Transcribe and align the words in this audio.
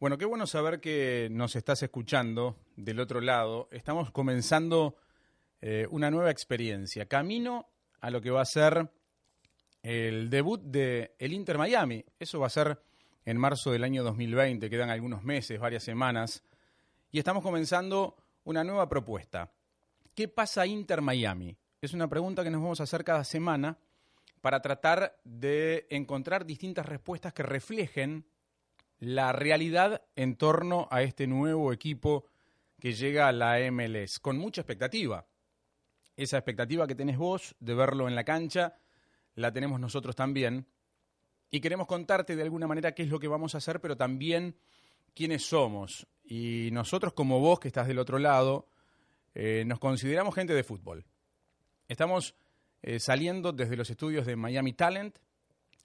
Bueno, 0.00 0.16
qué 0.16 0.26
bueno 0.26 0.46
saber 0.46 0.78
que 0.78 1.26
nos 1.32 1.56
estás 1.56 1.82
escuchando 1.82 2.56
del 2.76 3.00
otro 3.00 3.20
lado. 3.20 3.68
Estamos 3.72 4.12
comenzando 4.12 4.94
eh, 5.60 5.88
una 5.90 6.08
nueva 6.08 6.30
experiencia, 6.30 7.06
camino 7.06 7.68
a 8.00 8.08
lo 8.10 8.20
que 8.20 8.30
va 8.30 8.42
a 8.42 8.44
ser 8.44 8.92
el 9.82 10.30
debut 10.30 10.62
de 10.62 11.16
el 11.18 11.32
Inter 11.32 11.58
Miami. 11.58 12.04
Eso 12.16 12.38
va 12.38 12.46
a 12.46 12.50
ser 12.50 12.80
en 13.24 13.38
marzo 13.38 13.72
del 13.72 13.82
año 13.82 14.04
2020, 14.04 14.70
quedan 14.70 14.90
algunos 14.90 15.24
meses, 15.24 15.58
varias 15.58 15.82
semanas, 15.82 16.44
y 17.10 17.18
estamos 17.18 17.42
comenzando 17.42 18.14
una 18.44 18.62
nueva 18.62 18.88
propuesta. 18.88 19.50
¿Qué 20.14 20.28
pasa 20.28 20.64
Inter 20.64 21.02
Miami? 21.02 21.56
Es 21.82 21.92
una 21.92 22.06
pregunta 22.06 22.44
que 22.44 22.50
nos 22.50 22.62
vamos 22.62 22.78
a 22.78 22.84
hacer 22.84 23.02
cada 23.02 23.24
semana 23.24 23.76
para 24.42 24.62
tratar 24.62 25.18
de 25.24 25.88
encontrar 25.90 26.46
distintas 26.46 26.86
respuestas 26.86 27.32
que 27.32 27.42
reflejen 27.42 28.24
la 28.98 29.32
realidad 29.32 30.02
en 30.16 30.36
torno 30.36 30.88
a 30.90 31.02
este 31.02 31.26
nuevo 31.26 31.72
equipo 31.72 32.26
que 32.80 32.92
llega 32.92 33.28
a 33.28 33.32
la 33.32 33.58
MLS, 33.70 34.18
con 34.18 34.38
mucha 34.38 34.60
expectativa. 34.60 35.26
Esa 36.16 36.38
expectativa 36.38 36.86
que 36.86 36.94
tenés 36.94 37.16
vos 37.16 37.54
de 37.60 37.74
verlo 37.74 38.08
en 38.08 38.14
la 38.14 38.24
cancha, 38.24 38.76
la 39.34 39.52
tenemos 39.52 39.78
nosotros 39.80 40.16
también. 40.16 40.66
Y 41.50 41.60
queremos 41.60 41.86
contarte 41.86 42.36
de 42.36 42.42
alguna 42.42 42.66
manera 42.66 42.92
qué 42.92 43.02
es 43.04 43.08
lo 43.08 43.20
que 43.20 43.28
vamos 43.28 43.54
a 43.54 43.58
hacer, 43.58 43.80
pero 43.80 43.96
también 43.96 44.56
quiénes 45.14 45.44
somos. 45.46 46.06
Y 46.24 46.70
nosotros 46.72 47.12
como 47.12 47.40
vos 47.40 47.60
que 47.60 47.68
estás 47.68 47.86
del 47.86 47.98
otro 47.98 48.18
lado, 48.18 48.68
eh, 49.34 49.64
nos 49.64 49.78
consideramos 49.78 50.34
gente 50.34 50.54
de 50.54 50.64
fútbol. 50.64 51.06
Estamos 51.86 52.34
eh, 52.82 53.00
saliendo 53.00 53.52
desde 53.52 53.76
los 53.76 53.90
estudios 53.90 54.26
de 54.26 54.36
Miami 54.36 54.72
Talent, 54.72 55.18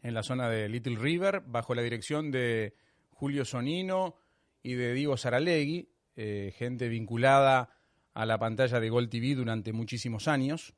en 0.01 0.13
la 0.13 0.23
zona 0.23 0.49
de 0.49 0.67
Little 0.67 0.97
River, 0.97 1.41
bajo 1.45 1.73
la 1.73 1.81
dirección 1.81 2.29
de 2.29 2.75
Julio 3.23 3.45
Sonino 3.45 4.17
y 4.61 4.73
de 4.73 4.93
Diego 4.93 5.15
Saralegui, 5.15 5.89
eh, 6.17 6.53
gente 6.57 6.89
vinculada 6.89 7.69
a 8.13 8.25
la 8.25 8.37
pantalla 8.37 8.81
de 8.81 8.89
Gol 8.89 9.07
TV 9.07 9.33
durante 9.33 9.71
muchísimos 9.71 10.27
años. 10.27 10.73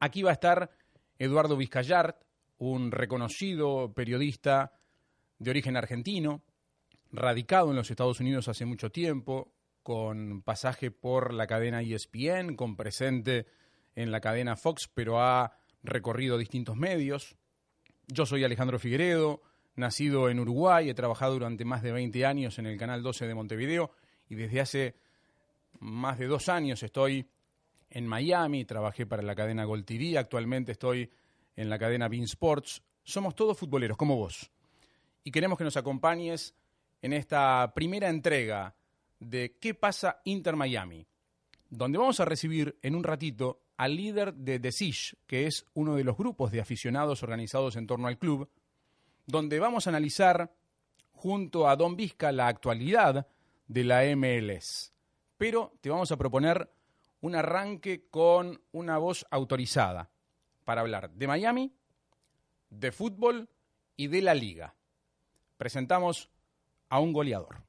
Aquí 0.00 0.24
va 0.24 0.30
a 0.30 0.32
estar 0.32 0.72
Eduardo 1.20 1.56
Vizcayart, 1.56 2.16
un 2.56 2.90
reconocido 2.90 3.94
periodista 3.94 4.72
de 5.38 5.50
origen 5.50 5.76
argentino, 5.76 6.42
radicado 7.12 7.70
en 7.70 7.76
los 7.76 7.92
Estados 7.92 8.18
Unidos 8.18 8.48
hace 8.48 8.66
mucho 8.66 8.90
tiempo, 8.90 9.54
con 9.84 10.42
pasaje 10.42 10.90
por 10.90 11.32
la 11.32 11.46
cadena 11.46 11.80
ESPN, 11.80 12.56
con 12.56 12.74
presente 12.74 13.46
en 13.94 14.10
la 14.10 14.20
cadena 14.20 14.56
Fox, 14.56 14.90
pero 14.92 15.20
ha 15.20 15.52
recorrido 15.84 16.38
distintos 16.38 16.74
medios. 16.74 17.36
Yo 18.08 18.26
soy 18.26 18.42
Alejandro 18.42 18.80
Figueredo, 18.80 19.42
nacido 19.78 20.28
en 20.28 20.40
Uruguay, 20.40 20.90
he 20.90 20.94
trabajado 20.94 21.34
durante 21.34 21.64
más 21.64 21.82
de 21.82 21.92
20 21.92 22.26
años 22.26 22.58
en 22.58 22.66
el 22.66 22.76
Canal 22.76 23.02
12 23.02 23.26
de 23.26 23.34
Montevideo 23.34 23.90
y 24.28 24.34
desde 24.34 24.60
hace 24.60 24.94
más 25.80 26.18
de 26.18 26.26
dos 26.26 26.48
años 26.48 26.82
estoy 26.82 27.26
en 27.90 28.06
Miami, 28.06 28.64
trabajé 28.64 29.06
para 29.06 29.22
la 29.22 29.34
cadena 29.34 29.64
Gold 29.64 29.84
TV, 29.84 30.18
actualmente 30.18 30.72
estoy 30.72 31.10
en 31.56 31.70
la 31.70 31.78
cadena 31.78 32.08
Bean 32.08 32.24
Sports. 32.24 32.82
Somos 33.02 33.34
todos 33.34 33.56
futboleros, 33.56 33.96
como 33.96 34.16
vos. 34.16 34.50
Y 35.24 35.30
queremos 35.30 35.56
que 35.56 35.64
nos 35.64 35.76
acompañes 35.76 36.54
en 37.00 37.12
esta 37.12 37.72
primera 37.74 38.08
entrega 38.08 38.74
de 39.18 39.56
¿Qué 39.60 39.74
pasa 39.74 40.20
Inter 40.24 40.56
Miami? 40.56 41.06
Donde 41.70 41.98
vamos 41.98 42.20
a 42.20 42.24
recibir 42.24 42.78
en 42.82 42.94
un 42.94 43.04
ratito 43.04 43.62
al 43.76 43.96
líder 43.96 44.34
de 44.34 44.58
The 44.58 44.70
que 45.26 45.46
es 45.46 45.64
uno 45.74 45.94
de 45.94 46.04
los 46.04 46.16
grupos 46.16 46.50
de 46.50 46.60
aficionados 46.60 47.22
organizados 47.22 47.76
en 47.76 47.86
torno 47.86 48.08
al 48.08 48.18
club, 48.18 48.48
donde 49.28 49.60
vamos 49.60 49.86
a 49.86 49.90
analizar 49.90 50.50
junto 51.12 51.68
a 51.68 51.76
Don 51.76 51.96
Vizca 51.96 52.32
la 52.32 52.48
actualidad 52.48 53.26
de 53.66 53.84
la 53.84 54.02
MLS. 54.16 54.92
Pero 55.36 55.74
te 55.82 55.90
vamos 55.90 56.10
a 56.10 56.16
proponer 56.16 56.72
un 57.20 57.36
arranque 57.36 58.08
con 58.10 58.60
una 58.72 58.96
voz 58.96 59.26
autorizada 59.30 60.08
para 60.64 60.80
hablar 60.80 61.10
de 61.10 61.26
Miami, 61.26 61.72
de 62.70 62.90
fútbol 62.90 63.50
y 63.96 64.06
de 64.06 64.22
la 64.22 64.32
liga. 64.32 64.74
Presentamos 65.58 66.30
a 66.88 66.98
un 66.98 67.12
goleador. 67.12 67.62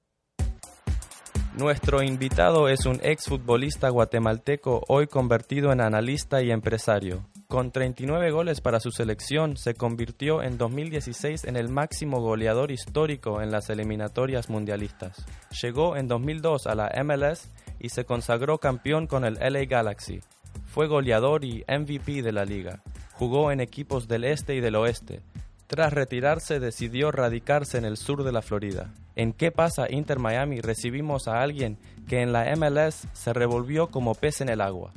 Nuestro 1.58 2.02
invitado 2.02 2.70
es 2.70 2.86
un 2.86 3.02
exfutbolista 3.04 3.90
guatemalteco 3.90 4.84
hoy 4.88 5.08
convertido 5.08 5.74
en 5.74 5.82
analista 5.82 6.42
y 6.42 6.52
empresario. 6.52 7.28
Con 7.50 7.72
39 7.72 8.30
goles 8.30 8.62
para 8.62 8.80
su 8.80 8.92
selección, 8.92 9.58
se 9.58 9.74
convirtió 9.74 10.44
en 10.44 10.60
2016 10.60 11.46
en 11.46 11.56
el 11.56 11.68
máximo 11.68 12.22
goleador 12.22 12.70
histórico 12.70 13.42
en 13.42 13.50
las 13.50 13.72
eliminatorias 13.72 14.52
mundialistas. 14.52 15.26
Llegó 15.60 15.98
en 15.98 16.08
2002 16.08 16.68
a 16.68 16.76
la 16.76 16.92
MLS 17.04 17.50
y 17.80 17.90
se 17.90 18.06
consagró 18.06 18.60
campeón 18.60 19.08
con 19.08 19.26
el 19.26 19.40
LA 19.40 19.66
Galaxy. 19.66 20.20
Fue 20.68 20.86
goleador 20.86 21.44
y 21.44 21.66
MVP 21.68 22.22
de 22.22 22.32
la 22.32 22.46
liga. 22.46 22.84
Jugó 23.14 23.52
en 23.52 23.62
equipos 23.62 24.08
del 24.08 24.26
este 24.26 24.54
y 24.54 24.60
del 24.62 24.76
oeste. 24.76 25.24
Tras 25.66 25.92
retirarse 25.92 26.60
decidió 26.60 27.12
radicarse 27.12 27.80
en 27.80 27.86
el 27.86 27.98
sur 27.98 28.24
de 28.24 28.32
la 28.32 28.44
Florida. 28.44 28.94
En 29.16 29.34
¿Qué 29.34 29.52
pasa 29.52 29.88
Inter 29.92 30.20
Miami? 30.20 30.62
recibimos 30.62 31.28
a 31.28 31.42
alguien 31.42 31.80
que 32.08 32.22
en 32.22 32.32
la 32.32 32.56
MLS 32.56 33.08
se 33.14 33.34
revolvió 33.34 33.88
como 33.88 34.14
pez 34.14 34.42
en 34.42 34.50
el 34.50 34.62
agua. 34.62 34.94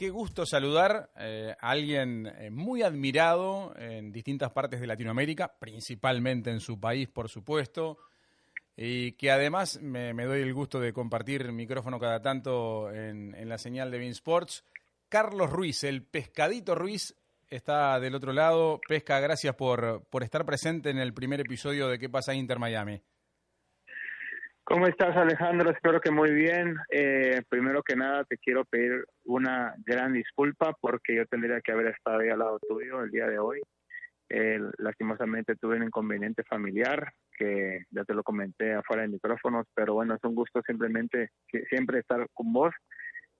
Qué 0.00 0.08
gusto 0.08 0.46
saludar 0.46 1.10
eh, 1.18 1.54
a 1.60 1.70
alguien 1.72 2.26
eh, 2.26 2.48
muy 2.48 2.80
admirado 2.80 3.74
en 3.76 4.12
distintas 4.12 4.50
partes 4.50 4.80
de 4.80 4.86
Latinoamérica, 4.86 5.52
principalmente 5.58 6.48
en 6.50 6.60
su 6.60 6.80
país, 6.80 7.06
por 7.06 7.28
supuesto, 7.28 7.98
y 8.78 9.12
que 9.12 9.30
además 9.30 9.78
me, 9.82 10.14
doy 10.14 10.40
el 10.40 10.54
gusto 10.54 10.80
de 10.80 10.94
compartir 10.94 11.52
micrófono 11.52 12.00
cada 12.00 12.22
tanto 12.22 12.90
en, 12.90 13.46
la 13.46 13.58
señal 13.58 13.90
de 13.90 13.98
Bean 13.98 14.12
Sports. 14.12 14.64
Carlos 15.10 15.50
Ruiz, 15.50 15.84
el 15.84 16.02
pescadito 16.02 16.74
Ruiz, 16.74 17.14
está 17.50 18.00
del 18.00 18.14
otro 18.14 18.32
lado. 18.32 18.80
Pesca, 18.88 19.20
gracias 19.20 19.54
por, 19.54 20.06
por 20.08 20.22
estar 20.22 20.46
presente 20.46 20.88
en 20.88 20.96
el 20.96 21.12
primer 21.12 21.40
episodio 21.40 21.88
de 21.88 21.98
¿Qué 21.98 22.08
pasa 22.08 22.32
Inter 22.32 22.58
Miami? 22.58 23.02
¿Cómo 24.70 24.86
estás, 24.86 25.16
Alejandro? 25.16 25.72
Espero 25.72 26.00
que 26.00 26.12
muy 26.12 26.30
bien. 26.30 26.76
Eh, 26.90 27.42
primero 27.48 27.82
que 27.82 27.96
nada, 27.96 28.22
te 28.22 28.38
quiero 28.38 28.64
pedir 28.64 29.04
una 29.24 29.74
gran 29.84 30.12
disculpa 30.12 30.76
porque 30.80 31.16
yo 31.16 31.26
tendría 31.26 31.60
que 31.60 31.72
haber 31.72 31.88
estado 31.88 32.20
ahí 32.20 32.28
al 32.28 32.38
lado 32.38 32.60
tuyo 32.68 33.02
el 33.02 33.10
día 33.10 33.26
de 33.26 33.40
hoy. 33.40 33.60
Eh, 34.28 34.60
lastimosamente 34.78 35.56
tuve 35.56 35.74
un 35.74 35.82
inconveniente 35.82 36.44
familiar 36.44 37.12
que 37.36 37.80
ya 37.90 38.04
te 38.04 38.14
lo 38.14 38.22
comenté 38.22 38.72
afuera 38.72 39.02
de 39.02 39.08
micrófonos, 39.08 39.66
pero 39.74 39.94
bueno, 39.94 40.14
es 40.14 40.22
un 40.22 40.36
gusto 40.36 40.62
simplemente 40.64 41.30
siempre 41.68 41.98
estar 41.98 42.24
con 42.32 42.52
vos. 42.52 42.72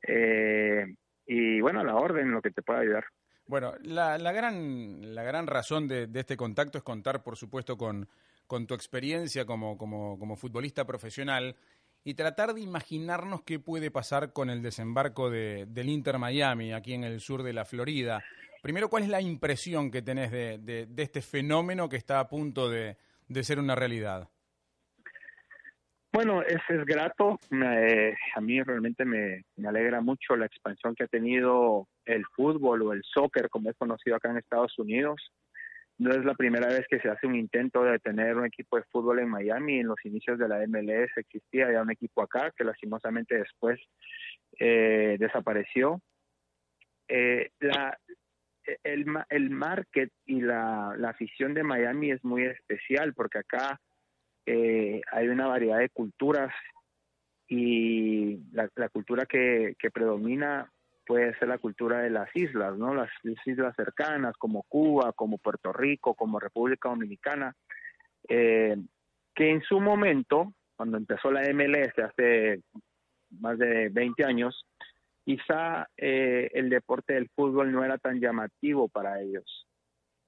Eh, 0.03 0.85
y 1.27 1.61
bueno, 1.61 1.79
a 1.79 1.85
la 1.85 1.95
orden, 1.95 2.33
lo 2.33 2.43
que 2.43 2.51
te 2.51 2.63
pueda 2.63 2.81
ayudar. 2.81 3.05
Bueno, 3.47 3.75
la, 3.83 4.19
la, 4.19 4.33
gran, 4.33 5.15
la 5.15 5.23
gran 5.23 5.47
razón 5.47 5.87
de, 5.87 6.09
de 6.09 6.21
este 6.21 6.37
contacto 6.37 6.79
es 6.79 6.83
contar, 6.83 7.23
por 7.23 7.37
supuesto, 7.37 7.77
con 7.77 8.09
con 8.51 8.67
tu 8.67 8.75
experiencia 8.75 9.47
como, 9.47 9.79
como, 9.79 10.19
como 10.19 10.35
futbolista 10.35 10.85
profesional 10.85 11.55
y 12.03 12.15
tratar 12.15 12.53
de 12.53 12.61
imaginarnos 12.61 13.43
qué 13.43 13.61
puede 13.61 13.93
pasar 13.93 14.33
con 14.33 14.51
el 14.51 14.61
desembarco 14.61 15.31
de, 15.31 15.67
del 15.69 15.89
Inter 15.89 16.19
Miami 16.19 16.73
aquí 16.73 16.95
en 16.95 17.05
el 17.05 17.21
sur 17.21 17.45
de 17.45 17.53
la 17.53 17.65
Florida. 17.65 18.25
Primero, 18.61 18.89
¿cuál 18.89 19.05
es 19.05 19.09
la 19.09 19.21
impresión 19.21 19.93
que 19.93 20.03
tenés 20.03 20.33
de, 20.33 20.59
de, 20.59 20.89
este 21.01 21.23
fenómeno 21.23 21.89
que 21.89 21.97
está 21.97 22.19
a 22.19 22.29
punto 22.29 22.69
de, 22.69 22.97
ser 23.41 23.61
una 23.61 23.77
realidad? 23.77 24.29
Bueno, 26.13 26.43
es, 26.43 26.59
es 26.71 26.85
grato. 26.85 27.39
a 27.53 28.41
mí 28.41 28.61
realmente 28.65 29.05
me, 29.05 29.45
me, 29.55 29.69
alegra 29.69 30.01
mucho 30.01 30.35
la 30.35 30.47
expansión 30.47 30.97
que 30.97 31.05
ha 31.05 31.07
tenido 31.07 31.87
el 32.05 32.25
fútbol 32.35 32.83
o 32.83 32.93
el 32.93 33.03
soccer, 33.05 33.49
como 33.49 33.71
es 33.71 33.77
conocido 33.77 34.17
acá 34.17 34.29
en 34.29 34.39
Estados 34.39 34.77
Unidos. 34.77 35.31
No 36.01 36.13
es 36.13 36.25
la 36.25 36.33
primera 36.33 36.67
vez 36.67 36.87
que 36.89 36.99
se 36.99 37.11
hace 37.11 37.27
un 37.27 37.35
intento 37.35 37.85
de 37.85 37.99
tener 37.99 38.35
un 38.35 38.47
equipo 38.47 38.79
de 38.79 38.85
fútbol 38.85 39.19
en 39.19 39.29
Miami. 39.29 39.81
En 39.81 39.89
los 39.89 40.03
inicios 40.07 40.39
de 40.39 40.49
la 40.49 40.67
MLS 40.67 41.11
existía 41.15 41.71
ya 41.71 41.83
un 41.83 41.91
equipo 41.91 42.23
acá 42.23 42.51
que 42.57 42.65
lastimosamente 42.65 43.37
después 43.37 43.79
eh, 44.59 45.19
desapareció. 45.21 46.01
Eh, 47.07 47.51
el, 48.83 49.05
el 49.29 49.51
market 49.51 50.11
y 50.25 50.41
la, 50.41 50.95
la, 50.97 51.11
afición 51.11 51.53
de 51.53 51.65
Miami 51.65 52.13
es 52.13 52.25
muy 52.25 52.45
especial 52.47 53.13
porque 53.13 53.41
acá 53.41 53.79
eh, 54.47 55.03
hay 55.13 55.29
una 55.29 55.49
variedad 55.49 55.81
de 55.81 55.91
culturas 55.91 56.55
y 57.47 58.39
la, 58.53 58.71
la 58.75 58.89
cultura 58.89 59.27
que, 59.27 59.75
que 59.79 59.91
predomina 59.91 60.73
puede 61.11 61.37
ser 61.41 61.49
la 61.49 61.59
cultura 61.59 62.03
de 62.03 62.11
las 62.11 62.29
islas, 62.37 62.79
¿no? 62.79 62.95
Las, 62.95 63.11
islas 63.45 63.75
cercanas 63.75 64.37
como 64.37 64.63
Cuba, 64.63 65.13
como 65.13 65.39
Puerto 65.39 65.73
Rico, 65.73 66.15
como 66.15 66.39
República 66.39 66.89
Dominicana, 66.89 67.53
eh, 68.29 68.77
que 69.35 69.51
en 69.51 69.61
su 69.63 69.81
momento, 69.81 70.55
cuando 70.77 70.99
empezó 70.99 71.33
la 71.33 71.41
MLS 71.53 71.99
hace 71.99 72.61
más 73.41 73.59
de 73.59 73.89
20 73.89 74.25
años, 74.25 74.65
quizá 75.25 75.89
eh, 75.97 76.49
el 76.55 76.71
deporte 76.71 77.15
del 77.15 77.29
fútbol 77.35 77.73
no 77.73 77.85
era 77.85 77.99
tan 77.99 78.21
llamativo 78.21 78.89
para 78.89 79.21
ellos. 79.21 79.67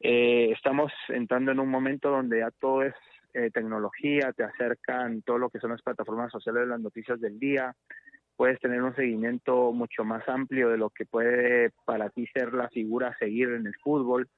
Eh, 0.00 0.50
estamos 0.50 0.90
entrando 1.11 1.52
en 1.52 1.61
un 1.61 1.69
momento 1.69 2.11
donde 2.11 2.40
ya 2.40 2.50
todo 2.58 2.82
es 2.82 2.94
eh, 3.34 3.52
tecnología, 3.52 4.32
te 4.32 4.43
acercan 4.43 5.23
todo 5.23 5.38
lo 5.38 5.49
que 5.49 5.61
son 5.61 5.70
las 5.70 5.82
plataformas 5.82 6.32
sociales 6.32 6.62
de 6.62 6.70
las 6.70 6.81
noticias 6.81 7.20
del 7.20 7.38
día, 7.38 7.73
puedes 8.43 8.59
tener 8.59 8.83
un 8.83 8.97
seguimiento 8.97 9.71
mucho 9.71 10.03
más 10.03 10.29
amplio 10.29 10.69
de 10.69 10.77
lo 10.77 10.91
que 10.91 11.06
puede 11.06 11.71
para 11.85 12.11
ti 12.11 12.27
ser 12.35 12.53
la 12.53 12.69
figura 12.71 13.06
a 13.06 13.17
seguir 13.17 13.50
en 13.50 13.69
el 13.69 13.75
fútbol. 13.77 14.29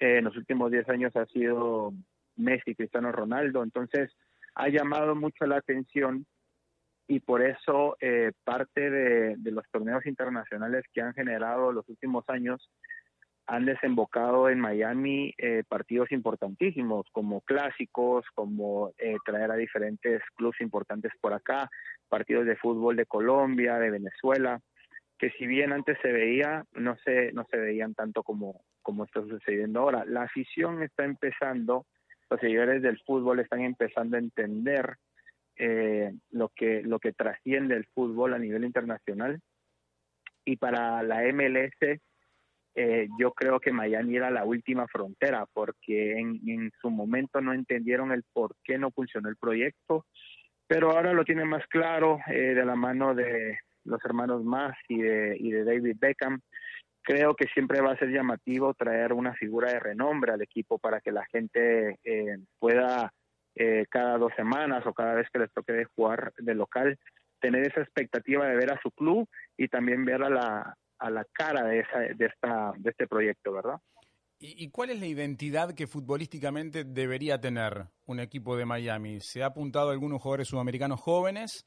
Eh, 0.00 0.16
en 0.18 0.24
los 0.24 0.36
últimos 0.36 0.72
10 0.72 0.88
años 0.88 1.14
ha 1.14 1.26
sido 1.26 1.92
Messi, 2.34 2.74
Cristiano 2.74 3.12
Ronaldo, 3.12 3.62
entonces 3.62 4.10
ha 4.56 4.68
llamado 4.68 5.14
mucho 5.14 5.46
la 5.46 5.58
atención 5.58 6.26
y 7.06 7.20
por 7.20 7.40
eso 7.40 7.96
eh, 8.00 8.32
parte 8.42 8.90
de, 8.90 9.36
de, 9.36 9.50
los 9.52 9.62
torneos 9.70 10.04
internacionales 10.06 10.82
que 10.92 11.02
han 11.02 11.14
generado 11.14 11.70
los 11.70 11.88
últimos 11.88 12.28
años 12.28 12.68
han 13.46 13.64
desembocado 13.64 14.48
en 14.48 14.58
Miami 14.58 15.32
eh, 15.38 15.62
partidos 15.68 16.10
importantísimos 16.10 17.06
como 17.12 17.40
clásicos, 17.42 18.24
como 18.34 18.92
eh, 18.98 19.16
traer 19.24 19.52
a 19.52 19.56
diferentes 19.56 20.20
clubes 20.34 20.60
importantes 20.60 21.12
por 21.20 21.32
acá, 21.32 21.70
partidos 22.08 22.46
de 22.46 22.56
fútbol 22.56 22.96
de 22.96 23.06
Colombia, 23.06 23.78
de 23.78 23.90
Venezuela, 23.90 24.60
que 25.18 25.30
si 25.30 25.46
bien 25.46 25.72
antes 25.72 25.96
se 26.02 26.12
veía, 26.12 26.64
no 26.72 26.96
se, 27.04 27.32
no 27.32 27.46
se 27.50 27.56
veían 27.56 27.94
tanto 27.94 28.22
como, 28.22 28.62
como 28.82 29.04
está 29.04 29.22
sucediendo 29.22 29.80
ahora. 29.80 30.04
La 30.04 30.22
afición 30.22 30.82
está 30.82 31.04
empezando, 31.04 31.86
los 32.28 32.40
seguidores 32.40 32.82
del 32.82 32.98
fútbol 33.06 33.40
están 33.40 33.60
empezando 33.60 34.16
a 34.16 34.20
entender 34.20 34.96
eh, 35.56 36.12
lo, 36.30 36.50
que, 36.50 36.82
lo 36.82 36.98
que 36.98 37.12
trasciende 37.12 37.76
el 37.76 37.86
fútbol 37.94 38.34
a 38.34 38.38
nivel 38.38 38.64
internacional. 38.64 39.40
Y 40.44 40.56
para 40.56 41.02
la 41.02 41.22
MLS, 41.32 42.00
eh, 42.78 43.08
yo 43.18 43.32
creo 43.32 43.58
que 43.58 43.72
Miami 43.72 44.16
era 44.16 44.30
la 44.30 44.44
última 44.44 44.86
frontera 44.86 45.46
porque 45.50 46.12
en, 46.18 46.70
su 46.78 46.90
momento 46.90 47.40
no 47.40 47.54
entendieron 47.54 48.12
el 48.12 48.22
por 48.34 48.54
qué 48.62 48.76
no 48.76 48.90
funcionó 48.90 49.30
el 49.30 49.36
proyecto, 49.36 50.04
pero 50.66 50.90
ahora 50.90 51.14
lo 51.14 51.24
tienen 51.24 51.48
más 51.48 51.66
claro 51.68 52.18
eh, 52.26 52.54
de 52.54 52.64
la 52.66 52.76
mano 52.76 53.14
de 53.14 53.58
los 53.84 54.04
hermanos 54.04 54.44
Más 54.44 54.76
y 54.88 55.00
de, 55.00 55.64
David 55.64 55.96
Beckham. 55.98 56.40
Creo 57.00 57.34
que 57.34 57.46
siempre 57.46 57.80
va 57.80 57.92
a 57.92 57.98
ser 57.98 58.10
llamativo 58.10 58.74
traer 58.74 59.14
una 59.14 59.32
figura 59.32 59.72
de 59.72 59.80
renombre 59.80 60.32
al 60.32 60.42
equipo 60.42 60.78
para 60.78 61.00
que 61.00 61.12
la 61.12 61.24
gente 61.32 61.98
eh, 62.04 62.36
pueda 62.58 63.10
cada 63.88 64.18
dos 64.18 64.34
semanas 64.36 64.84
o 64.84 64.92
cada 64.92 65.14
vez 65.14 65.28
que 65.32 65.38
les 65.38 65.50
toque 65.50 65.72
de 65.72 65.86
jugar 65.86 66.30
de 66.36 66.54
local 66.54 66.98
tener 67.40 67.66
esa 67.66 67.80
expectativa 67.80 68.46
de 68.46 68.54
ver 68.54 68.70
a 68.70 68.78
su 68.82 68.90
club 68.90 69.26
y 69.56 69.68
también 69.68 70.04
ver 70.04 70.22
a 70.22 70.28
la, 70.28 70.76
a 70.98 71.10
la 71.10 71.24
cara 71.24 71.64
de, 71.64 71.80
esa, 71.80 71.98
de, 71.98 72.26
esta, 72.26 72.72
de 72.76 72.90
este 72.90 73.06
proyecto, 73.06 73.52
¿verdad? 73.52 73.80
¿Y, 74.38 74.68
cuál 74.68 74.90
es 74.90 75.00
la 75.00 75.06
identidad 75.06 75.72
que 75.72 75.86
futbolísticamente 75.86 76.84
debería 76.84 77.40
tener 77.40 77.86
un 78.04 78.20
equipo 78.20 78.54
de 78.56 78.66
Miami? 78.66 79.20
Se 79.20 79.42
ha 79.42 79.46
apuntado 79.46 79.90
algunos 79.90 80.20
jugadores 80.20 80.48
sudamericanos 80.48 81.00
jóvenes, 81.00 81.66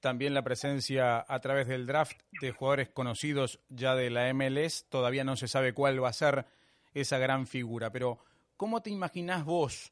también 0.00 0.34
la 0.34 0.44
presencia 0.44 1.24
a 1.26 1.40
través 1.40 1.66
del 1.66 1.86
draft 1.86 2.20
de 2.42 2.52
jugadores 2.52 2.90
conocidos 2.90 3.60
ya 3.70 3.94
de 3.94 4.10
la 4.10 4.32
MLS, 4.34 4.86
todavía 4.90 5.24
no 5.24 5.36
se 5.36 5.48
sabe 5.48 5.72
cuál 5.72 6.02
va 6.02 6.10
a 6.10 6.12
ser 6.12 6.44
esa 6.92 7.16
gran 7.16 7.46
figura, 7.46 7.90
pero 7.90 8.18
¿cómo 8.58 8.82
te 8.82 8.90
imaginás 8.90 9.46
vos, 9.46 9.90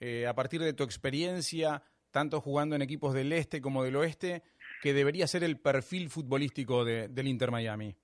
eh, 0.00 0.26
a 0.26 0.34
partir 0.34 0.60
de 0.60 0.74
tu 0.74 0.84
experiencia, 0.84 1.82
tanto 2.10 2.42
jugando 2.42 2.76
en 2.76 2.82
equipos 2.82 3.14
del 3.14 3.32
este 3.32 3.62
como 3.62 3.82
del 3.84 3.96
oeste, 3.96 4.42
que 4.82 4.92
debería 4.92 5.26
ser 5.26 5.42
el 5.42 5.58
perfil 5.58 6.10
futbolístico 6.10 6.84
del 6.84 7.26
Inter 7.26 7.50
Miami? 7.50 7.96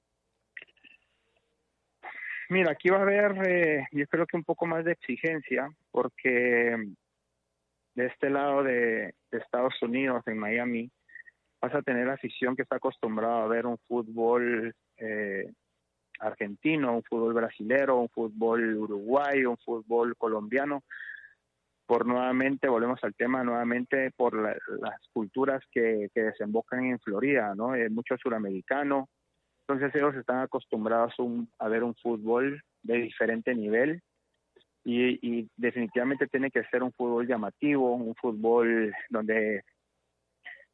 Mira, 2.51 2.73
aquí 2.73 2.89
va 2.89 2.99
a 2.99 3.03
haber, 3.03 3.49
eh, 3.49 3.87
yo 3.93 4.05
creo 4.09 4.27
que 4.27 4.37
un 4.37 4.43
poco 4.43 4.67
más 4.67 4.85
de 4.85 4.91
exigencia, 4.91 5.71
porque 5.93 6.77
de 7.95 8.07
este 8.07 8.29
lado 8.29 8.65
de, 8.65 9.15
Estados 9.31 9.81
Unidos, 9.81 10.25
en 10.27 10.37
Miami, 10.37 10.91
vas 11.61 11.73
a 11.77 11.83
tener 11.83 12.11
afición 12.11 12.57
que 12.57 12.63
está 12.63 12.77
acostumbrada 12.77 13.45
a 13.45 13.47
ver 13.47 13.67
un 13.67 13.79
fútbol 13.87 14.75
eh, 14.97 15.53
argentino, 16.19 16.97
un 16.97 17.05
fútbol 17.05 17.35
brasilero, 17.35 18.01
un 18.01 18.09
fútbol 18.09 18.77
uruguayo, 18.77 19.53
un 19.53 19.59
fútbol 19.59 20.17
colombiano, 20.17 20.83
por 21.87 22.05
nuevamente, 22.05 22.69
volvemos 22.69 22.99
al 23.05 23.15
tema, 23.15 23.45
nuevamente 23.45 24.11
por 24.11 24.35
las 24.35 25.09
culturas 25.13 25.63
que, 25.71 26.11
desembocan 26.13 26.85
en 26.85 26.99
Florida, 26.99 27.55
¿no? 27.55 27.77
Eh, 27.77 27.89
mucho 27.91 28.17
suramericano, 28.17 29.09
entonces 29.73 29.95
ellos 29.95 30.17
están 30.17 30.41
acostumbrados 30.41 31.15
a 31.59 31.69
ver 31.69 31.85
un 31.85 31.95
fútbol 31.95 32.61
de 32.83 32.97
diferente 32.97 33.55
nivel 33.55 34.03
y, 34.85 35.49
definitivamente 35.57 36.27
tiene 36.27 36.51
que 36.51 36.65
ser 36.65 36.83
un 36.83 36.93
fútbol 36.93 37.29
llamativo, 37.29 37.95
un 37.95 38.17
fútbol 38.17 38.93
donde 39.11 39.63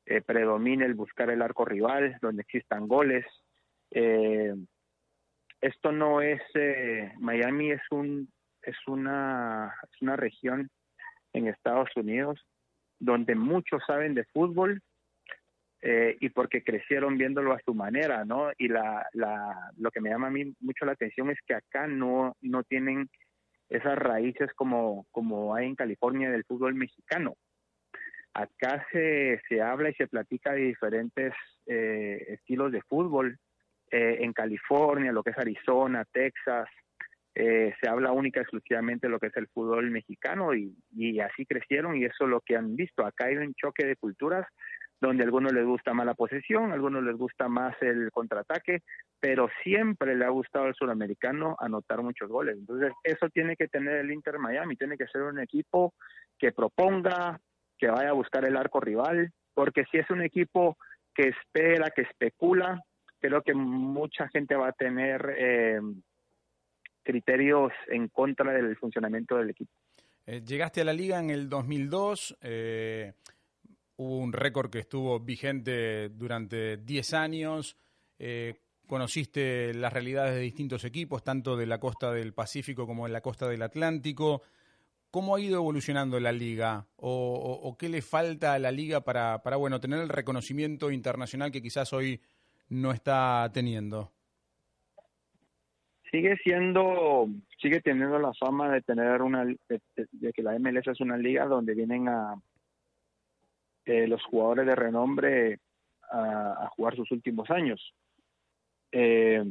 eh, 0.06 0.22
predomine 0.22 0.86
el 0.86 0.94
buscar 0.94 1.28
el 1.28 1.42
arco 1.42 1.66
rival, 1.66 2.16
donde 2.22 2.40
existan 2.42 2.88
goles. 2.88 3.26
Eh, 3.90 4.54
esto 5.60 5.92
no 5.92 6.22
es 6.22 6.40
eh, 6.54 7.12
Miami 7.18 7.72
es 7.72 7.82
un 7.90 8.32
es 8.62 8.76
una 8.86 9.74
es 9.82 10.02
una 10.02 10.16
región 10.16 10.70
en 11.34 11.48
Estados 11.48 11.90
Unidos 11.96 12.40
donde 12.98 13.34
muchos 13.34 13.82
saben 13.86 14.14
de 14.14 14.24
fútbol 14.24 14.80
eh, 15.88 16.16
y 16.18 16.30
porque 16.30 16.64
crecieron 16.64 17.16
viéndolo 17.16 17.52
a 17.52 17.60
su 17.64 17.72
manera, 17.72 18.24
¿no? 18.24 18.50
Y 18.58 18.66
la, 18.66 19.06
la, 19.12 19.70
lo 19.78 19.92
que 19.92 20.00
me 20.00 20.10
llama 20.10 20.26
a 20.26 20.30
mí 20.30 20.52
mucho 20.58 20.84
la 20.84 20.90
atención 20.90 21.30
es 21.30 21.38
que 21.46 21.54
acá 21.54 21.86
no, 21.86 22.34
no 22.40 22.64
tienen 22.64 23.08
esas 23.68 23.96
raíces 23.96 24.52
como, 24.56 25.06
como 25.12 25.54
hay 25.54 25.68
en 25.68 25.76
California 25.76 26.28
del 26.28 26.42
fútbol 26.42 26.74
mexicano. 26.74 27.36
Acá 28.34 28.84
se, 28.90 29.40
se 29.48 29.62
habla 29.62 29.90
y 29.90 29.94
se 29.94 30.08
platica 30.08 30.54
de 30.54 30.62
diferentes 30.62 31.32
eh, 31.66 32.18
estilos 32.30 32.72
de 32.72 32.82
fútbol. 32.82 33.38
Eh, 33.92 34.18
en 34.22 34.32
California, 34.32 35.12
lo 35.12 35.22
que 35.22 35.30
es 35.30 35.38
Arizona, 35.38 36.04
Texas, 36.10 36.68
se 37.32 37.88
habla 37.88 38.12
única 38.12 38.40
exclusivamente 38.40 39.06
de 39.06 39.10
lo 39.10 39.20
que 39.20 39.26
es 39.26 39.36
el 39.36 39.46
fútbol 39.48 39.90
mexicano 39.90 40.54
y, 40.54 40.74
y 40.96 41.20
así 41.20 41.44
crecieron 41.44 41.94
y 41.94 42.06
eso 42.06 42.24
es 42.24 42.30
lo 42.30 42.40
que 42.40 42.56
han 42.56 42.74
visto. 42.74 43.04
Acá 43.04 43.26
hay 43.26 43.36
un 43.36 43.52
choque 43.52 43.84
de 43.84 43.94
culturas 43.94 44.46
donde 45.00 45.22
a 45.22 45.26
algunos 45.26 45.52
les 45.52 45.64
gusta 45.64 45.92
más 45.92 46.06
la 46.06 46.14
posesión, 46.14 46.70
a 46.70 46.74
algunos 46.74 47.02
les 47.02 47.16
gusta 47.16 47.48
más 47.48 47.74
el 47.82 48.10
contraataque, 48.10 48.82
pero 49.20 49.48
siempre 49.62 50.16
le 50.16 50.24
ha 50.24 50.30
gustado 50.30 50.66
al 50.66 50.74
sudamericano 50.74 51.56
anotar 51.60 52.02
muchos 52.02 52.28
goles. 52.28 52.56
Entonces, 52.56 52.92
eso 53.04 53.28
tiene 53.28 53.56
que 53.56 53.68
tener 53.68 53.96
el 53.96 54.10
Inter 54.10 54.38
Miami, 54.38 54.76
tiene 54.76 54.96
que 54.96 55.06
ser 55.08 55.22
un 55.22 55.38
equipo 55.38 55.94
que 56.38 56.52
proponga, 56.52 57.38
que 57.78 57.88
vaya 57.88 58.10
a 58.10 58.14
buscar 58.14 58.44
el 58.44 58.56
arco 58.56 58.80
rival, 58.80 59.30
porque 59.52 59.84
si 59.90 59.98
es 59.98 60.10
un 60.10 60.22
equipo 60.22 60.78
que 61.14 61.28
espera, 61.28 61.90
que 61.90 62.02
especula, 62.02 62.82
creo 63.20 63.42
que 63.42 63.54
mucha 63.54 64.28
gente 64.28 64.54
va 64.54 64.68
a 64.68 64.72
tener 64.72 65.34
eh, 65.38 65.80
criterios 67.02 67.72
en 67.88 68.08
contra 68.08 68.52
del 68.52 68.76
funcionamiento 68.76 69.36
del 69.36 69.50
equipo. 69.50 69.72
Eh, 70.26 70.42
llegaste 70.44 70.80
a 70.80 70.84
la 70.84 70.92
liga 70.92 71.18
en 71.18 71.30
el 71.30 71.48
2002. 71.48 72.36
Eh 72.40 73.12
un 73.96 74.32
récord 74.32 74.70
que 74.70 74.80
estuvo 74.80 75.18
vigente 75.20 76.08
durante 76.10 76.76
10 76.78 77.14
años. 77.14 77.76
Eh, 78.18 78.54
conociste 78.86 79.74
las 79.74 79.92
realidades 79.92 80.34
de 80.34 80.40
distintos 80.40 80.84
equipos, 80.84 81.24
tanto 81.24 81.56
de 81.56 81.66
la 81.66 81.80
costa 81.80 82.12
del 82.12 82.32
Pacífico 82.32 82.86
como 82.86 83.06
de 83.06 83.12
la 83.12 83.20
costa 83.20 83.48
del 83.48 83.62
Atlántico. 83.62 84.42
¿Cómo 85.10 85.34
ha 85.34 85.40
ido 85.40 85.56
evolucionando 85.56 86.20
la 86.20 86.32
liga? 86.32 86.86
¿O, 86.96 87.76
qué 87.78 87.88
le 87.88 88.02
falta 88.02 88.52
a 88.52 88.58
la 88.58 88.70
liga 88.70 89.00
para, 89.00 89.42
para 89.42 89.56
bueno, 89.56 89.80
tener 89.80 90.00
el 90.00 90.08
reconocimiento 90.08 90.90
internacional 90.90 91.50
que 91.50 91.62
quizás 91.62 91.92
hoy 91.92 92.20
no 92.68 92.92
está 92.92 93.50
teniendo? 93.52 94.12
Sigue 96.10 96.36
siendo, 96.44 97.28
sigue 97.60 97.80
teniendo 97.80 98.18
la 98.18 98.32
fama 98.34 98.72
de 98.72 98.82
tener 98.82 99.22
una, 99.22 99.44
de 99.44 100.32
que 100.32 100.42
la 100.42 100.58
MLS 100.58 100.86
es 100.86 101.00
una 101.00 101.16
liga 101.16 101.46
donde 101.46 101.74
vienen 101.74 102.08
a, 102.08 102.36
eh, 103.86 104.08
los 104.08 104.20
jugadores 104.24 104.66
de 104.66 104.74
renombre 104.74 105.60
a, 106.10 106.68
jugar 106.76 106.96
sus 106.96 107.08
últimos 107.12 107.48
años. 107.50 107.94
Eh, 108.90 109.44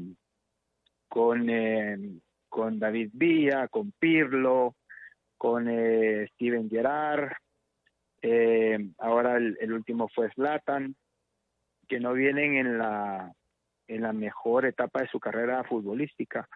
con, 1.08 1.50
eh, 1.50 2.20
con 2.50 2.77
David 2.77 3.12
Villa, 3.13 3.70
con 3.70 3.94
Pirlo, 3.94 4.75
con 5.38 5.68
Steven 6.34 6.70
Gerrard, 6.70 7.32
ahora 8.98 9.38
el, 9.38 9.72
último 9.72 10.10
fue 10.13 10.30
Slatan, 10.32 10.96
que 11.88 12.00
no 12.01 12.12
vienen 12.13 12.56
en 12.56 12.77
la, 12.77 13.32
en 13.88 14.01
la 14.01 14.12
mejor 14.12 14.65
etapa 14.65 15.01
de 15.01 15.08
su 15.08 15.20
carrera 15.20 15.63
futbolística. 15.63 16.50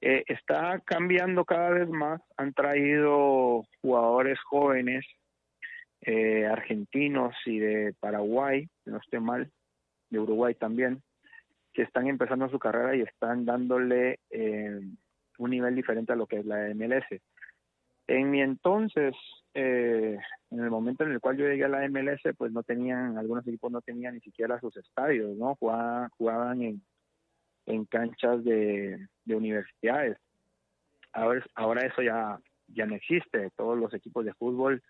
está 0.00 0.80
cambiando 0.84 1.44
cada 1.44 1.70
vez 1.70 1.88
más, 1.88 2.20
han 2.36 2.52
traído 2.52 3.64
jugadores 3.80 4.38
jóvenes 4.42 5.04
eh, 6.02 6.46
argentinos 6.46 7.34
y 7.44 7.58
de 7.58 7.94
Paraguay, 8.00 8.68
no 8.86 8.98
esté 8.98 9.20
mal, 9.20 9.50
de 10.08 10.18
Uruguay 10.18 10.54
también, 10.54 11.02
que 11.72 11.82
están 11.82 12.06
empezando 12.06 12.48
su 12.48 12.58
carrera 12.58 12.96
y 12.96 13.02
están 13.02 13.44
dándole 13.44 14.18
eh, 14.30 14.80
un 15.38 15.50
nivel 15.50 15.74
diferente 15.74 16.12
a 16.12 16.16
lo 16.16 16.26
que 16.26 16.38
es 16.38 16.46
la 16.46 16.74
MLS. 16.74 17.06
En 18.06 18.30
mi 18.30 18.40
entonces, 18.40 19.14
eh, 19.54 20.18
en 20.50 20.60
el 20.60 20.70
momento 20.70 21.04
en 21.04 21.12
el 21.12 21.20
cual 21.20 21.36
yo 21.36 21.46
llegué 21.46 21.64
a 21.64 21.68
la 21.68 21.88
MLS, 21.88 22.22
pues 22.36 22.50
no 22.50 22.62
tenían, 22.62 23.16
algunos 23.18 23.46
equipos 23.46 23.70
no 23.70 23.80
tenían 23.80 24.14
ni 24.14 24.20
siquiera 24.20 24.58
sus 24.58 24.76
estadios, 24.76 25.36
¿no? 25.36 25.54
Jugaban, 25.56 26.08
jugaban 26.16 26.62
en, 26.62 26.82
canchas 27.88 28.42
de, 28.42 29.06
de 29.24 29.34
universidades. 29.36 30.18
Ahora, 31.12 31.44
ahora 31.54 31.86
eso 31.86 32.02
ya, 32.02 32.40
ya 32.66 32.86
no 32.86 32.96
existe. 32.96 33.50
Todos 33.56 33.78
los 33.78 33.94
equipos 33.94 34.24
de 34.24 34.34
fútbol 34.34 34.82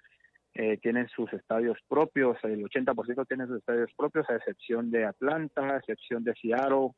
eh, 0.54 0.78
tienen 0.78 1.08
sus 1.08 1.32
estadios 1.32 1.78
propios, 1.88 2.36
el 2.42 2.64
80% 2.64 3.26
tienen 3.26 3.46
sus 3.46 3.58
estadios 3.58 3.90
propios, 3.96 4.28
a 4.28 4.36
excepción 4.36 4.90
de 4.90 5.04
Atlanta, 5.04 5.62
a 5.62 5.76
excepción 5.78 6.24
de 6.24 6.34
Seattle, 6.34 6.90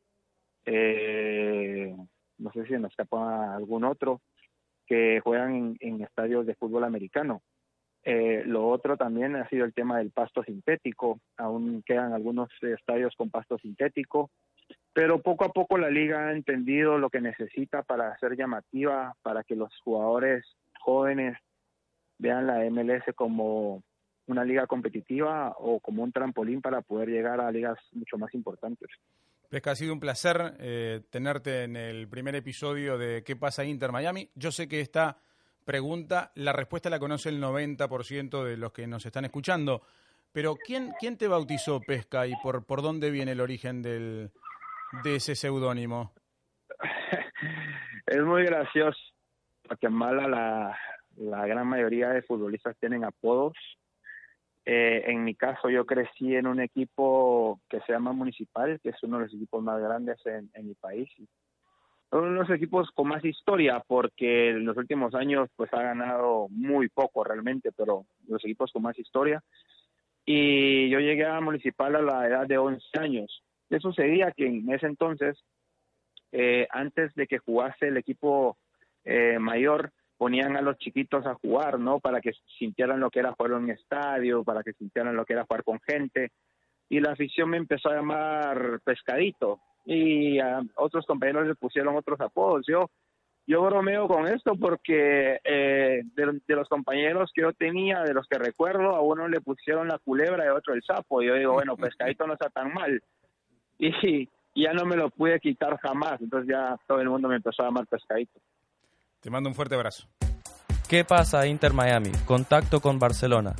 eh, 0.65 1.95
no 2.39 2.53
sé 2.53 2.67
si 2.67 2.73
nos 2.75 2.91
escapa 2.91 3.55
algún 3.55 3.85
otro, 3.85 4.23
que 4.87 5.21
juegan 5.21 5.77
en, 5.81 6.03
estadios 6.03 6.47
de 6.47 6.55
fútbol 6.55 6.85
americano. 6.85 7.43
Eh, 8.05 8.43
lo 8.47 8.69
otro 8.69 8.97
también 8.97 9.37
ha 9.37 9.49
sido 9.49 9.65
el 9.65 9.75
tema 9.75 9.99
del 9.99 10.11
pasto 10.11 10.43
sintético, 10.43 11.21
aún 11.37 11.83
quedan 11.87 12.13
algunos 12.15 12.49
estadios 12.63 13.15
con 13.17 13.31
pasto 13.31 13.59
sintético, 13.59 14.31
pero 14.93 15.21
poco 15.23 15.45
a 15.45 15.53
poco 15.53 15.79
la 15.79 15.91
liga 15.91 16.29
ha 16.29 16.33
entendido 16.33 16.99
lo 16.99 17.11
que 17.11 17.21
necesita 17.21 17.83
para 17.83 18.17
ser 18.19 18.37
llamativa, 18.37 19.15
para 19.23 19.45
que 19.45 19.57
los 19.57 19.73
jugadores 19.85 20.45
jóvenes 20.81 21.39
vean 22.23 22.47
la 22.47 22.64
MLS 22.71 23.05
como 23.17 23.83
una 24.26 24.45
liga 24.45 24.67
competitiva 24.67 25.55
o 25.59 25.81
como 25.81 26.05
un 26.05 26.12
trampolín 26.12 26.62
para 26.62 26.81
poder 26.81 27.09
llegar 27.09 27.41
a 27.41 27.50
ligas 27.50 27.79
mucho 27.93 28.17
más 28.17 28.33
importantes. 28.35 28.88
Pesca, 29.49 29.73
ha 29.73 29.75
sido 29.75 29.93
un 29.93 30.00
placer 30.00 30.55
eh, 30.61 31.02
tenerte 31.11 31.64
en 31.64 31.76
el 31.76 32.09
primer 32.09 32.37
episodio 32.37 32.97
de 32.97 33.23
¿Qué 33.25 33.37
pasa 33.37 33.64
Inter 33.64 33.93
Miami? 33.93 34.31
Yo 34.35 34.52
sé 34.52 34.69
que 34.69 34.81
esta 34.81 35.19
pregunta, 35.64 36.31
la 36.37 36.52
respuesta 36.52 36.88
la 36.88 37.00
conoce 37.00 37.29
el 37.29 37.43
90% 37.43 38.45
de 38.45 38.57
los 38.57 38.73
que 38.73 38.87
nos 38.87 39.05
están 39.05 39.25
escuchando, 39.25 39.83
pero 40.33 40.55
¿quién, 40.55 40.93
quién 40.99 41.19
te 41.19 41.29
bautizó 41.29 41.81
Pesca 41.81 42.26
y 42.26 42.33
por, 42.43 42.64
por 42.64 42.81
dónde 42.81 43.11
viene 43.11 43.33
el 43.33 43.41
origen 43.41 43.83
del, 43.83 44.31
de 45.05 45.17
ese 45.17 45.35
seudónimo? 45.35 46.12
es 48.07 48.23
muy 48.23 48.45
gracioso. 48.45 48.99
Guatemala 49.67 50.29
la, 50.29 50.79
la 51.16 51.47
gran 51.47 51.66
mayoría 51.66 52.11
de 52.11 52.23
futbolistas 52.23 52.76
tienen 52.78 53.04
apodos. 53.04 53.54
Eh, 54.64 55.02
en 55.07 55.25
mi 55.25 55.35
caso, 55.35 55.69
yo 55.69 55.85
crecí 55.85 56.37
en 56.37 56.47
un 56.47 56.61
equipo 56.61 57.61
que 57.69 57.81
se 57.81 57.92
llama 57.92 58.12
Municipal, 58.12 58.78
que 58.81 58.90
es 58.90 59.02
uno 59.02 59.19
de 59.19 59.25
los 59.25 59.35
equipos 59.35 59.62
más 59.62 59.81
grandes 59.81 60.19
en, 60.26 60.50
mi 60.66 60.75
país. 60.75 61.11
Uno 62.12 62.25
de 62.25 62.31
los 62.31 62.50
equipos 62.50 62.90
con 62.92 63.09
más 63.09 63.25
historia, 63.25 63.83
porque 63.87 64.50
en 64.50 64.64
los 64.64 64.76
últimos 64.76 65.14
años 65.14 65.49
pues 65.57 65.73
ha 65.73 65.83
ganado 65.83 66.47
muy 66.50 66.88
poco 66.88 67.25
realmente, 67.25 67.73
pero 67.73 68.04
los 68.28 68.45
equipos 68.45 68.71
con 68.73 68.83
más 68.83 68.99
historia. 68.99 69.42
Y 70.25 70.88
yo 70.90 71.00
llegué 71.00 71.26
a 71.26 71.40
Municipal 71.40 71.97
a 71.97 72.02
la 72.02 72.26
edad 72.28 72.47
de 72.47 72.59
11 72.59 72.87
años. 73.00 73.42
¿Qué 73.69 73.81
sucedía? 73.81 74.31
Que 74.33 74.47
en 74.47 74.71
ese 74.71 74.87
entonces, 74.87 75.42
eh, 76.31 76.69
antes 76.71 77.12
de 77.14 77.26
que 77.26 77.38
jugase 77.38 77.88
el 77.88 77.97
equipo 77.97 78.57
eh, 79.04 79.38
mayor, 79.40 79.90
ponían 80.23 80.57
a 80.57 80.62
los 80.62 80.79
chiquitos 80.79 81.26
a 81.26 81.35
jugar, 81.35 81.81
¿no? 81.81 81.99
Para 81.99 82.21
que 82.21 82.31
sintieran 82.57 83.00
lo 83.00 83.11
que 83.11 83.19
era 83.19 83.33
jugar 83.33 83.55
en 83.55 83.64
un 83.64 83.71
estadio, 83.71 84.45
para 84.45 84.62
que 84.62 84.73
sintieran 84.75 85.17
lo 85.17 85.25
que 85.25 85.33
era 85.33 85.45
jugar 85.45 85.64
con 85.64 85.81
gente. 85.81 86.31
Y 86.88 87.00
la 87.00 87.11
afición 87.11 87.50
me 87.50 87.57
empezó 87.57 87.88
a 87.88 87.97
llamar 87.97 88.79
pescadito 88.85 89.59
y 89.85 90.38
a 90.38 90.61
otros 90.76 91.07
compañeros 91.07 91.49
le 91.49 91.57
pusieron 91.57 91.97
otros 91.97 92.21
apodos. 92.21 92.64
Yo 92.69 92.88
yo 93.49 93.62
bromeo 93.62 94.07
con 94.07 94.29
esto 94.29 94.52
porque 94.55 95.41
eh, 95.43 96.02
de, 96.14 96.55
los 96.55 96.69
compañeros 96.69 97.33
que 97.35 97.43
yo 97.43 97.52
tenía, 97.52 98.02
de 98.02 98.14
los 98.14 98.29
que 98.29 98.38
recuerdo, 98.38 98.95
a 98.95 99.00
uno 99.00 99.26
le 99.26 99.41
pusieron 99.41 99.88
la 99.88 99.99
culebra 99.99 100.45
y 100.45 100.49
a 100.50 100.55
otro 100.55 100.73
el 100.73 100.85
sapo. 100.85 101.21
Y 101.21 101.26
yo 101.26 101.35
digo, 101.35 101.55
bueno, 101.55 101.76
pescadito 101.76 102.29
no 102.29 102.35
está 102.35 102.49
tan 102.49 102.73
mal. 102.73 103.02
Y, 103.76 103.88
y 104.55 104.62
ya 104.62 104.73
no 104.73 104.85
me 104.85 104.95
lo 104.95 105.11
pude 105.11 105.41
quitar 105.41 105.76
jamás. 105.79 106.21
Entonces 106.21 106.49
ya 106.49 106.76
todo 106.87 107.00
el 107.00 107.11
mundo 107.11 107.26
me 107.26 107.35
empezó 107.35 107.62
a 107.62 107.64
llamar 107.64 107.88
pescadito. 107.88 108.38
Te 109.23 109.31
mando 109.31 109.49
un 109.49 109.55
fuerte 109.55 109.76
abrazo. 109.76 110.09
¿Qué 110.88 111.05
pasa 111.05 111.47
Inter 111.47 111.73
Miami? 111.73 112.11
Contacto 112.26 112.81
con 112.81 112.99
Barcelona. 112.99 113.55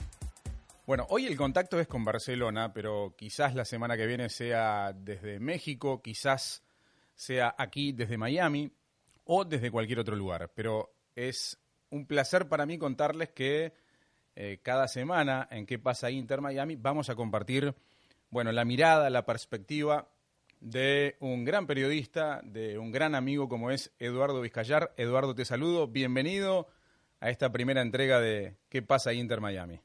Bueno, 0.89 1.07
hoy 1.09 1.27
el 1.27 1.37
contacto 1.37 1.79
es 1.79 1.87
con 1.87 2.05
Barcelona, 2.05 2.73
pero 2.73 3.15
quizás 3.17 3.55
la 3.55 3.65
semana 3.65 3.97
que 3.97 4.05
viene 4.07 4.29
sea 4.29 4.93
desde 4.93 5.39
México, 5.39 6.03
quizás 6.03 6.65
sea 7.15 7.55
aquí 7.57 7.93
desde 7.93 8.19
Miami 8.19 8.73
o 9.23 9.45
desde 9.45 9.71
cualquier 9.71 10.01
otro 10.01 10.17
lugar. 10.17 10.51
Pero 10.53 10.97
es 11.15 11.57
un 11.91 12.07
placer 12.09 12.49
para 12.49 12.67
mí 12.67 12.77
contarles 12.77 13.31
que 13.31 13.73
eh, 14.35 14.59
cada 14.65 14.89
semana 14.89 15.47
en 15.49 15.65
qué 15.65 15.79
pasa 15.79 16.11
Inter 16.11 16.41
Miami 16.41 16.75
vamos 16.75 17.09
a 17.09 17.15
compartir, 17.15 17.73
bueno, 18.31 18.51
la 18.51 18.65
mirada, 18.65 19.09
la 19.11 19.25
perspectiva 19.25 20.09
de 20.63 21.17
un 21.19 21.45
gran 21.45 21.67
periodista, 21.67 22.41
de 22.45 22.79
un 22.79 22.93
gran 22.93 23.17
amigo 23.17 23.49
como 23.49 23.71
es 23.73 23.93
Eduardo 23.99 24.41
Vizcayar. 24.41 24.95
Eduardo, 24.97 25.35
te 25.35 25.45
saludo. 25.45 25.89
Bienvenido 25.89 26.69
a 27.21 27.31
esta 27.31 27.51
primera 27.51 27.83
entrega 27.83 28.21
de 28.21 28.55
¿Qué 28.69 28.81
pasa 28.81 29.13
Inter 29.13 29.41
Miami? 29.41 29.81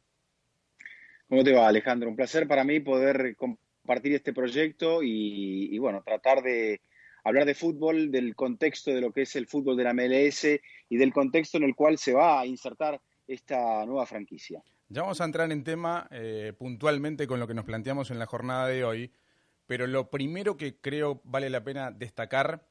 ¿Cómo 1.27 1.43
te 1.43 1.51
va, 1.51 1.67
Alejandro? 1.67 2.10
Un 2.10 2.15
placer 2.15 2.48
para 2.48 2.63
mí 2.63 2.79
poder 2.79 3.36
compartir 3.36 4.13
este 4.13 4.34
proyecto 4.34 5.01
y, 5.01 5.75
bueno, 5.79 6.03
tratar 6.05 6.43
de 6.43 6.79
hablar 7.24 7.46
de 7.46 7.55
fútbol, 7.55 8.12
del 8.12 8.36
contexto 8.36 8.91
de 8.91 9.01
lo 9.01 9.12
que 9.12 9.24
es 9.24 9.36
el 9.36 9.48
fútbol 9.48 9.77
de 9.77 9.84
la 9.84 9.93
MLS 9.93 10.46
y 10.89 10.98
del 10.98 11.12
contexto 11.12 11.57
en 11.57 11.63
el 11.63 11.75
cual 11.75 11.98
se 11.98 12.13
va 12.13 12.39
a 12.39 12.46
insertar 12.46 13.01
esta 13.27 13.84
nueva 13.86 14.05
franquicia. 14.05 14.62
Ya 14.89 15.01
vamos 15.01 15.19
a 15.19 15.25
entrar 15.25 15.51
en 15.51 15.63
tema 15.63 16.07
eh, 16.12 16.53
puntualmente 16.57 17.25
con 17.25 17.39
lo 17.39 17.48
que 17.48 17.55
nos 17.55 17.65
planteamos 17.65 18.12
en 18.12 18.19
la 18.19 18.27
jornada 18.27 18.67
de 18.67 18.86
hoy 18.86 19.12
pero 19.67 19.86
lo 19.86 20.09
primero 20.09 20.57
que 20.57 20.77
creo 20.77 21.21
vale 21.24 21.50
la 21.50 21.63
pena 21.63 21.91
destacar 21.91 22.67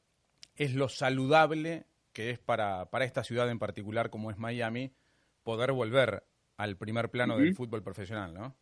es 0.55 0.73
lo 0.73 0.89
saludable 0.89 1.85
que 2.11 2.31
es 2.31 2.39
para, 2.39 2.89
para 2.89 3.05
esta 3.05 3.23
ciudad 3.23 3.49
en 3.49 3.59
particular 3.59 4.09
como 4.09 4.31
es 4.31 4.37
Miami 4.37 4.91
poder 5.43 5.71
volver 5.71 6.23
al 6.57 6.75
primer 6.75 7.09
plano 7.09 7.37
del 7.37 7.55
fútbol 7.55 7.83
profesional, 7.83 8.33
¿no? 8.33 8.55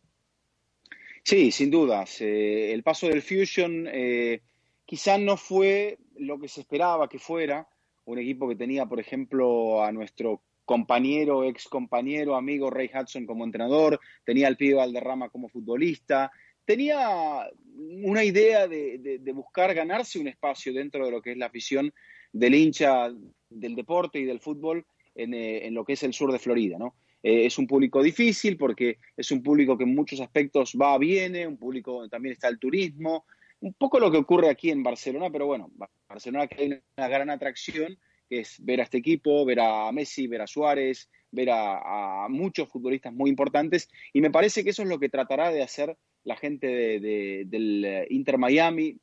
Sí, 1.24 1.50
sin 1.50 1.70
dudas. 1.70 2.20
Eh, 2.20 2.72
el 2.72 2.82
paso 2.84 3.08
del 3.08 3.22
Fusion 3.22 3.88
eh, 3.90 4.42
quizás 4.84 5.18
no 5.18 5.36
fue 5.36 5.98
lo 6.16 6.38
que 6.38 6.46
se 6.46 6.60
esperaba 6.60 7.08
que 7.08 7.18
fuera. 7.18 7.66
Un 8.04 8.18
equipo 8.20 8.48
que 8.48 8.54
tenía, 8.54 8.86
por 8.86 9.00
ejemplo, 9.00 9.82
a 9.82 9.90
nuestro 9.90 10.42
compañero, 10.64 11.42
ex 11.44 11.66
compañero, 11.66 12.36
amigo 12.36 12.70
Ray 12.70 12.90
Hudson 12.94 13.24
como 13.26 13.44
entrenador, 13.44 13.98
tenía 14.24 14.46
al 14.46 14.56
pibe 14.56 14.74
Valderrama 14.74 15.30
como 15.30 15.48
futbolista, 15.48 16.30
tenía 16.66 17.48
una 17.78 18.24
idea 18.24 18.68
de, 18.68 19.20
buscar 19.32 19.72
ganarse 19.72 20.18
un 20.18 20.28
espacio 20.28 20.74
dentro 20.74 21.06
de 21.06 21.12
lo 21.12 21.22
que 21.22 21.32
es 21.32 21.38
la 21.38 21.46
afición 21.46 21.94
del 22.32 22.54
hincha 22.54 23.10
del 23.48 23.74
deporte 23.74 24.18
y 24.18 24.24
del 24.24 24.40
fútbol 24.40 24.84
en, 25.14 25.32
eh, 25.32 25.70
lo 25.70 25.84
que 25.84 25.94
es 25.94 26.02
el 26.02 26.12
sur 26.12 26.32
de 26.32 26.38
Florida, 26.38 26.76
¿no? 26.78 26.96
Eh, 27.22 27.46
es 27.46 27.56
un 27.58 27.66
público 27.66 28.02
difícil 28.02 28.56
porque 28.56 28.98
es 29.16 29.30
un 29.30 29.42
público 29.42 29.78
que 29.78 29.84
en 29.84 29.94
muchos 29.94 30.20
aspectos 30.20 30.76
va, 30.80 30.98
viene, 30.98 31.46
un 31.46 31.56
público 31.56 31.92
donde 31.92 32.10
también 32.10 32.32
está 32.34 32.48
el 32.48 32.58
turismo, 32.58 33.24
un 33.60 33.72
poco 33.72 33.98
lo 33.98 34.10
que 34.10 34.18
ocurre 34.18 34.50
aquí 34.50 34.70
en 34.70 34.82
Barcelona, 34.82 35.30
pero 35.30 35.46
bueno, 35.46 35.70
Barcelona 36.08 36.46
que 36.46 36.62
hay 36.62 36.80
una 36.98 37.08
gran 37.08 37.30
atracción, 37.30 37.98
que 38.28 38.40
es 38.40 38.62
ver 38.62 38.80
a 38.80 38.84
este 38.84 38.98
equipo, 38.98 39.44
ver 39.44 39.60
a 39.60 39.90
Messi, 39.92 40.26
ver 40.26 40.42
a 40.42 40.46
Suárez, 40.46 41.08
ver 41.30 41.48
a 41.50 42.26
muchos 42.28 42.68
futbolistas 42.68 43.12
muy 43.12 43.30
importantes, 43.30 43.88
y 44.12 44.20
me 44.20 44.30
parece 44.30 44.62
que 44.62 44.70
eso 44.70 44.82
es 44.82 44.88
lo 44.88 44.98
que 44.98 45.08
tratará 45.08 45.50
de 45.50 45.62
hacer 45.62 45.96
la 46.26 46.36
gente 46.36 46.66
de, 46.66 47.44
del 47.46 47.84
eh, 47.84 48.06
Inter 48.10 48.36
Miami, 48.36 48.98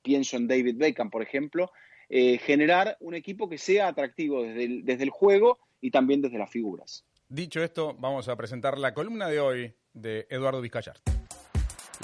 pienso 0.00 0.36
en 0.36 0.46
David 0.46 0.76
Beckham, 0.78 1.10
por 1.10 1.22
ejemplo, 1.22 1.70
eh, 2.08 2.38
generar 2.38 2.96
un 3.00 3.14
equipo 3.14 3.48
que 3.48 3.58
sea 3.58 3.88
atractivo 3.88 4.42
desde 4.42 4.64
el, 4.64 4.84
desde 4.84 5.02
el 5.02 5.10
juego 5.10 5.58
y 5.80 5.90
también 5.90 6.22
desde 6.22 6.38
las 6.38 6.50
figuras. 6.50 7.04
Dicho 7.28 7.62
esto, 7.62 7.94
vamos 7.98 8.28
a 8.28 8.36
presentar 8.36 8.78
la 8.78 8.94
columna 8.94 9.28
de 9.28 9.40
hoy 9.40 9.74
de 9.92 10.26
Eduardo 10.30 10.60
Vizcayart. 10.60 11.00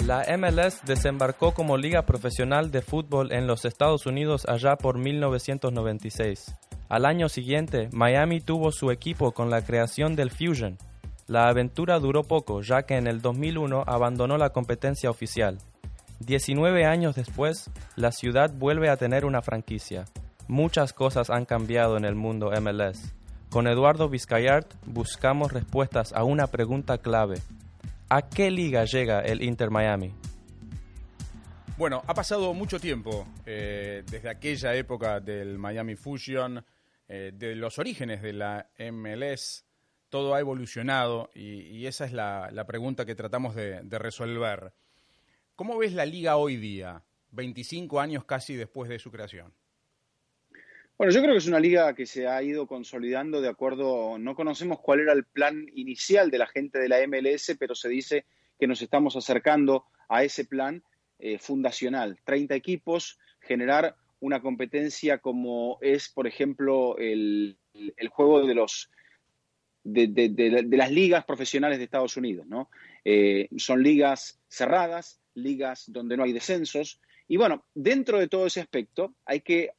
La 0.05 0.25
MLS 0.37 0.85
desembarcó 0.85 1.53
como 1.53 1.77
liga 1.77 2.05
profesional 2.05 2.69
de 2.69 2.81
fútbol 2.81 3.31
en 3.31 3.47
los 3.47 3.63
Estados 3.63 4.05
Unidos 4.05 4.45
allá 4.45 4.75
por 4.75 4.99
1996. 4.99 6.53
Al 6.89 7.05
año 7.05 7.29
siguiente, 7.29 7.87
Miami 7.93 8.41
tuvo 8.41 8.73
su 8.73 8.91
equipo 8.91 9.31
con 9.31 9.49
la 9.49 9.65
creación 9.65 10.17
del 10.17 10.31
Fusion, 10.31 10.77
la 11.27 11.47
aventura 11.47 11.99
duró 11.99 12.23
poco, 12.23 12.61
ya 12.61 12.83
que 12.83 12.97
en 12.97 13.07
el 13.07 13.21
2001 13.21 13.83
abandonó 13.87 14.37
la 14.37 14.51
competencia 14.51 15.09
oficial. 15.09 15.57
19 16.19 16.85
años 16.85 17.15
después, 17.15 17.69
la 17.95 18.11
ciudad 18.11 18.53
vuelve 18.53 18.89
a 18.89 18.97
tener 18.97 19.25
una 19.25 19.41
franquicia. 19.41 20.05
Muchas 20.47 20.93
cosas 20.93 21.29
han 21.29 21.45
cambiado 21.45 21.97
en 21.97 22.05
el 22.05 22.15
mundo 22.15 22.51
MLS. 22.61 23.13
Con 23.49 23.67
Eduardo 23.67 24.09
Vizcayart 24.09 24.71
buscamos 24.85 25.51
respuestas 25.51 26.13
a 26.13 26.23
una 26.23 26.47
pregunta 26.47 26.97
clave. 26.99 27.41
¿A 28.09 28.21
qué 28.21 28.51
liga 28.51 28.85
llega 28.85 29.21
el 29.21 29.41
Inter 29.41 29.71
Miami? 29.71 30.13
Bueno, 31.77 32.03
ha 32.05 32.13
pasado 32.13 32.53
mucho 32.53 32.79
tiempo 32.79 33.27
eh, 33.45 34.03
desde 34.09 34.29
aquella 34.29 34.73
época 34.75 35.19
del 35.19 35.57
Miami 35.57 35.95
Fusion, 35.95 36.63
eh, 37.07 37.31
de 37.33 37.55
los 37.55 37.79
orígenes 37.79 38.21
de 38.21 38.33
la 38.33 38.69
MLS, 38.77 39.65
todo 40.09 40.35
ha 40.35 40.39
evolucionado 40.39 41.29
y, 41.33 41.85
esa 41.85 42.05
es 42.05 42.13
la, 42.13 42.65
pregunta 42.67 43.05
que 43.05 43.15
tratamos 43.15 43.55
de, 43.55 43.81
resolver. 43.99 44.73
¿Cómo 45.55 45.77
ves 45.77 45.93
la 45.93 46.05
liga 46.05 46.37
hoy 46.37 46.57
día, 46.57 47.03
25 47.31 47.99
años 47.99 48.25
casi 48.25 48.55
después 48.55 48.89
de 48.89 48.99
su 48.99 49.11
creación? 49.11 49.53
Bueno, 50.97 51.11
yo 51.11 51.21
creo 51.21 51.33
que 51.33 51.39
es 51.39 51.47
una 51.47 51.59
liga 51.59 51.93
que 51.93 52.05
se 52.05 52.27
ha 52.27 52.41
ido 52.41 52.67
consolidando 52.67 53.41
de 53.41 53.49
acuerdo, 53.49 54.17
no 54.17 54.33
conocemos 54.33 54.79
cuál 54.79 55.01
era 55.01 55.11
el 55.11 55.25
plan 55.25 55.65
inicial 55.73 56.31
de 56.31 56.37
la 56.37 56.47
gente 56.47 56.79
de 56.79 56.87
la 56.87 57.05
MLS, 57.05 57.55
pero 57.59 57.75
se 57.75 57.89
dice 57.89 58.25
que 58.57 58.67
nos 58.67 58.81
estamos 58.81 59.15
acercando 59.17 59.85
a 60.07 60.23
ese 60.23 60.45
plan 60.45 60.83
eh, 61.19 61.37
fundacional. 61.37 62.19
30 62.23 62.55
equipos, 62.55 63.19
generar 63.41 63.95
una 64.21 64.41
competencia 64.41 65.17
como 65.17 65.77
es, 65.81 66.09
por 66.09 66.27
ejemplo, 66.27 66.97
el, 66.97 67.57
el 67.73 68.07
juego 68.07 68.45
de 68.45 68.55
los 68.55 68.89
de, 69.85 70.67
las 70.71 70.91
ligas 70.91 71.23
profesionales 71.25 71.77
de 71.77 71.85
Estados 71.85 72.17
Unidos, 72.17 72.47
¿no? 72.47 72.69
Eh, 73.03 73.47
son 73.57 73.83
ligas 73.83 74.39
cerradas, 74.47 75.21
ligas 75.35 75.85
donde 75.87 76.17
no 76.17 76.23
hay 76.23 76.33
descensos. 76.33 76.99
Y 77.27 77.37
bueno, 77.37 77.65
dentro 77.73 78.19
de 78.19 78.27
todo 78.27 78.47
ese 78.47 78.61
aspecto, 78.61 79.15
hay 79.25 79.41
que, 79.41 79.71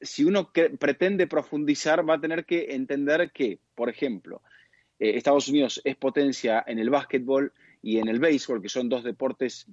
si 0.00 0.24
uno 0.24 0.52
pretende 0.78 1.26
profundizar, 1.26 2.08
va 2.08 2.14
a 2.14 2.20
tener 2.20 2.44
que 2.44 2.74
entender 2.74 3.32
que, 3.32 3.58
por 3.74 3.88
ejemplo, 3.90 4.40
eh, 4.98 5.16
Estados 5.16 5.48
Unidos 5.48 5.80
es 5.84 5.96
potencia 5.96 6.64
en 6.66 6.78
el 6.78 6.90
básquetbol 6.90 7.52
y 7.82 7.98
en 7.98 8.08
el 8.08 8.20
béisbol, 8.20 8.62
que 8.62 8.68
son 8.68 8.88
dos 8.88 9.02
deportes 9.02 9.66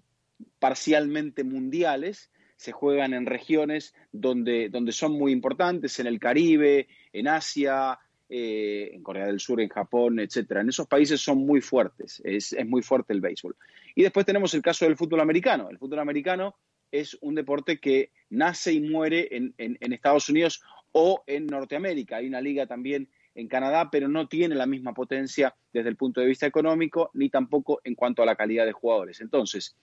parcialmente 0.59 1.43
mundiales, 1.43 2.31
se 2.55 2.71
juegan 2.71 3.13
en 3.13 3.25
regiones 3.25 3.93
donde, 4.11 4.69
donde 4.69 4.91
son 4.91 5.13
muy 5.13 5.31
importantes, 5.31 5.99
en 5.99 6.07
el 6.07 6.19
Caribe, 6.19 6.87
en 7.13 7.27
Asia, 7.27 7.99
eh, 8.33 8.91
en 8.93 9.03
Corea 9.03 9.25
del 9.25 9.41
Sur, 9.41 9.59
en 9.59 9.67
Japón, 9.67 10.17
etcétera. 10.21 10.61
En 10.61 10.69
esos 10.69 10.87
países 10.87 11.19
son 11.19 11.45
muy 11.45 11.59
fuertes, 11.59 12.21
es, 12.23 12.55
muy 12.65 12.81
fuerte 12.81 13.11
el 13.11 13.19
béisbol. 13.19 13.57
Y 13.93 14.03
después 14.03 14.25
tenemos 14.25 14.53
el 14.53 14.61
caso 14.61 14.85
del 14.85 14.95
fútbol 14.95 15.19
americano. 15.19 15.69
El 15.69 15.77
fútbol 15.77 15.99
americano 15.99 16.55
es 16.89 17.17
un 17.19 17.35
deporte 17.35 17.81
que 17.81 18.11
nace 18.29 18.71
y 18.71 18.79
muere 18.79 19.27
en, 19.31 19.53
Estados 19.81 20.29
Unidos 20.29 20.63
o 20.93 21.25
en 21.27 21.45
Norteamérica. 21.45 22.15
Hay 22.15 22.27
una 22.27 22.39
liga 22.39 22.65
también 22.67 23.09
en 23.35 23.49
Canadá, 23.49 23.89
pero 23.91 24.07
no 24.07 24.29
tiene 24.29 24.55
la 24.55 24.65
misma 24.65 24.93
potencia 24.93 25.53
desde 25.73 25.89
el 25.89 25.97
punto 25.97 26.21
de 26.21 26.27
vista 26.27 26.45
económico 26.45 27.11
ni 27.13 27.29
tampoco 27.29 27.81
en 27.83 27.95
cuanto 27.95 28.23
a 28.23 28.25
la 28.25 28.37
calidad 28.37 28.65
de 28.65 28.71
jugadores. 28.71 29.19
Entonces, 29.19 29.75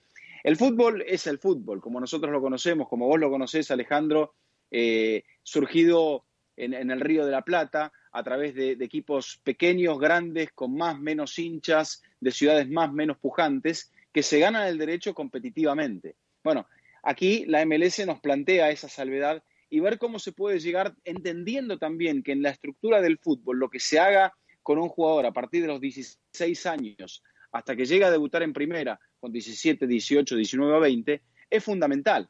el 0.42 0.56
fútbol 0.56 1.04
es 1.06 1.26
el 1.26 1.38
fútbol, 1.38 1.82
como 1.82 2.00
nosotros 2.00 2.32
lo 2.32 2.40
conocemos, 2.40 2.88
como 2.88 3.08
vos 3.08 3.20
lo 3.20 3.28
conocés, 3.28 3.70
Alejandro, 3.70 4.32
eh, 4.70 5.24
surgido 5.42 6.24
en, 6.56 6.90
el 6.90 7.00
Río 7.00 7.24
de 7.26 7.32
la 7.32 7.42
Plata, 7.42 7.92
a 8.12 8.22
través 8.22 8.54
de, 8.54 8.72
equipos 8.72 9.40
pequeños, 9.44 9.98
grandes, 9.98 10.52
con 10.52 10.74
más, 10.74 10.98
menos 10.98 11.38
hinchas, 11.38 12.02
de 12.20 12.30
ciudades 12.30 12.68
más, 12.68 12.92
menos 12.92 13.18
pujantes, 13.18 13.92
que 14.12 14.22
se 14.22 14.38
ganan 14.38 14.66
el 14.66 14.78
derecho 14.78 15.14
competitivamente. 15.14 16.16
Bueno, 16.42 16.66
aquí 17.02 17.44
la 17.46 17.64
MLS 17.64 18.06
nos 18.06 18.20
plantea 18.20 18.70
esa 18.70 18.88
salvedad 18.88 19.42
y 19.70 19.80
ver 19.80 19.98
cómo 19.98 20.18
se 20.18 20.32
puede 20.32 20.60
llegar 20.60 20.94
entendiendo 21.04 21.78
también 21.78 22.22
que 22.22 22.32
en 22.32 22.42
la 22.42 22.50
estructura 22.50 23.00
del 23.00 23.18
fútbol 23.18 23.58
lo 23.58 23.68
que 23.68 23.80
se 23.80 23.98
haga 23.98 24.32
con 24.62 24.78
un 24.78 24.88
jugador 24.88 25.26
a 25.26 25.32
partir 25.32 25.62
de 25.62 25.68
los 25.68 25.80
16 25.80 26.66
años 26.66 27.22
hasta 27.52 27.76
que 27.76 27.86
llega 27.86 28.08
a 28.08 28.10
debutar 28.10 28.42
en 28.42 28.52
primera 28.52 28.98
con 29.20 29.32
17, 29.32 29.86
18, 29.86 30.36
19 30.36 30.74
o 30.74 30.80
20 30.80 31.22
es 31.50 31.64
fundamental. 31.64 32.28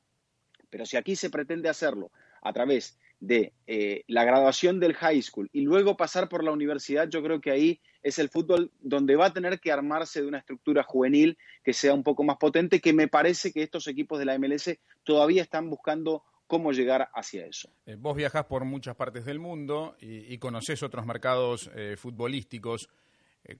Pero 0.71 0.87
si 0.87 0.97
aquí 0.97 1.17
se 1.17 1.31
pretende 1.31 1.69
hacerlo 1.69 2.11
a 2.43 2.53
través 2.53 2.99
de 3.21 3.53
eh, 3.67 4.05
la 4.07 4.25
graduación 4.25 4.79
del 4.79 4.95
high 4.95 5.21
school 5.23 5.51
y 5.53 5.63
luego 5.63 5.97
pasar 5.97 6.29
por 6.29 6.45
la 6.45 6.53
universidad, 6.53 7.09
yo 7.09 7.23
creo 7.23 7.41
que 7.41 7.51
ahí 7.51 7.81
es 8.03 8.19
el 8.19 8.29
fútbol 8.29 8.71
donde 8.81 9.17
va 9.17 9.27
a 9.27 9.33
tener 9.33 9.59
que 9.61 9.73
armarse 9.73 10.23
de 10.23 10.29
una 10.29 10.39
estructura 10.39 10.85
juvenil 10.85 11.37
que 11.65 11.73
sea 11.73 11.95
un 11.95 12.05
poco 12.05 12.23
más 12.23 12.37
potente, 12.37 12.81
que 12.81 12.93
me 12.93 13.09
parece 13.09 13.53
que 13.53 13.63
estos 13.63 13.89
equipos 13.89 14.19
de 14.19 14.25
la 14.25 14.39
MLS 14.39 14.79
todavía 15.03 15.43
están 15.43 15.69
buscando 15.69 16.23
cómo 16.47 16.73
llegar 16.73 17.11
hacia 17.13 17.47
eso. 17.47 17.69
Eh, 17.87 17.97
vos 17.99 18.17
viajás 18.17 18.45
por 18.45 18.65
muchas 18.65 18.95
partes 18.95 19.25
del 19.25 19.41
mundo 19.41 19.97
y, 20.01 20.33
y 20.33 20.39
conocés 20.39 20.83
otros 20.83 21.05
mercados 21.05 21.71
eh, 21.75 21.97
futbolísticos. 21.99 22.89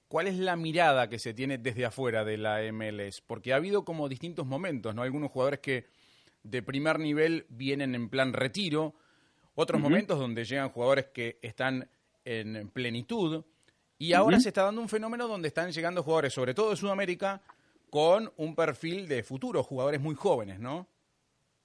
¿Cuál 0.07 0.27
es 0.27 0.37
la 0.37 0.55
mirada 0.57 1.09
que 1.09 1.19
se 1.19 1.33
tiene 1.33 1.57
desde 1.57 1.87
afuera 1.87 2.25
de 2.25 2.37
la 2.37 2.61
MLS? 2.73 3.23
Porque 3.23 3.53
ha 3.53 3.57
habido 3.57 3.85
como 3.85 4.09
distintos 4.09 4.47
momentos, 4.47 4.95
¿no? 4.95 5.03
Algunos 5.03 5.31
jugadores 5.31 5.61
que 5.61 5.87
de 6.43 6.63
primer 6.63 6.99
nivel 6.99 7.47
vienen 7.49 7.95
en 7.95 8.11
plan 8.11 8.33
retiro, 8.33 8.95
otros 9.61 9.81
momentos 9.81 10.21
donde 10.21 10.45
llegan 10.45 10.69
jugadores 10.69 11.07
que 11.07 11.41
están 11.43 11.89
en 12.25 12.69
plenitud. 12.69 13.45
Y 13.99 14.13
ahora 14.13 14.39
se 14.39 14.51
está 14.51 14.63
dando 14.63 14.81
un 14.81 14.89
fenómeno 14.89 15.27
donde 15.27 15.49
están 15.49 15.73
llegando 15.73 16.05
jugadores, 16.05 16.33
sobre 16.33 16.55
todo 16.55 16.71
de 16.71 16.77
Sudamérica, 16.77 17.43
con 17.91 18.33
un 18.37 18.55
perfil 18.55 19.09
de 19.09 19.25
futuro, 19.25 19.65
jugadores 19.65 20.01
muy 20.01 20.15
jóvenes, 20.15 20.61
¿no? 20.61 20.87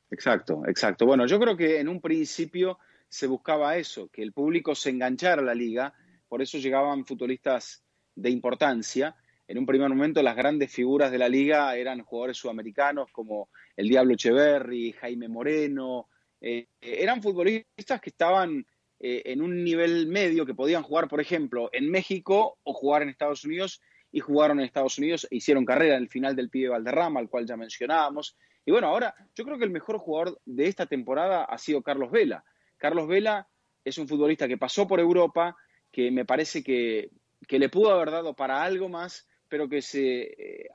Exacto, 0.10 0.64
exacto. 0.66 1.06
Bueno, 1.06 1.28
yo 1.28 1.40
creo 1.40 1.56
que 1.56 1.80
en 1.80 1.88
un 1.88 2.02
principio 2.02 2.80
se 3.08 3.28
buscaba 3.28 3.78
eso, 3.78 4.10
que 4.12 4.24
el 4.24 4.34
público 4.34 4.74
se 4.74 4.90
enganchara 4.90 5.44
a 5.44 5.46
la 5.46 5.54
liga, 5.54 5.94
por 6.28 6.42
eso 6.42 6.58
llegaban 6.58 7.06
futbolistas 7.06 7.84
de 8.16 8.32
importancia. 8.32 9.16
En 9.48 9.60
un 9.60 9.68
primer 9.68 9.90
momento 9.90 10.24
las 10.24 10.36
grandes 10.36 10.72
figuras 10.72 11.12
de 11.12 11.20
la 11.20 11.30
liga 11.30 11.76
eran 11.76 12.02
jugadores 12.02 12.38
sudamericanos 12.38 13.12
como 13.12 13.50
el 13.78 13.88
Diablo 13.88 14.16
Echeverry, 14.16 14.94
Jaime 14.94 15.28
Moreno, 15.28 16.08
eh, 16.44 16.68
eran 16.82 17.24
futbolistas 17.24 18.02
que 18.02 18.10
estaban 18.10 18.68
eh, 19.00 19.22
en 19.26 19.42
un 19.42 19.64
nivel 19.64 20.08
medio, 20.08 20.46
que 20.46 20.54
podían 20.54 20.84
jugar, 20.84 21.08
por 21.08 21.22
ejemplo, 21.22 21.70
en 21.72 21.90
México 21.90 22.58
o 22.64 22.74
jugar 22.74 23.02
en 23.02 23.10
Estados 23.10 23.46
Unidos, 23.46 23.82
y 24.12 24.20
jugaron 24.20 24.60
en 24.60 24.66
Estados 24.66 24.98
Unidos 25.00 25.26
e 25.32 25.38
hicieron 25.38 25.66
carrera 25.66 25.96
en 25.96 26.04
el 26.04 26.10
final 26.10 26.36
del 26.36 26.50
pibe 26.50 26.70
Valderrama, 26.70 27.20
al 27.20 27.30
cual 27.30 27.48
ya 27.48 27.58
mencionábamos. 27.58 28.38
Y 28.64 28.72
bueno, 28.72 28.88
ahora 28.88 29.16
yo 29.34 29.44
creo 29.44 29.58
que 29.58 29.64
el 29.64 29.72
mejor 29.72 29.98
jugador 29.98 30.40
de 30.46 30.68
esta 30.68 30.86
temporada 30.86 31.46
ha 31.46 31.58
sido 31.58 31.82
Carlos 31.82 32.12
Vela. 32.12 32.44
Carlos 32.78 33.08
Vela 33.08 33.48
es 33.84 33.98
un 33.98 34.08
futbolista 34.08 34.48
que 34.48 34.58
pasó 34.58 34.88
por 34.88 35.00
Europa, 35.00 35.56
que 35.92 36.12
me 36.12 36.26
parece 36.26 36.64
que, 36.64 37.10
le 37.50 37.70
pudo 37.70 37.92
haber 37.92 38.12
dado 38.12 38.36
para 38.36 38.62
algo 38.62 38.88
más, 38.88 39.28
pero 39.50 39.68
que 39.68 39.82
se, 39.82 40.22
eh, 40.22 40.70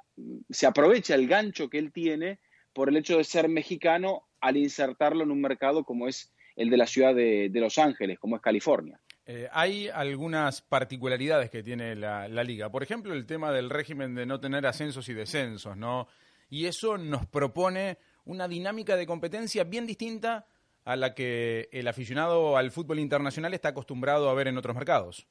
se 0.50 0.66
aprovecha 0.66 1.14
el 1.14 1.28
gancho 1.28 1.70
que 1.70 1.78
él 1.78 1.92
tiene 1.92 2.40
por 2.78 2.90
el 2.90 2.96
hecho 2.96 3.18
de 3.18 3.24
ser 3.24 3.48
mexicano 3.48 4.22
al 4.40 4.56
insertarlo 4.56 5.24
en 5.24 5.32
un 5.32 5.40
mercado 5.40 5.82
como 5.82 6.06
es 6.06 6.32
el 6.54 6.70
de 6.70 6.76
la 6.76 6.86
ciudad 6.86 7.12
de, 7.12 7.50
Los 7.52 7.76
Ángeles, 7.76 8.20
como 8.20 8.36
es 8.36 8.40
California. 8.40 9.00
Eh, 9.26 9.48
hay 9.50 9.88
algunas 9.88 10.62
particularidades 10.62 11.50
que 11.50 11.64
tiene 11.64 11.96
la, 11.96 12.28
liga. 12.28 12.70
Por 12.70 12.84
ejemplo, 12.84 13.14
el 13.14 13.26
tema 13.26 13.50
del 13.50 13.68
régimen 13.68 14.14
de 14.14 14.26
no 14.26 14.38
tener 14.38 14.64
ascensos 14.64 15.08
y 15.08 15.14
descensos, 15.14 15.76
¿no? 15.76 16.06
Y 16.50 16.66
eso 16.66 16.98
nos 16.98 17.26
propone 17.26 17.98
una 18.24 18.46
dinámica 18.46 18.94
de 18.94 19.06
competencia 19.06 19.64
bien 19.64 19.84
distinta 19.84 20.46
a 20.84 20.94
la 20.94 21.16
que 21.16 21.68
el 21.72 21.88
aficionado 21.88 22.56
al 22.56 22.70
fútbol 22.70 23.00
internacional 23.00 23.54
está 23.54 23.70
acostumbrado 23.70 24.30
a 24.30 24.34
ver 24.34 24.46
en 24.46 24.56
otros 24.56 24.76
mercados. 24.76 25.26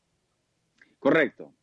Correcto. 0.99 1.53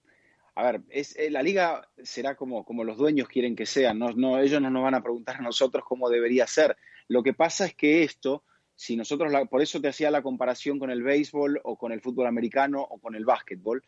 A 0.57 0.63
ver, 0.65 0.83
es, 0.89 1.17
eh, 1.17 1.31
la 1.31 1.43
liga 1.43 1.89
será 2.03 2.37
como, 2.37 2.65
como 2.65 2.85
los 2.85 2.97
dueños 2.97 3.29
quieren 3.29 3.57
que 3.57 3.67
sea. 3.67 3.93
No, 3.93 4.13
no, 4.13 4.39
ellos 4.39 4.61
no 4.61 4.71
nos 4.71 4.85
van 4.85 4.95
a 4.95 5.03
preguntar 5.03 5.37
a 5.37 5.43
nosotros 5.43 5.85
cómo 5.87 6.09
debería 6.09 6.47
ser. 6.47 6.77
Lo 7.09 7.23
que 7.23 7.35
pasa 7.35 7.67
es 7.67 7.75
que 7.75 8.05
esto, 8.05 8.45
si 8.75 8.97
nosotros, 8.97 9.33
por 9.51 9.63
eso 9.63 9.81
te 9.81 9.89
hacía 9.89 10.11
la 10.11 10.23
comparación 10.23 10.79
con 10.79 10.91
el 10.91 11.03
béisbol 11.03 11.61
o 11.65 11.77
con 11.77 11.93
el 11.93 12.01
fútbol 12.01 12.27
americano 12.27 12.83
o 12.83 12.99
con 12.99 13.17
el 13.17 13.25
básquetbol. 13.25 13.83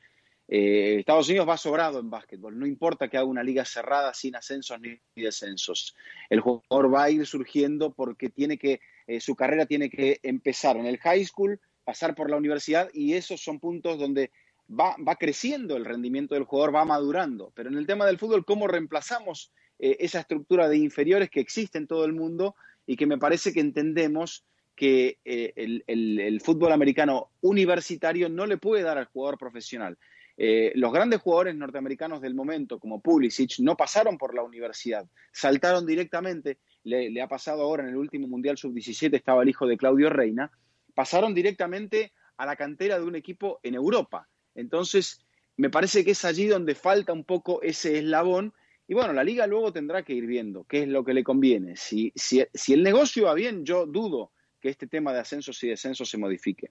Eh, 0.48 0.98
Estados 1.00 1.29
Unidos 1.29 1.48
va 1.48 1.57
sobrado 1.57 1.98
en 1.98 2.09
básquetbol, 2.09 2.57
no 2.57 2.66
importa 2.66 3.09
que 3.09 3.16
haga 3.16 3.26
una 3.26 3.42
liga 3.42 3.64
cerrada 3.64 4.14
sin 4.14 4.37
ascensos 4.37 4.79
ni 4.81 4.96
descensos. 5.16 5.96
El 6.31 6.40
jugador 6.40 6.94
va 6.94 7.05
a 7.05 7.11
ir 7.11 7.26
surgiendo 7.26 7.92
porque 7.92 8.29
tiene 8.29 8.57
que, 8.57 8.81
eh, 9.09 9.20
su 9.20 9.35
carrera 9.35 9.66
tiene 9.66 9.90
que 9.90 10.20
empezar 10.22 10.76
en 10.76 10.87
el 10.87 10.98
high 10.98 11.24
school, 11.24 11.61
pasar 11.85 12.14
por 12.14 12.31
la 12.31 12.37
universidad 12.37 12.88
y 12.92 13.14
esos 13.14 13.40
son 13.40 13.59
puntos 13.59 13.98
donde 13.98 14.31
va, 14.68 15.16
creciendo 15.16 15.76
el 15.76 15.85
rendimiento 15.85 16.35
del 16.35 16.44
jugador, 16.44 16.74
va 16.74 16.85
madurando. 16.85 17.52
Pero 17.55 17.68
en 17.68 17.79
el 17.79 17.87
tema 17.87 18.07
del 18.07 18.18
fútbol, 18.18 18.44
¿cómo 18.44 18.66
reemplazamos 18.66 19.52
eh, 19.79 19.96
esa 20.00 20.20
estructura 20.20 20.68
de 20.68 20.79
inferiores 20.79 21.31
que 21.31 21.40
existe 21.40 21.79
en 21.79 21.87
todo 21.87 22.05
el 22.05 22.12
mundo 22.12 22.57
y 22.87 22.96
que 22.96 23.07
me 23.07 23.18
parece 23.18 23.52
que 23.52 23.61
entendemos 23.61 24.44
que 24.76 25.18
eh, 25.24 25.83
el, 25.87 26.40
fútbol 26.42 26.70
americano 26.72 27.31
universitario 27.40 28.29
no 28.29 28.46
le 28.46 28.59
puede 28.59 28.83
dar 28.83 28.98
al 28.98 29.07
jugador 29.07 29.38
profesional. 29.38 29.96
Eh, 30.37 30.72
los 30.74 30.92
grandes 30.92 31.22
jugadores 31.22 31.57
norteamericanos 31.57 32.20
del 32.20 32.35
momento, 32.35 32.79
como 32.79 33.00
Pulisic, 33.00 33.59
no 33.61 33.74
pasaron 33.74 34.18
por 34.18 34.35
la 34.35 34.42
universidad, 34.42 35.07
saltaron 35.33 35.87
directamente, 35.87 36.59
le, 36.85 37.20
ha 37.22 37.26
pasado 37.26 37.62
ahora 37.62 37.85
en 37.85 37.88
el 37.88 37.96
último 37.96 38.29
Mundial 38.29 38.59
Sub-17, 38.59 39.14
estaba 39.14 39.42
el 39.42 39.48
hijo 39.48 39.66
de 39.66 39.79
Claudio 39.79 40.11
Reina, 40.11 40.52
pasaron 40.94 41.33
directamente 41.33 42.12
a 42.37 42.44
la 42.44 42.55
cantera 42.55 42.98
de 42.98 43.07
un 43.07 43.16
equipo 43.16 43.61
en 43.62 43.74
Europa. 43.74 44.29
Entonces, 44.57 45.21
me 45.57 45.71
parece 45.71 46.05
que 46.05 46.11
es 46.11 46.25
allí 46.25 46.47
donde 46.47 46.75
falta 46.75 47.12
un 47.12 47.25
poco 47.25 47.62
ese 47.62 47.99
eslabón 47.99 48.53
y 48.88 48.95
bueno, 48.95 49.12
la 49.12 49.25
liga 49.25 49.47
luego 49.47 49.73
tendrá 49.73 50.03
que 50.03 50.12
ir 50.12 50.27
viendo 50.27 50.64
qué 50.64 50.83
es 50.83 50.88
lo 50.88 51.05
que 51.05 51.12
le 51.12 51.25
conviene. 51.25 51.77
Si, 51.77 52.12
si, 52.14 52.45
si 52.55 52.73
el 52.73 52.83
negocio 52.83 53.27
va 53.27 53.35
bien, 53.35 53.64
yo 53.64 53.85
dudo 53.87 54.33
que 54.61 54.69
este 54.69 54.87
tema 54.87 55.12
de 55.12 55.21
ascensos 55.21 55.62
y 55.64 55.69
descensos 55.69 56.09
se 56.09 56.19
modifique. 56.19 56.71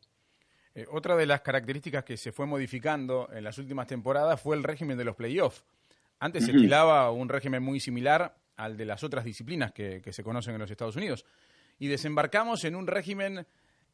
Eh, 0.74 0.86
otra 0.92 1.16
de 1.16 1.26
las 1.26 1.42
características 1.42 2.04
que 2.04 2.16
se 2.16 2.32
fue 2.32 2.46
modificando 2.46 3.30
en 3.34 3.44
las 3.44 3.58
últimas 3.58 3.88
temporadas 3.88 4.42
fue 4.42 4.56
el 4.56 4.64
régimen 4.64 4.98
de 4.98 5.04
los 5.04 5.16
playoffs. 5.16 5.64
Antes 6.20 6.46
se 6.46 6.52
estilaba 6.52 7.12
un 7.12 7.28
régimen 7.28 7.62
muy 7.62 7.82
similar 7.82 8.38
al 8.56 8.78
de 8.78 8.86
las 8.86 9.04
otras 9.04 9.26
disciplinas 9.26 9.74
que, 9.74 10.02
se 10.12 10.24
conocen 10.24 10.54
en 10.54 10.62
los 10.62 10.72
Estados 10.72 10.96
Unidos. 10.96 11.26
Y 11.78 11.88
desembarcamos 11.88 12.64
en 12.64 12.76
un 12.76 12.88
régimen 12.88 13.46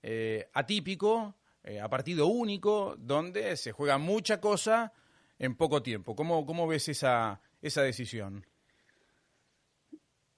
eh, 0.03 0.47
atípico, 0.53 1.35
eh, 1.63 1.79
a 1.79 1.89
partido 1.89 2.27
único, 2.27 2.95
donde 2.97 3.55
se 3.57 3.71
juega 3.71 3.97
mucha 3.97 4.39
cosa 4.39 4.93
en 5.37 5.55
poco 5.55 5.81
tiempo. 5.81 6.15
¿Cómo, 6.15 6.45
cómo 6.45 6.67
ves 6.67 6.89
esa, 6.89 7.41
esa 7.61 7.81
decisión? 7.81 8.45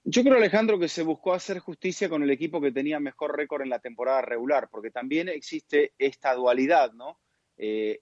Yo 0.05 0.21
creo, 0.21 0.35
Alejandro, 0.35 0.77
que 0.77 0.89
se 0.89 1.03
buscó 1.03 1.33
hacer 1.33 1.59
justicia 1.59 2.09
con 2.09 2.23
el 2.23 2.29
equipo 2.29 2.59
que 2.59 2.73
tenía 2.73 2.99
mejor 2.99 3.37
récord 3.37 3.61
en 3.61 3.69
la 3.69 3.79
temporada 3.79 4.21
regular, 4.21 4.67
porque 4.69 4.91
también 4.91 5.29
existe 5.29 5.93
esta 5.97 6.33
dualidad, 6.35 6.91
¿no? 6.91 7.19
Eh, 7.57 8.01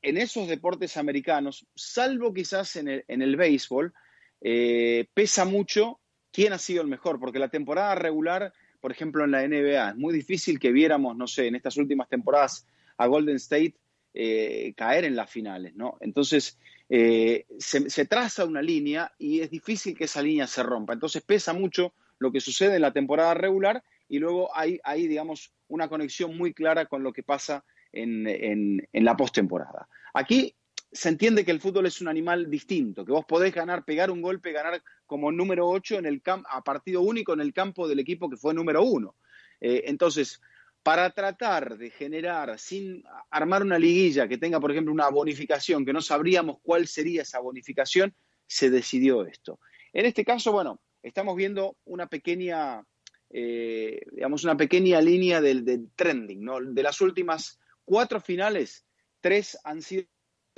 en 0.00 0.16
esos 0.16 0.48
deportes 0.48 0.96
americanos, 0.96 1.66
salvo 1.74 2.32
quizás 2.32 2.76
en 2.76 2.88
el, 2.88 3.04
en 3.06 3.20
el 3.20 3.36
béisbol, 3.36 3.92
eh, 4.40 5.06
pesa 5.12 5.44
mucho 5.44 6.00
quién 6.32 6.52
ha 6.52 6.58
sido 6.58 6.82
el 6.82 6.88
mejor, 6.88 7.20
porque 7.20 7.38
la 7.38 7.48
temporada 7.50 7.94
regular, 7.94 8.52
por 8.82 8.90
ejemplo, 8.90 9.24
en 9.24 9.30
la 9.30 9.46
NBA, 9.46 9.90
es 9.90 9.96
muy 9.96 10.12
difícil 10.12 10.58
que 10.58 10.72
viéramos, 10.72 11.16
no 11.16 11.28
sé, 11.28 11.46
en 11.46 11.54
estas 11.54 11.76
últimas 11.76 12.08
temporadas 12.08 12.66
a 12.96 13.06
Golden 13.06 13.36
State 13.36 13.76
eh, 14.12 14.74
caer 14.76 15.04
en 15.04 15.14
las 15.14 15.30
finales, 15.30 15.76
¿no? 15.76 15.98
Entonces, 16.00 16.58
eh, 16.88 17.46
se, 17.58 18.04
traza 18.06 18.44
una 18.44 18.60
línea 18.60 19.12
y 19.18 19.38
es 19.38 19.50
difícil 19.50 19.96
que 19.96 20.04
esa 20.04 20.20
línea 20.20 20.48
se 20.48 20.64
rompa. 20.64 20.94
Entonces, 20.94 21.22
pesa 21.22 21.52
mucho 21.52 21.94
lo 22.18 22.32
que 22.32 22.40
sucede 22.40 22.74
en 22.74 22.82
la 22.82 22.92
temporada 22.92 23.34
regular 23.34 23.84
y 24.08 24.18
luego 24.18 24.50
hay, 24.54 24.80
hay 24.82 25.06
digamos, 25.06 25.52
una 25.68 25.88
conexión 25.88 26.36
muy 26.36 26.52
clara 26.52 26.86
con 26.86 27.04
lo 27.04 27.12
que 27.12 27.22
pasa 27.22 27.64
en, 27.92 28.26
en, 28.26 29.04
la 29.04 29.16
postemporada. 29.16 29.88
Aquí 30.12 30.56
se 30.92 31.08
entiende 31.08 31.44
que 31.44 31.50
el 31.50 31.60
fútbol 31.60 31.86
es 31.86 32.00
un 32.02 32.08
animal 32.08 32.50
distinto, 32.50 33.04
que 33.04 33.12
vos 33.12 33.24
podés 33.24 33.54
ganar, 33.54 33.84
pegar 33.84 34.10
un 34.10 34.20
golpe, 34.20 34.52
ganar 34.52 34.82
como 35.06 35.32
número 35.32 35.68
8 35.68 35.98
en 35.98 36.06
el 36.06 36.22
a 36.26 36.62
partido 36.62 37.00
único 37.00 37.32
en 37.32 37.40
el 37.40 37.54
campo 37.54 37.88
del 37.88 37.98
equipo 37.98 38.28
que 38.28 38.36
fue 38.36 38.52
número 38.52 38.82
1. 38.84 39.14
Eh, 39.62 39.84
entonces, 39.86 40.40
para 40.82 41.10
tratar 41.10 41.78
de 41.78 41.90
generar, 41.90 42.58
sin 42.58 43.04
armar 43.30 43.62
una 43.62 43.78
liguilla 43.78 44.28
que 44.28 44.36
tenga, 44.36 44.60
por 44.60 44.70
ejemplo, 44.70 44.92
una 44.92 45.08
bonificación, 45.08 45.84
que 45.86 45.92
no 45.92 46.02
sabríamos 46.02 46.58
cuál 46.62 46.86
sería 46.86 47.22
esa 47.22 47.38
bonificación, 47.38 48.14
se 48.46 48.68
decidió 48.68 49.24
esto. 49.24 49.60
En 49.94 50.04
este 50.04 50.24
caso, 50.24 50.52
bueno, 50.52 50.80
estamos 51.02 51.36
viendo 51.36 51.76
una 51.84 52.06
pequeña, 52.06 52.84
eh, 53.30 54.00
digamos, 54.12 54.44
una 54.44 54.56
pequeña 54.56 55.00
línea 55.00 55.40
del, 55.40 55.88
trending, 55.96 56.44
¿no? 56.44 56.60
De 56.60 56.82
las 56.82 57.00
últimas 57.00 57.58
cuatro 57.84 58.20
finales, 58.20 58.84
tres 59.20 59.58
han 59.64 59.80
sido 59.80 60.04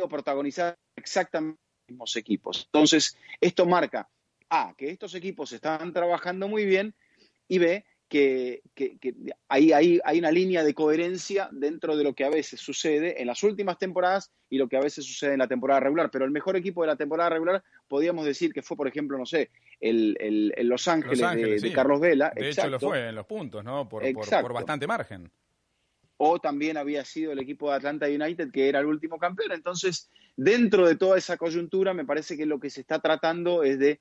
protagonizadas 0.09 0.77
exactamente 0.97 1.61
los 1.87 1.93
mismos 1.93 2.17
equipos. 2.17 2.65
Entonces, 2.67 3.17
esto 3.41 3.67
marca, 3.67 4.09
A, 4.51 4.75
que 4.77 4.91
estos 4.91 5.15
equipos 5.15 5.53
están 5.53 5.93
trabajando 5.93 6.49
muy 6.49 6.65
bien, 6.65 6.95
y 7.49 7.59
B, 7.59 7.85
que, 8.09 8.63
hay, 9.49 9.73
hay, 9.73 10.19
una 10.19 10.31
línea 10.31 10.63
de 10.63 10.73
coherencia 10.73 11.49
dentro 11.51 11.97
de 11.97 12.05
lo 12.05 12.15
que 12.15 12.25
a 12.25 12.31
veces 12.31 12.61
sucede 12.61 13.21
en 13.21 13.27
las 13.27 13.43
últimas 13.43 13.77
temporadas 13.77 14.31
y 14.49 14.59
lo 14.59 14.69
que 14.69 14.77
a 14.77 14.81
veces 14.81 15.05
sucede 15.05 15.33
en 15.33 15.41
la 15.41 15.49
temporada 15.49 15.81
regular. 15.81 16.11
Pero 16.13 16.25
el 16.25 16.31
mejor 16.31 16.57
equipo 16.57 16.83
de 16.83 16.89
la 16.89 16.97
temporada 16.97 17.31
regular 17.31 17.65
podríamos 17.89 18.25
decir 18.25 18.53
que 18.53 18.63
fue, 18.63 18.77
por 18.77 18.87
ejemplo, 18.87 19.19
no 19.19 19.27
sé, 19.27 19.51
el, 19.81 20.17
el, 20.21 20.69
Los 20.69 20.87
Ángeles, 20.87 21.61
de, 21.61 21.73
Carlos 21.73 22.01
Vela. 22.01 22.33
De 22.35 22.51
hecho, 22.51 22.69
lo 22.69 22.79
fue 22.79 23.09
en 23.09 23.17
los 23.17 23.27
puntos, 23.27 23.65
¿no? 23.65 23.89
Por, 23.89 24.05
por, 24.13 24.53
bastante 24.53 24.87
margen. 24.87 25.29
O 26.17 26.39
también 26.39 26.77
había 26.77 27.05
sido 27.05 27.33
el 27.33 27.41
equipo 27.41 27.71
de 27.71 27.77
Atlanta 27.77 28.07
United, 28.07 28.51
que 28.53 28.69
era 28.69 28.81
el 28.81 28.87
último 28.87 29.19
campeón. 29.19 29.53
Entonces, 29.53 30.11
dentro 30.37 30.87
de 30.87 30.97
toda 30.97 31.19
esa 31.19 31.37
coyuntura, 31.37 31.95
me 31.95 32.05
parece 32.05 32.37
que 32.37 32.47
lo 32.47 32.61
que 32.61 32.71
se 32.71 32.83
está 32.83 33.01
tratando 33.01 33.63
es 33.63 33.79
de 33.79 34.01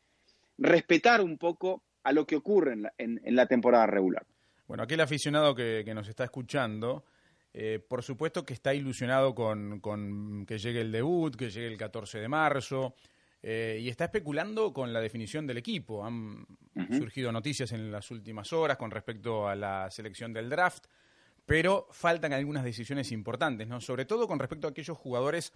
respetar 0.58 1.22
un 1.22 1.38
poco 1.38 1.84
a 2.04 2.12
lo 2.12 2.26
que 2.26 2.36
ocurre 2.36 2.74
en 2.98 3.36
la, 3.36 3.48
temporada 3.48 3.88
regular. 3.88 4.26
Bueno, 4.68 4.84
aquel 4.84 5.02
aficionado 5.02 5.56
que, 5.56 5.84
nos 5.94 6.08
está 6.08 6.26
escuchando, 6.26 7.06
eh, 7.54 7.80
por 7.88 8.04
supuesto 8.04 8.46
que 8.46 8.54
está 8.54 8.74
ilusionado 8.74 9.34
con, 9.34 10.46
que 10.46 10.58
llegue 10.58 10.82
el 10.82 10.92
debut, 10.92 11.36
que 11.36 11.50
llegue 11.50 11.68
el 11.68 11.78
14 11.78 12.20
de 12.20 12.28
marzo, 12.28 12.96
eh, 13.42 13.80
y 13.82 13.90
está 13.90 14.06
especulando 14.06 14.72
con 14.74 14.94
la 14.94 15.02
definición 15.02 15.48
del 15.48 15.58
equipo. 15.58 16.06
Han 16.06 16.46
surgido 16.92 17.32
noticias 17.32 17.72
en 17.72 17.92
las 17.92 18.10
últimas 18.12 18.52
horas 18.54 18.78
con 18.78 18.92
respecto 18.92 19.48
a 19.48 19.56
la 19.56 19.90
selección 19.90 20.34
del 20.34 20.50
draft, 20.50 20.86
pero 21.46 21.88
faltan 21.92 22.34
algunas 22.34 22.64
decisiones 22.64 23.12
importantes, 23.12 23.68
¿no? 23.68 23.82
sobre 23.82 24.06
todo 24.06 24.28
con 24.28 24.40
respecto 24.40 24.68
a 24.68 24.72
aquellos 24.72 24.98
jugadores 24.98 25.54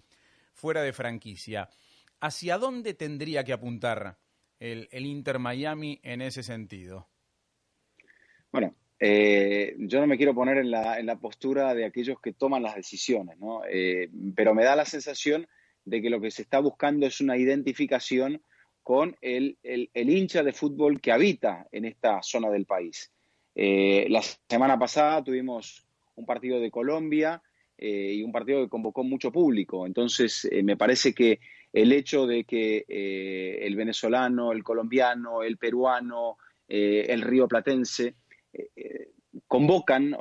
fuera 0.53 0.81
de 0.81 0.93
franquicia. 0.93 1.69
¿Hacia 2.19 2.57
dónde 2.57 2.93
tendría 2.93 3.43
que 3.43 3.53
apuntar 3.53 4.17
el, 4.59 4.87
Inter 4.91 5.39
Miami 5.39 5.99
en 6.03 6.21
ese 6.21 6.41
sentido? 6.43 7.07
Bueno, 8.51 8.75
eh, 8.99 9.75
yo 9.77 9.99
no 9.99 10.07
me 10.07 10.17
quiero 10.17 10.33
poner 10.33 10.57
en 10.57 10.71
la, 10.71 10.99
en 10.99 11.05
la, 11.05 11.17
postura 11.17 11.75
de 11.75 11.85
aquellos 11.85 12.19
que 12.19 12.33
toman 12.33 12.63
las 12.63 12.75
decisiones, 12.75 13.37
¿no? 13.37 13.61
Eh, 13.69 14.09
pero 14.35 14.55
me 14.55 14.63
da 14.63 14.75
la 14.75 14.85
sensación 14.85 15.47
de 15.85 16.01
que 16.01 16.09
lo 16.09 16.19
que 16.19 16.31
se 16.31 16.41
está 16.41 16.59
buscando 16.59 17.05
es 17.05 17.21
una 17.21 17.37
identificación 17.37 18.41
con 18.87 19.17
el, 19.21 19.57
hincha 19.93 20.43
de 20.43 20.53
fútbol 20.53 21.01
que 21.01 21.11
habita 21.11 21.67
en 21.73 21.83
esta 21.83 22.23
zona 22.23 22.49
del 22.49 22.65
país. 22.65 23.11
Eh, 23.59 24.05
la 24.09 24.21
semana 24.21 24.77
pasada 24.77 25.23
tuvimos 25.23 25.83
un 26.15 26.25
partido 26.25 26.59
de 26.59 26.69
Colombia 26.69 27.41
y 27.79 28.23
un 28.23 28.31
partido 28.31 28.63
que 28.63 28.69
convocó 28.69 29.03
mucho 29.03 29.31
público. 29.31 29.85
Entonces, 29.85 30.49
me 30.63 30.75
parece 30.75 31.13
que 31.13 31.39
el 31.73 31.91
hecho 31.91 32.25
de 32.25 32.43
que 32.43 32.85
eh, 32.87 33.59
el 33.61 33.75
venezolano, 33.75 34.51
el 34.51 34.63
colombiano, 34.63 35.43
el 35.43 35.57
peruano, 35.57 36.37
eh, 36.67 37.05
el 37.09 37.21
río 37.21 37.47
platense 37.47 38.15
eh, 38.53 39.11
convocan, 39.47 40.15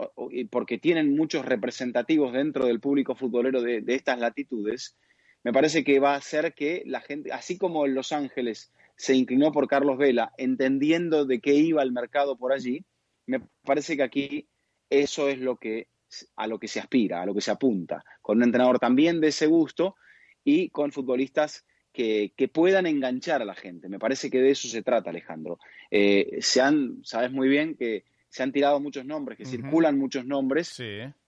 porque 0.50 0.78
tienen 0.78 1.16
muchos 1.16 1.46
representativos 1.46 2.32
dentro 2.32 2.66
del 2.66 2.80
público 2.80 3.14
futbolero 3.14 3.62
de, 3.62 3.82
estas 3.86 4.18
latitudes, 4.18 4.96
me 5.42 5.52
parece 5.52 5.84
que 5.84 5.98
va 6.00 6.14
a 6.14 6.18
hacer 6.18 6.54
que 6.54 6.82
la 6.86 7.00
gente, 7.00 7.32
así 7.32 7.56
como 7.56 7.86
en 7.86 7.94
Los 7.94 8.12
Ángeles 8.12 8.72
se 8.96 9.14
inclinó 9.14 9.52
por 9.52 9.68
Carlos 9.68 9.96
Vela, 9.96 10.32
entendiendo 10.36 11.24
de 11.24 11.40
qué 11.40 11.54
iba 11.54 11.82
el 11.82 11.92
mercado 11.92 12.36
por 12.36 12.52
allí, 12.52 12.84
me 13.26 13.40
parece 13.64 13.96
que 13.96 14.02
aquí 14.02 14.48
eso 14.88 15.28
es 15.28 15.38
lo 15.38 15.56
que 15.56 15.88
a 16.36 16.46
lo 16.46 16.58
que 16.58 16.68
se 16.68 16.80
aspira, 16.80 17.22
a 17.22 17.26
lo 17.26 17.34
que 17.34 17.40
se 17.40 17.50
apunta, 17.50 18.04
con 18.22 18.38
un 18.38 18.44
entrenador 18.44 18.78
también 18.78 19.20
de 19.20 19.28
ese 19.28 19.46
gusto 19.46 19.96
y 20.44 20.70
con 20.70 20.92
futbolistas 20.92 21.64
que, 21.92 22.50
puedan 22.52 22.86
enganchar 22.86 23.42
a 23.42 23.44
la 23.44 23.54
gente. 23.54 23.88
Me 23.88 23.98
parece 23.98 24.30
que 24.30 24.40
de 24.40 24.50
eso 24.50 24.68
se 24.68 24.82
trata, 24.82 25.10
Alejandro. 25.10 25.58
Eh, 25.90 26.38
se 26.40 26.60
han, 26.60 27.00
sabes 27.02 27.32
muy 27.32 27.48
bien 27.48 27.74
que 27.74 28.04
se 28.28 28.42
han 28.42 28.52
tirado 28.52 28.80
muchos 28.80 29.06
nombres, 29.06 29.38
que 29.38 29.46
circulan 29.46 29.98
muchos 29.98 30.26
nombres. 30.26 30.80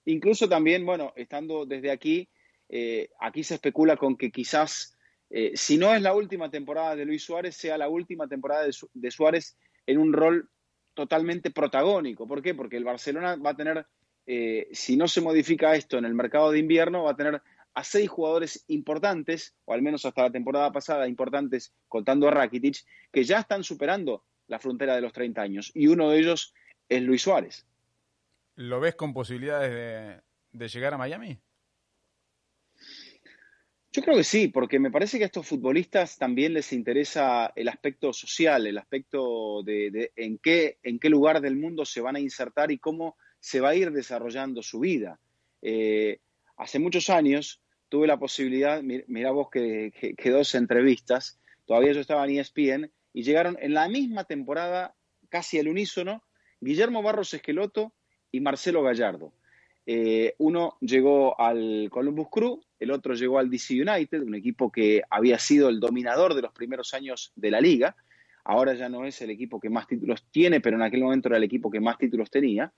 Incluso 0.05 0.49
también, 0.49 0.85
bueno, 0.85 1.13
estando 1.17 1.65
desde 1.65 1.91
aquí, 1.91 2.29
eh, 2.69 3.09
aquí 3.19 3.43
se 3.43 3.55
especula 3.55 3.97
con 3.97 4.17
que 4.17 4.31
quizás, 4.31 4.97
eh, 5.31 5.53
si 5.55 5.79
no 5.79 5.95
es 5.95 6.03
la 6.03 6.15
última 6.15 6.51
temporada 6.51 6.95
de 6.97 7.07
Luis 7.07 7.25
Suárez, 7.25 7.57
sea 7.57 7.79
la 7.79 7.89
última 7.89 8.29
temporada 8.29 8.65
de, 8.65 8.75
de, 8.93 9.11
Suárez 9.11 9.57
en 9.87 9.99
un 9.99 10.13
rol 10.13 10.51
totalmente 10.99 11.53
protagónico. 11.53 12.27
¿Por 12.27 12.43
qué? 12.43 12.57
Porque 12.57 12.77
el 12.77 12.83
Barcelona 12.83 13.37
va 13.37 13.51
a 13.51 13.57
tener, 13.57 13.87
si 14.73 14.97
no 14.97 15.07
se 15.07 15.21
modifica 15.21 15.77
esto 15.77 15.97
en 15.97 16.05
el 16.05 16.13
mercado 16.13 16.51
de 16.51 16.59
invierno, 16.59 17.05
va 17.05 17.13
a 17.13 17.17
tener 17.17 17.41
a 17.73 17.85
seis 17.85 18.11
jugadores 18.11 18.65
importantes, 18.67 19.55
o 19.65 19.75
al 19.75 19.81
menos 19.81 20.05
hasta 20.05 20.23
la 20.23 20.33
temporada 20.33 20.73
pasada 20.73 21.07
importantes, 21.07 21.73
contando 21.87 22.27
a 22.27 22.33
Rakitic, 22.33 22.79
que 23.13 23.23
ya 23.23 23.39
están 23.39 23.63
superando 23.63 24.25
la 24.49 24.59
frontera 24.59 24.97
de 24.97 25.03
los 25.03 25.13
30 25.13 25.41
años. 25.41 25.71
Y 25.73 25.87
uno 25.87 26.11
de 26.11 26.19
ellos 26.19 26.53
es 26.89 27.01
Luis 27.01 27.23
Suárez. 27.23 27.65
¿Lo 28.57 28.81
ves 28.81 28.97
con 28.97 29.15
posibilidades 29.15 30.21
de, 30.51 30.69
llegar 30.69 30.95
a 30.95 30.99
Miami? 30.99 31.39
Yo 33.99 34.05
creo 34.05 34.17
que 34.19 34.23
sí, 34.23 34.47
porque 34.47 34.79
me 34.79 34.93
parece 34.93 35.19
que 35.19 35.25
a 35.25 35.27
estos 35.27 35.45
futbolistas 35.45 36.19
también 36.19 36.55
les 36.55 36.73
interesa 36.73 37.53
el 37.57 37.69
aspecto 37.69 38.13
social, 38.13 38.65
el 38.65 38.79
aspecto 38.79 39.65
de, 39.65 40.13
en, 40.15 40.39
qué, 40.39 40.79
en 40.85 41.01
qué 41.01 41.11
lugar 41.11 41.41
del 41.41 41.57
mundo 41.57 41.85
se 41.85 42.01
van 42.01 42.15
a 42.15 42.21
insertar 42.21 42.71
y 42.71 42.79
cómo 42.79 43.17
se 43.41 43.59
va 43.59 43.71
a 43.71 43.75
ir 43.75 43.91
desarrollando 43.91 44.63
su 44.63 44.79
vida. 44.79 45.19
Eh, 45.63 46.21
hace 46.57 46.79
muchos 46.79 47.11
años 47.11 47.61
tuve 47.89 48.07
la 48.07 48.21
posibilidad, 48.21 48.83
mira 48.85 49.33
vos 49.33 49.51
que, 49.51 49.93
que, 50.17 50.31
dos 50.31 50.55
entrevistas, 50.55 51.41
todavía 51.67 51.91
yo 51.91 52.01
estaba 52.01 52.25
en 52.25 52.39
ESPN, 52.39 52.93
y 53.13 53.25
llegaron 53.25 53.57
en 53.61 53.75
la 53.75 53.89
misma 53.89 54.23
temporada, 54.23 54.95
casi 55.29 55.59
al 55.59 55.67
unísono, 55.67 56.23
Guillermo 56.61 57.03
Barros 57.03 57.35
Esqueloto 57.35 57.93
y 58.31 58.39
Marcelo 58.39 58.85
Gallardo. 58.85 59.33
Eh, 59.91 60.35
uno 60.37 60.77
llegó 60.83 61.41
al 61.41 61.89
Columbus 61.91 62.29
Crew, 62.31 62.61
el 62.79 62.91
otro 62.91 63.15
llegó 63.15 63.39
al 63.39 63.49
DC 63.49 63.73
United, 63.73 64.21
un 64.21 64.35
equipo 64.35 64.71
que 64.71 65.01
había 65.09 65.39
sido 65.39 65.71
el 65.71 65.81
dominador 65.81 66.35
de 66.35 66.43
los 66.43 66.53
primeros 66.53 66.93
años 66.93 67.33
de 67.37 67.51
la 67.51 67.59
liga. 67.59 67.97
Ahora 68.45 68.75
ya 68.75 68.91
no 68.91 69.07
es 69.07 69.23
el 69.23 69.31
equipo 69.31 69.59
que 69.59 69.71
más 69.71 69.87
títulos 69.87 70.27
tiene, 70.31 70.61
pero 70.61 70.77
en 70.77 70.83
aquel 70.83 71.01
momento 71.01 71.29
era 71.29 71.39
el 71.39 71.45
equipo 71.45 71.71
que 71.71 71.81
más 71.81 71.97
títulos 71.97 72.31
tenía. 72.31 72.71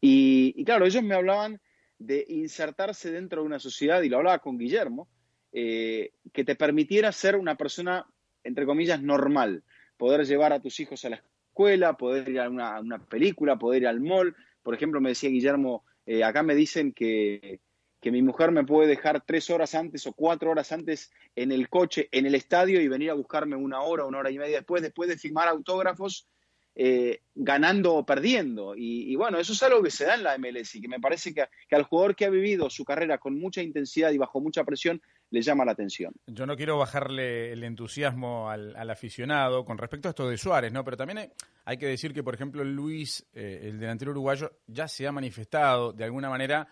Y, 0.00 0.64
claro, 0.64 0.84
ellos 0.84 1.04
me 1.04 1.14
hablaban 1.14 1.60
de 1.96 2.24
insertarse 2.28 3.12
dentro 3.12 3.42
de 3.42 3.46
una 3.46 3.60
sociedad, 3.60 4.02
y 4.02 4.08
lo 4.08 4.16
hablaba 4.16 4.40
con 4.40 4.58
Guillermo, 4.58 5.08
eh, 5.52 6.10
que 6.32 6.42
te 6.42 6.56
permitiera 6.56 7.12
ser 7.12 7.36
una 7.36 7.56
persona, 7.56 8.04
entre 8.42 8.66
comillas, 8.66 9.00
normal, 9.00 9.62
poder 9.96 10.26
llevar 10.26 10.52
a 10.52 10.60
tus 10.60 10.80
hijos 10.80 11.04
a 11.04 11.10
la 11.10 11.22
escuela, 11.48 11.96
poder 11.96 12.28
ir 12.28 12.40
a 12.40 12.48
una, 12.48 12.98
película, 13.08 13.56
poder 13.60 13.82
ir 13.82 13.88
al 13.88 14.00
mall. 14.00 14.34
Por 14.64 14.74
ejemplo, 14.74 15.00
me 15.00 15.10
decía 15.10 15.30
Guillermo, 15.30 15.84
eh, 16.10 16.24
acá 16.24 16.42
me 16.42 16.54
dicen 16.54 16.92
que, 16.94 17.60
que 18.00 18.10
mi 18.10 18.22
mujer 18.22 18.50
me 18.50 18.64
puede 18.64 18.88
dejar 18.88 19.24
tres 19.26 19.50
horas 19.50 19.74
antes 19.74 20.06
o 20.06 20.14
cuatro 20.14 20.50
horas 20.50 20.72
antes 20.72 21.10
en 21.36 21.52
el 21.52 21.68
coche, 21.68 22.08
en 22.12 22.24
el 22.24 22.34
estadio 22.34 22.80
y 22.80 22.88
venir 22.88 23.10
a 23.10 23.14
buscarme 23.14 23.56
una 23.56 23.82
hora, 23.82 24.06
una 24.06 24.18
hora 24.18 24.30
y 24.30 24.38
media 24.38 24.56
después, 24.56 24.80
después 24.80 25.10
de 25.10 25.18
firmar 25.18 25.48
autógrafos, 25.48 26.26
eh, 26.74 27.20
ganando 27.34 27.94
o 27.94 28.06
perdiendo. 28.06 28.74
Y, 28.74 29.14
bueno, 29.16 29.38
eso 29.38 29.52
es 29.52 29.62
algo 29.62 29.82
que 29.82 29.90
se 29.90 30.06
da 30.06 30.14
en 30.14 30.22
la 30.22 30.38
MLS 30.38 30.76
y 30.76 30.80
que 30.80 30.88
me 30.88 30.98
parece 30.98 31.34
que, 31.34 31.44
al 31.74 31.82
jugador 31.82 32.16
que 32.16 32.24
ha 32.24 32.30
vivido 32.30 32.70
su 32.70 32.86
carrera 32.86 33.18
con 33.18 33.38
mucha 33.38 33.62
intensidad 33.62 34.10
y 34.10 34.16
bajo 34.18 34.40
mucha 34.40 34.64
presión 34.64 35.02
le 35.30 35.42
llama 35.42 35.64
la 35.64 35.72
atención. 35.72 36.14
Yo 36.26 36.46
no 36.46 36.56
quiero 36.56 36.78
bajarle 36.78 37.52
el 37.52 37.62
entusiasmo 37.64 38.50
al, 38.50 38.90
aficionado 38.90 39.64
con 39.64 39.78
respecto 39.78 40.08
a 40.08 40.10
esto 40.10 40.28
de 40.28 40.38
Suárez, 40.38 40.72
¿no? 40.72 40.84
Pero 40.84 40.96
también 40.96 41.30
hay, 41.64 41.76
que 41.76 41.86
decir 41.86 42.14
que, 42.14 42.22
por 42.22 42.34
ejemplo, 42.34 42.64
Luis, 42.64 43.26
eh, 43.34 43.60
el 43.64 43.78
delantero 43.78 44.12
uruguayo, 44.12 44.50
ya 44.66 44.88
se 44.88 45.06
ha 45.06 45.12
manifestado 45.12 45.92
de 45.92 46.04
alguna 46.04 46.30
manera 46.30 46.68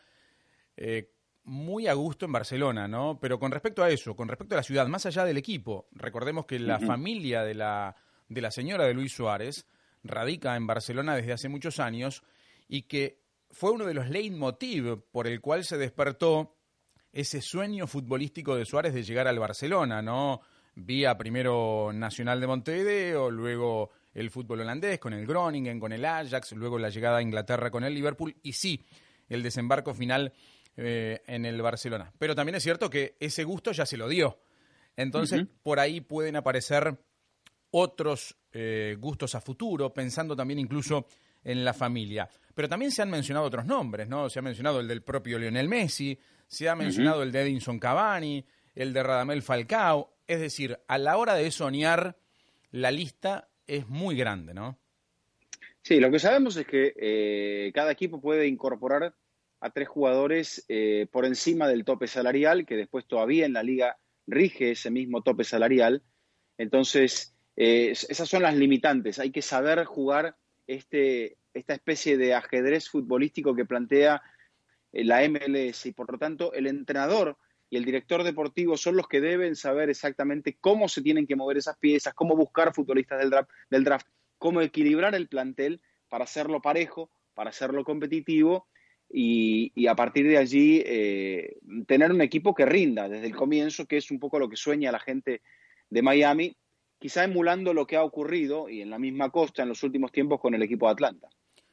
eh, 0.76 1.12
muy 1.44 1.86
a 1.86 1.94
gusto 1.94 2.26
en 2.26 2.32
Barcelona, 2.32 2.88
¿no? 2.88 3.18
Pero 3.20 3.38
con 3.38 3.52
respecto 3.52 3.82
a 3.82 3.90
eso, 3.90 4.16
con 4.16 4.28
respecto 4.28 4.54
a 4.54 4.58
la 4.58 4.62
ciudad, 4.62 4.86
más 4.86 5.06
allá 5.06 5.24
del 5.24 5.36
equipo, 5.36 5.88
recordemos 5.92 6.46
que 6.46 6.58
la 6.58 6.78
familia 6.80 7.42
de 7.42 7.54
la, 7.54 7.94
de 8.28 8.40
la 8.40 8.50
señora 8.50 8.84
de 8.84 8.94
Luis 8.94 9.12
Suárez 9.12 9.66
radica 10.02 10.56
en 10.56 10.66
Barcelona 10.66 11.14
desde 11.14 11.32
hace 11.32 11.48
muchos 11.48 11.78
años 11.78 12.22
y 12.68 12.82
que 12.82 13.20
fue 13.50 13.70
uno 13.70 13.84
de 13.84 13.94
los 13.94 14.08
leitmotiv 14.08 15.02
por 15.12 15.26
el 15.26 15.40
cual 15.40 15.64
se 15.64 15.78
despertó 15.78 16.55
ese 17.16 17.40
sueño 17.40 17.86
futbolístico 17.86 18.56
de 18.56 18.66
Suárez 18.66 18.92
de 18.92 19.02
llegar 19.02 19.26
al 19.26 19.38
Barcelona, 19.38 20.02
¿no? 20.02 20.42
Vía 20.74 21.16
primero 21.16 21.90
Nacional 21.94 22.38
de 22.38 22.46
Montevideo, 22.46 23.30
luego 23.30 23.90
el 24.12 24.30
fútbol 24.30 24.60
holandés 24.60 24.98
con 24.98 25.14
el 25.14 25.26
Groningen, 25.26 25.80
con 25.80 25.92
el 25.92 26.04
Ajax, 26.04 26.52
luego 26.52 26.78
la 26.78 26.90
llegada 26.90 27.16
a 27.16 27.22
Inglaterra 27.22 27.70
con 27.70 27.84
el 27.84 27.94
Liverpool 27.94 28.36
y 28.42 28.52
sí, 28.52 28.84
el 29.30 29.42
desembarco 29.42 29.94
final 29.94 30.34
eh, 30.76 31.22
en 31.26 31.46
el 31.46 31.62
Barcelona. 31.62 32.12
Pero 32.18 32.34
también 32.34 32.56
es 32.56 32.62
cierto 32.62 32.90
que 32.90 33.16
ese 33.18 33.44
gusto 33.44 33.72
ya 33.72 33.86
se 33.86 33.96
lo 33.96 34.08
dio. 34.08 34.38
Entonces, 34.94 35.46
por 35.62 35.80
ahí 35.80 36.02
pueden 36.02 36.36
aparecer 36.36 36.98
otros 37.70 38.36
eh, 38.52 38.94
gustos 39.00 39.34
a 39.34 39.40
futuro, 39.40 39.94
pensando 39.94 40.36
también 40.36 40.58
incluso 40.58 41.06
en 41.42 41.64
la 41.64 41.72
familia. 41.72 42.28
Pero 42.56 42.70
también 42.70 42.90
se 42.90 43.02
han 43.02 43.10
mencionado 43.10 43.44
otros 43.44 43.66
nombres, 43.66 44.08
¿no? 44.08 44.30
Se 44.30 44.38
ha 44.38 44.42
mencionado 44.42 44.80
el 44.80 44.88
del 44.88 45.02
propio 45.02 45.38
Lionel 45.38 45.68
Messi, 45.68 46.18
se 46.48 46.70
ha 46.70 46.74
mencionado 46.74 47.22
el 47.22 47.30
de 47.30 47.42
Edinson 47.42 47.78
Cavani, 47.78 48.46
el 48.74 48.94
de 48.94 49.02
Radamel 49.02 49.42
Falcao. 49.42 50.16
Es 50.26 50.40
decir, 50.40 50.78
a 50.88 50.96
la 50.96 51.18
hora 51.18 51.34
de 51.34 51.50
soñar, 51.50 52.16
la 52.70 52.90
lista 52.90 53.50
es 53.66 53.86
muy 53.88 54.16
grande, 54.16 54.54
¿no? 54.54 54.78
Sí, 55.82 56.00
lo 56.00 56.10
que 56.10 56.18
sabemos 56.18 56.56
es 56.56 56.66
que 56.66 56.94
eh, 56.96 57.72
cada 57.74 57.92
equipo 57.92 58.22
puede 58.22 58.46
incorporar 58.46 59.14
a 59.60 59.70
tres 59.70 59.88
jugadores 59.88 60.64
eh, 60.70 61.08
por 61.12 61.26
encima 61.26 61.68
del 61.68 61.84
tope 61.84 62.06
salarial, 62.06 62.64
que 62.64 62.76
después 62.76 63.04
todavía 63.04 63.44
en 63.44 63.52
la 63.52 63.62
liga 63.62 63.98
rige 64.26 64.70
ese 64.70 64.90
mismo 64.90 65.22
tope 65.22 65.44
salarial. 65.44 66.02
Entonces, 66.56 67.36
eh, 67.54 67.90
esas 67.90 68.26
son 68.26 68.44
las 68.44 68.56
limitantes. 68.56 69.18
Hay 69.18 69.30
que 69.30 69.42
saber 69.42 69.84
jugar 69.84 70.36
este, 70.66 71.36
esta 71.56 71.74
especie 71.74 72.16
de 72.16 72.34
ajedrez 72.34 72.88
futbolístico 72.88 73.54
que 73.54 73.64
plantea 73.64 74.22
eh, 74.92 75.04
la 75.04 75.26
MLS 75.28 75.86
y 75.86 75.92
por 75.92 76.10
lo 76.12 76.18
tanto 76.18 76.52
el 76.52 76.66
entrenador 76.66 77.36
y 77.68 77.76
el 77.76 77.84
director 77.84 78.22
deportivo 78.22 78.76
son 78.76 78.96
los 78.96 79.08
que 79.08 79.20
deben 79.20 79.56
saber 79.56 79.90
exactamente 79.90 80.56
cómo 80.60 80.88
se 80.88 81.02
tienen 81.02 81.26
que 81.26 81.36
mover 81.36 81.56
esas 81.56 81.76
piezas, 81.78 82.14
cómo 82.14 82.36
buscar 82.36 82.74
futbolistas 82.74 83.18
del 83.18 83.30
draft, 83.30 83.50
del 83.70 83.84
draft 83.84 84.06
cómo 84.38 84.60
equilibrar 84.60 85.14
el 85.14 85.28
plantel 85.28 85.80
para 86.08 86.24
hacerlo 86.24 86.60
parejo, 86.60 87.10
para 87.34 87.50
hacerlo 87.50 87.84
competitivo 87.84 88.68
y, 89.08 89.86
a 89.86 89.94
partir 89.94 90.26
de 90.28 90.36
allí 90.36 90.82
eh, 90.84 91.56
tener 91.86 92.10
un 92.10 92.20
equipo 92.20 92.54
que 92.54 92.66
rinda 92.66 93.08
desde 93.08 93.26
el 93.26 93.36
comienzo, 93.36 93.86
que 93.86 93.96
es 93.96 94.10
un 94.10 94.18
poco 94.18 94.38
lo 94.38 94.48
que 94.48 94.56
sueña 94.56 94.92
la 94.92 95.00
gente 95.00 95.42
de 95.88 96.02
Miami, 96.02 96.56
quizá 96.98 97.24
emulando 97.24 97.72
lo 97.74 97.86
que 97.86 97.96
ha 97.96 98.02
ocurrido 98.02 98.68
y 98.68 98.82
en 98.82 98.90
la 98.90 98.98
misma 98.98 99.30
costa 99.30 99.62
en 99.62 99.68
los 99.68 99.82
últimos 99.82 100.12
tiempos 100.12 100.40
con 100.40 100.54
el 100.54 100.62
equipo 100.62 100.86
de 100.86 100.92
Atlanta. 100.92 101.28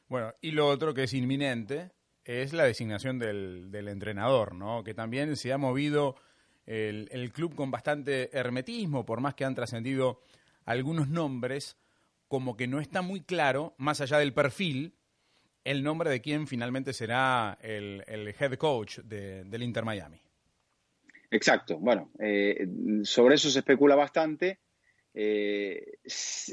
Bueno, 0.08 0.34
y 0.40 0.50
lo 0.52 0.66
otro 0.68 0.94
que 0.94 1.04
es 1.04 1.14
inminente 1.14 1.90
es 2.24 2.52
la 2.52 2.64
designación 2.64 3.18
del, 3.18 3.88
entrenador, 3.88 4.54
¿no? 4.54 4.84
Que 4.84 4.94
también 4.94 5.36
se 5.36 5.52
ha 5.52 5.58
movido 5.58 6.16
el, 6.66 7.08
el 7.10 7.32
club 7.32 7.54
con 7.54 7.70
bastante 7.70 8.36
hermetismo, 8.36 9.04
por 9.04 9.20
más 9.20 9.34
que 9.34 9.44
han 9.44 9.54
trascendido 9.54 10.20
algunos 10.64 11.08
nombres, 11.08 11.76
como 12.28 12.56
que 12.56 12.66
no 12.66 12.80
está 12.80 13.02
muy 13.02 13.20
claro, 13.20 13.74
más 13.78 14.00
allá 14.00 14.18
del 14.18 14.32
perfil, 14.32 14.94
el 15.64 15.82
nombre 15.82 16.10
de 16.10 16.20
quién 16.20 16.46
finalmente 16.46 16.92
será 16.92 17.58
el, 17.62 18.04
head 18.06 18.54
coach 18.54 18.98
del 18.98 19.62
Inter 19.62 19.84
Miami. 19.84 20.20
Exacto, 21.30 21.78
bueno, 21.78 22.10
eh, 22.20 22.66
sobre 23.02 23.34
eso 23.34 23.50
se 23.50 23.60
especula 23.60 23.96
bastante. 23.96 24.60
Eh, 25.14 25.98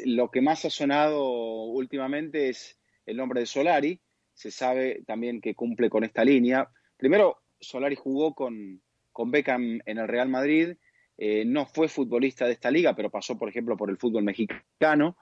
lo 0.06 0.32
que 0.32 0.42
más 0.42 0.66
ha 0.66 0.70
sonado 0.70 1.66
últimamente 1.66 2.50
es 2.50 2.80
el 3.06 3.18
nombre 3.18 3.42
de 3.42 3.46
Solari. 3.46 4.00
Se 4.34 4.52
sabe 4.52 5.04
también 5.06 5.42
que 5.42 5.56
cumple 5.56 5.90
con 5.90 6.04
esta 6.04 6.24
línea. 6.24 6.70
Primero, 6.98 7.42
Solari 7.60 7.96
jugó 7.96 8.34
con, 8.34 8.82
con 9.12 9.32
Beckham 9.32 9.80
en 9.86 9.98
el 9.98 10.08
Real 10.08 10.30
Madrid. 10.30 10.76
Eh, 11.18 11.46
no 11.46 11.66
fue 11.66 11.88
futbolista 11.88 12.46
de 12.46 12.54
esta 12.54 12.72
liga, 12.72 12.96
pero 12.96 13.12
pasó, 13.12 13.38
por 13.38 13.50
ejemplo, 13.50 13.78
por 13.78 13.90
el 13.90 13.98
fútbol 13.98 14.24
mexicano. 14.24 15.18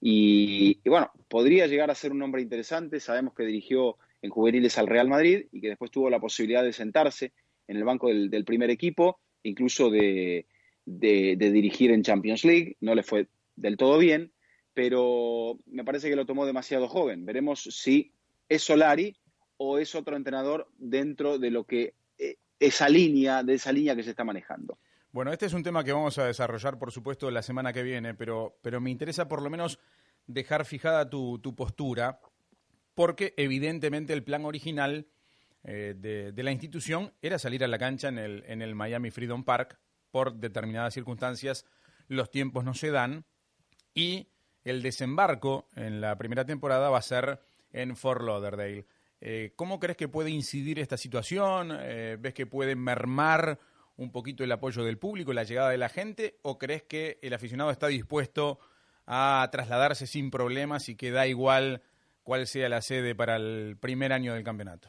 Y, 0.00 0.80
bueno, 0.88 1.12
podría 1.28 1.66
llegar 1.66 1.90
a 1.90 1.94
ser 1.94 2.10
un 2.10 2.22
hombre 2.22 2.42
interesante. 2.42 2.98
Sabemos 2.98 3.34
que 3.34 3.44
dirigió 3.44 3.98
en 4.20 4.30
juveniles 4.30 4.78
al 4.78 4.88
Real 4.88 5.08
Madrid 5.08 5.46
y 5.52 5.60
que 5.60 5.68
después 5.68 5.90
tuvo 5.90 6.10
la 6.10 6.20
posibilidad 6.20 6.64
de 6.64 6.72
sentarse 6.72 7.32
en 7.68 7.76
el 7.76 7.84
banco 7.84 8.08
del, 8.08 8.44
primer 8.44 8.70
equipo, 8.70 9.20
incluso 9.42 9.90
de, 9.90 10.46
dirigir 10.86 11.92
en 11.92 12.02
Champions 12.02 12.44
League. 12.44 12.76
No 12.80 12.94
le 12.94 13.02
fue 13.02 13.28
del 13.54 13.76
todo 13.76 13.98
bien, 13.98 14.32
pero 14.74 15.58
me 15.66 15.84
parece 15.84 16.08
que 16.08 16.16
lo 16.16 16.26
tomó 16.26 16.46
demasiado 16.46 16.88
joven. 16.88 17.24
Veremos 17.24 17.62
si 17.62 18.12
es 18.48 18.62
Solari 18.62 19.16
o 19.56 19.78
es 19.78 19.94
otro 19.94 20.16
entrenador 20.16 20.68
dentro 20.78 21.38
de 21.38 21.50
lo 21.50 21.64
que 21.64 21.94
eh, 22.18 22.36
esa 22.58 22.88
línea, 22.88 23.42
de 23.42 23.54
esa 23.54 23.72
línea 23.72 23.94
que 23.94 24.02
se 24.02 24.10
está 24.10 24.24
manejando. 24.24 24.78
Bueno, 25.12 25.30
este 25.32 25.46
es 25.46 25.52
un 25.52 25.62
tema 25.62 25.84
que 25.84 25.92
vamos 25.92 26.16
a 26.18 26.24
desarrollar, 26.24 26.78
por 26.78 26.90
supuesto, 26.90 27.30
la 27.30 27.42
semana 27.42 27.72
que 27.72 27.82
viene, 27.82 28.14
pero, 28.14 28.58
pero 28.62 28.80
me 28.80 28.90
interesa 28.90 29.28
por 29.28 29.42
lo 29.42 29.50
menos 29.50 29.78
dejar 30.26 30.64
fijada 30.64 31.10
tu, 31.10 31.40
postura, 31.54 32.20
porque 32.94 33.34
evidentemente 33.36 34.14
el 34.14 34.24
plan 34.24 34.46
original 34.46 35.06
eh, 35.64 35.94
de, 35.96 36.42
la 36.42 36.50
institución 36.50 37.12
era 37.20 37.38
salir 37.38 37.62
a 37.62 37.68
la 37.68 37.78
cancha 37.78 38.08
en 38.08 38.18
el, 38.18 38.44
en 38.46 38.62
el 38.62 38.74
Miami 38.74 39.10
Freedom 39.10 39.44
Park. 39.44 39.78
Por 40.10 40.34
determinadas 40.34 40.94
circunstancias, 40.94 41.66
los 42.08 42.30
tiempos 42.30 42.64
no 42.64 42.74
se 42.74 42.90
dan 42.90 43.24
y 43.94 44.28
el 44.64 44.82
desembarco 44.82 45.66
en 45.76 46.00
la 46.00 46.16
primera 46.16 46.44
temporada 46.44 46.90
va 46.90 46.98
a 46.98 47.02
ser 47.02 47.40
en 47.72 47.96
Fort 47.96 48.22
Lauderdale. 48.22 48.86
Eh, 49.20 49.52
¿Cómo 49.56 49.78
crees 49.78 49.96
que 49.96 50.08
puede 50.08 50.30
incidir 50.30 50.78
esta 50.78 50.96
situación? 50.96 51.76
Eh, 51.80 52.16
¿Ves 52.20 52.34
que 52.34 52.46
puede 52.46 52.74
mermar 52.74 53.58
un 53.96 54.10
poquito 54.10 54.42
el 54.42 54.52
apoyo 54.52 54.84
del 54.84 54.98
público, 54.98 55.32
la 55.32 55.44
llegada 55.44 55.70
de 55.70 55.78
la 55.78 55.88
gente, 55.88 56.38
o 56.42 56.58
crees 56.58 56.82
que 56.82 57.18
el 57.22 57.34
aficionado 57.34 57.70
está 57.70 57.86
dispuesto 57.86 58.58
a 59.06 59.48
trasladarse 59.52 60.06
sin 60.06 60.30
problemas 60.30 60.88
y 60.88 60.96
que 60.96 61.10
da 61.10 61.26
igual 61.26 61.82
cuál 62.22 62.46
sea 62.46 62.68
la 62.68 62.82
sede 62.82 63.14
para 63.14 63.36
el 63.36 63.76
primer 63.78 64.12
año 64.12 64.34
del 64.34 64.44
campeonato? 64.44 64.88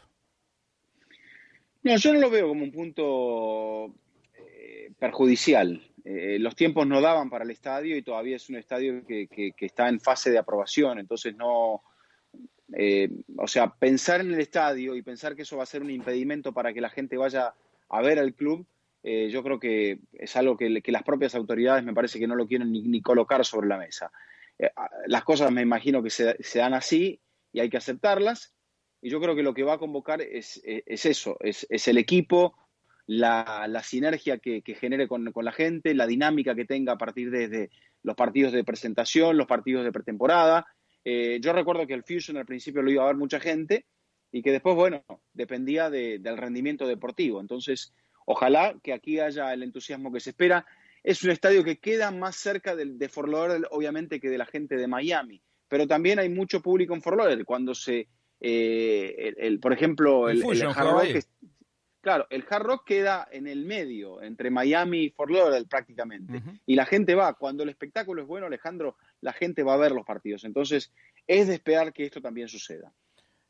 No, 1.84 1.98
yo 1.98 2.14
no 2.14 2.20
lo 2.20 2.30
veo 2.30 2.48
como 2.48 2.64
un 2.64 2.72
punto 2.72 3.94
eh, 4.38 4.92
perjudicial. 4.98 5.82
Eh, 6.06 6.38
los 6.38 6.56
tiempos 6.56 6.86
no 6.86 7.00
daban 7.00 7.30
para 7.30 7.46
el 7.46 7.52
estadio 7.52 7.96
y 7.96 8.02
todavía 8.02 8.36
es 8.36 8.50
un 8.50 8.58
estadio 8.58 9.06
que, 9.06 9.54
está 9.58 9.88
en 9.88 10.02
fase 10.02 10.32
de 10.32 10.38
aprobación, 10.38 11.00
entonces 11.00 11.34
no, 11.36 11.82
eh, 12.74 13.10
o 13.38 13.48
sea, 13.48 13.74
pensar 13.74 14.20
en 14.20 14.34
el 14.34 14.40
estadio 14.42 14.96
y 14.96 15.02
pensar 15.02 15.34
que 15.34 15.44
eso 15.44 15.56
va 15.56 15.64
a 15.64 15.68
ser 15.68 15.82
un 15.82 15.92
impedimento 15.92 16.52
para 16.52 16.74
que 16.74 16.82
la 16.82 16.90
gente 16.90 17.16
vaya 17.16 17.54
a 17.88 18.02
ver 18.02 18.20
al 18.20 18.34
club, 18.34 18.66
eh, 19.02 19.30
yo 19.30 19.44
creo 19.44 19.60
que 19.60 20.00
es 20.14 20.36
algo 20.36 20.58
que, 20.58 20.70
las 20.70 21.04
propias 21.04 21.36
autoridades 21.36 21.86
me 21.86 21.94
parece 21.94 22.20
que 22.20 22.28
no 22.28 22.36
lo 22.36 22.48
quieren 22.48 22.72
ni, 22.72 23.02
colocar 23.02 23.46
sobre 23.46 23.68
la 23.68 23.78
mesa. 23.78 24.12
Las 25.08 25.24
cosas 25.24 25.52
me 25.52 25.62
imagino 25.62 26.04
que 26.04 26.10
se, 26.10 26.36
dan 26.56 26.74
así 26.74 27.22
y 27.52 27.60
hay 27.60 27.70
que 27.70 27.78
aceptarlas. 27.78 28.54
Y 29.02 29.10
yo 29.10 29.20
creo 29.20 29.36
que 29.36 29.44
lo 29.44 29.54
que 29.54 29.64
va 29.64 29.74
a 29.74 29.78
convocar 29.78 30.22
es, 30.22 30.62
eso, 30.64 31.38
es, 31.42 31.88
el 31.88 31.98
equipo, 31.98 32.56
la, 33.06 33.82
sinergia 33.84 34.38
que, 34.38 34.62
genere 34.80 35.08
con, 35.08 35.32
la 35.36 35.52
gente, 35.52 35.94
la 35.94 36.08
dinámica 36.08 36.56
que 36.56 36.66
tenga 36.66 36.94
a 36.94 36.98
partir 36.98 37.32
de, 37.32 37.70
los 38.04 38.16
partidos 38.16 38.54
de 38.54 38.64
presentación, 38.64 39.38
los 39.38 39.48
partidos 39.48 39.84
de 39.84 39.92
pretemporada. 39.92 40.66
Eh, 41.06 41.40
yo 41.42 41.54
recuerdo 41.54 41.86
que 41.86 41.94
el 41.94 42.04
Fusion 42.04 42.38
al 42.38 42.46
principio 42.46 42.82
lo 42.82 42.92
iba 42.92 43.04
a 43.04 43.08
ver 43.08 43.16
mucha 43.16 43.40
gente 43.40 43.86
y 44.32 44.42
que 44.42 44.52
después, 44.52 44.76
bueno, 44.76 45.04
dependía 45.34 45.90
del 45.90 46.38
rendimiento 46.38 46.88
deportivo. 46.88 47.40
Entonces, 47.40 47.94
ojalá 48.26 48.76
que 48.82 48.94
aquí 48.94 49.20
haya 49.20 49.54
el 49.54 49.64
entusiasmo 49.64 50.12
que 50.12 50.20
se 50.20 50.32
espera. 50.32 50.66
Es 51.04 51.22
un 51.24 51.32
estadio 51.32 51.64
que 51.66 51.80
queda 51.80 52.12
más 52.12 52.38
cerca 52.38 52.76
de, 52.76 52.86
de 52.86 53.10
Fort 53.10 53.28
Lauderdale, 53.28 53.68
obviamente, 53.72 54.22
que 54.22 54.30
de 54.30 54.38
la 54.38 54.46
gente 54.46 54.78
de 54.78 54.88
Miami, 54.88 55.42
pero 55.68 55.86
también 55.86 56.18
hay 56.18 56.30
mucho 56.30 56.62
público 56.62 56.94
en 56.94 57.02
Fort 57.02 57.18
Lauderdale. 57.18 57.44
Cuando 57.44 57.76
se, 57.76 58.08
eh, 58.46 59.34
el, 59.38 59.62
por 59.62 59.72
ejemplo, 59.72 60.28
el, 60.28 60.44
el, 60.44 60.64
Hard 60.64 60.92
Rock, 60.92 61.26
claro, 62.04 62.28
el 62.30 62.46
Hard 62.48 62.64
Rock 62.64 62.86
queda 62.86 63.28
en 63.32 63.48
el 63.48 63.66
medio, 63.66 64.22
entre 64.22 64.52
Miami 64.52 65.06
y 65.06 65.10
Fort 65.10 65.32
Lauderdale 65.32 65.66
prácticamente, 65.66 66.44
y 66.66 66.76
la 66.76 66.86
gente 66.86 67.16
va. 67.16 67.34
Cuando 67.34 67.64
el 67.64 67.70
espectáculo 67.70 68.22
es 68.22 68.28
bueno, 68.28 68.46
Alejandro, 68.46 68.98
la 69.22 69.32
gente 69.32 69.64
va 69.64 69.74
a 69.74 69.78
ver 69.78 69.94
los 69.94 70.06
partidos. 70.06 70.44
Entonces, 70.44 70.92
es 71.26 71.48
de 71.48 71.56
esperar 71.56 71.94
que 71.94 72.06
esto 72.06 72.22
también 72.22 72.50
suceda. 72.50 72.92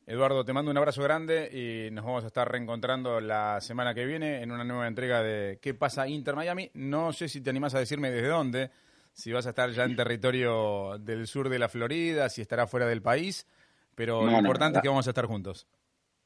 Eduardo, 0.06 0.46
te 0.46 0.54
mando 0.54 0.70
un 0.70 0.78
abrazo 0.78 1.02
grande 1.02 1.50
y 1.52 1.92
nos 1.92 2.06
vamos 2.06 2.24
a 2.26 2.28
estar 2.28 2.50
reencontrando 2.50 3.20
la 3.22 3.60
semana 3.60 3.94
que 3.94 4.06
viene 4.06 4.44
en 4.44 4.52
una 4.52 4.66
nueva 4.66 4.88
entrega 4.88 5.24
de 5.24 5.60
¿Qué 5.62 5.74
pasa 5.74 6.08
Inter 6.08 6.36
Miami? 6.36 6.70
No 6.74 7.12
sé 7.14 7.30
si 7.30 7.42
te 7.42 7.50
animás 7.50 7.74
a 7.74 7.80
decirme 7.80 8.12
desde 8.12 8.28
dónde, 8.28 8.70
si 9.14 9.32
vas 9.32 9.48
a 9.48 9.50
estar 9.50 9.72
ya 9.72 9.86
en 9.86 9.96
territorio 9.96 10.98
del 11.00 11.26
sur 11.26 11.50
de 11.50 11.58
la 11.58 11.70
Florida, 11.70 12.30
si 12.30 12.42
estará 12.42 12.68
fuera 12.68 12.86
del 12.86 13.02
país, 13.02 13.48
pero 13.96 14.26
lo 14.26 14.38
importante 14.38 14.80
es 14.80 14.84
que 14.84 14.90
vamos 14.90 15.08
a 15.08 15.12
estar 15.12 15.26
juntos. 15.26 15.68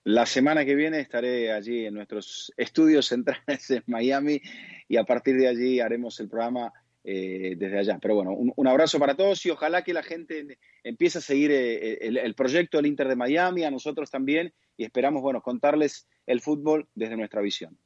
La 0.07 0.25
semana 0.25 0.63
que 0.63 0.73
viene 0.73 1.01
estaré 1.01 1.51
allí 1.51 1.85
en 1.85 1.93
nuestros 1.95 2.53
estudios 2.55 3.07
centrales 3.07 3.69
en 3.71 3.83
Miami 3.87 4.41
y 4.87 4.95
a 4.95 5.03
partir 5.03 5.35
de 5.35 5.49
allí 5.49 5.81
haremos 5.81 6.17
el 6.21 6.29
programa 6.29 6.71
eh, 7.03 7.55
desde 7.57 7.79
allá. 7.79 7.99
Pero 8.01 8.15
bueno, 8.15 8.31
un, 8.31 8.67
abrazo 8.67 8.99
para 8.99 9.15
todos 9.15 9.45
y 9.45 9.49
ojalá 9.49 9.81
que 9.81 9.91
la 9.91 10.03
gente 10.03 10.59
empiece 10.81 11.17
a 11.17 11.21
seguir 11.21 11.51
eh, 11.51 11.97
el, 11.99 12.35
proyecto 12.35 12.77
del 12.77 12.85
Inter 12.85 13.09
de 13.09 13.17
Miami, 13.17 13.65
a 13.65 13.69
nosotros 13.69 14.09
también, 14.09 14.53
y 14.77 14.85
esperamos, 14.85 15.21
bueno, 15.21 15.41
contarles 15.41 16.07
el 16.25 16.39
fútbol 16.39 16.87
desde 16.95 17.17
nuestra 17.17 17.41
visión. 17.41 17.77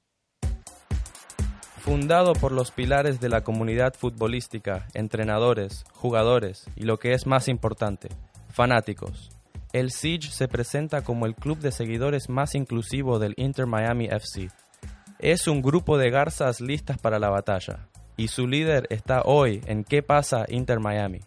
Fundado 1.79 2.33
por 2.33 2.51
los 2.51 2.69
pilares 2.69 3.19
de 3.19 3.29
la 3.29 3.43
comunidad 3.43 3.95
futbolística, 3.95 4.87
entrenadores, 4.93 5.85
jugadores 5.91 6.67
y 6.75 6.83
lo 6.83 6.99
que 6.99 7.13
es 7.13 7.25
más 7.25 7.47
importante, 7.47 8.09
fanáticos. 8.47 9.40
El 9.73 9.91
Siege 9.91 10.31
se 10.31 10.49
presenta 10.49 11.01
como 11.01 11.25
el 11.25 11.35
club 11.35 11.59
de 11.59 11.71
seguidores 11.71 12.29
más 12.29 12.55
inclusivo 12.55 13.19
del 13.19 13.33
Inter 13.37 13.67
Miami 13.67 14.05
FC. 14.05 14.49
Es 15.19 15.47
un 15.47 15.61
grupo 15.61 15.97
de 15.97 16.09
garzas 16.09 16.59
listas 16.59 16.97
para 16.97 17.19
la 17.19 17.29
batalla, 17.29 17.87
y 18.17 18.27
su 18.27 18.47
líder 18.47 18.87
está 18.89 19.21
hoy 19.23 19.61
en 19.67 19.83
¿Qué 19.83 20.03
pasa 20.03 20.45
Inter 20.49 20.79
Miami? 20.79 21.21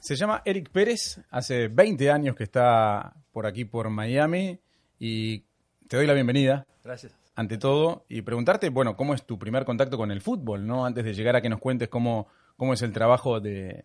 Se 0.00 0.16
llama 0.16 0.40
Eric 0.44 0.70
Pérez, 0.70 1.20
hace 1.30 1.68
20 1.68 2.10
años 2.10 2.36
que 2.36 2.44
está 2.44 3.14
por 3.32 3.46
aquí, 3.46 3.64
por 3.64 3.90
Miami, 3.90 4.58
y 4.98 5.40
te 5.88 5.96
doy 5.96 6.06
la 6.06 6.14
bienvenida. 6.14 6.66
Gracias. 6.82 7.14
Ante 7.34 7.58
todo, 7.58 8.04
y 8.08 8.22
preguntarte, 8.22 8.70
bueno, 8.70 8.96
¿cómo 8.96 9.14
es 9.14 9.24
tu 9.24 9.38
primer 9.38 9.64
contacto 9.64 9.98
con 9.98 10.10
el 10.10 10.22
fútbol, 10.22 10.66
no? 10.66 10.86
Antes 10.86 11.04
de 11.04 11.12
llegar 11.14 11.36
a 11.36 11.42
que 11.42 11.48
nos 11.48 11.60
cuentes 11.60 11.88
cómo, 11.88 12.28
cómo 12.56 12.72
es 12.72 12.82
el 12.82 12.92
trabajo 12.92 13.40
de, 13.40 13.84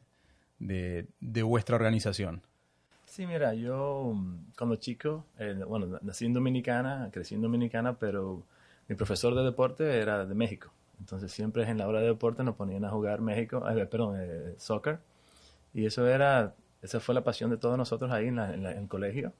de, 0.60 1.44
vuestra 1.44 1.76
organización. 1.76 2.42
Sí, 3.18 3.26
mira, 3.26 3.56
yo 3.56 4.14
cuando 4.56 4.76
chico, 4.76 5.26
eh, 5.40 5.56
bueno, 5.68 5.98
nací 6.04 6.26
en 6.28 6.34
Dominicana, 6.34 7.10
crecí 7.12 7.34
en 7.34 7.42
Dominicana, 7.42 7.98
pero 7.98 8.44
mi 8.88 8.96
profesor 8.96 9.34
de 9.34 9.42
deporte 9.44 9.98
era 9.98 10.24
de 10.28 10.36
México. 10.36 10.72
Entonces 11.00 11.32
siempre 11.32 11.68
en 11.68 11.80
la 11.80 11.88
hora 11.88 12.00
de 12.00 12.06
deporte 12.06 12.44
nos 12.44 12.56
ponían 12.56 12.86
a 12.86 12.92
jugar 12.92 13.22
México, 13.22 13.68
eh, 13.68 13.88
perdón, 13.88 14.18
eh, 14.20 14.54
soccer. 14.60 15.00
Y 15.74 15.88
eso 15.88 16.06
era, 16.08 16.54
esa 16.84 17.00
fue 17.00 17.16
la 17.16 17.24
pasión 17.24 17.50
de 17.50 17.58
todos 17.58 17.76
nosotros 17.76 18.12
ahí 18.12 18.28
en, 18.28 18.38
el 18.38 18.88
colegio. 18.88 19.34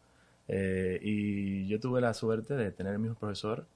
Eh, 0.48 1.00
y 1.04 1.68
yo 1.68 1.80
tuve 1.80 2.02
la 2.02 2.16
suerte 2.16 2.56
de 2.56 2.72
tener 2.72 2.94
el 2.94 3.00
mismo 3.00 3.16
profesor 3.16 3.68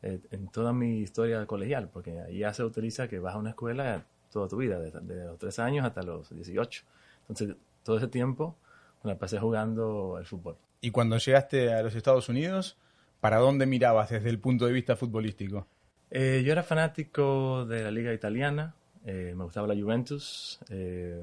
en 0.00 0.48
toda 0.48 0.72
mi 0.72 1.00
historia 1.00 1.44
colegial, 1.44 1.90
porque 1.92 2.16
ya 2.32 2.54
se 2.54 2.64
utiliza 2.64 3.06
que 3.06 3.18
vas 3.18 3.34
a 3.34 3.38
una 3.38 3.50
escuela 3.50 4.06
toda 4.32 4.48
tu 4.48 4.56
vida, 4.56 4.80
desde, 4.80 5.26
los 5.26 5.38
3 5.38 5.58
años 5.58 5.84
hasta 5.84 6.02
los 6.02 6.34
18. 6.34 6.84
Entonces, 7.28 7.54
todo 7.84 7.98
ese 7.98 8.08
tiempo 8.08 8.56
la 9.04 9.18
pasé 9.18 9.38
jugando 9.38 10.16
el 10.18 10.26
fútbol. 10.26 10.56
¿Y 10.80 10.90
cuando 10.90 11.16
llegaste 11.18 11.72
a 11.72 11.82
los 11.82 11.94
Estados 11.94 12.28
Unidos, 12.28 12.76
para 13.20 13.38
dónde 13.38 13.66
mirabas 13.66 14.10
desde 14.10 14.30
el 14.30 14.38
punto 14.38 14.66
de 14.66 14.72
vista 14.72 14.96
futbolístico? 14.96 15.66
Eh, 16.10 16.42
yo 16.44 16.52
era 16.52 16.62
fanático 16.62 17.64
de 17.64 17.84
la 17.84 17.90
liga 17.90 18.12
italiana, 18.12 18.74
eh, 19.06 19.32
me 19.36 19.44
gustaba 19.44 19.66
la 19.66 19.80
Juventus, 19.80 20.58
eh, 20.68 21.22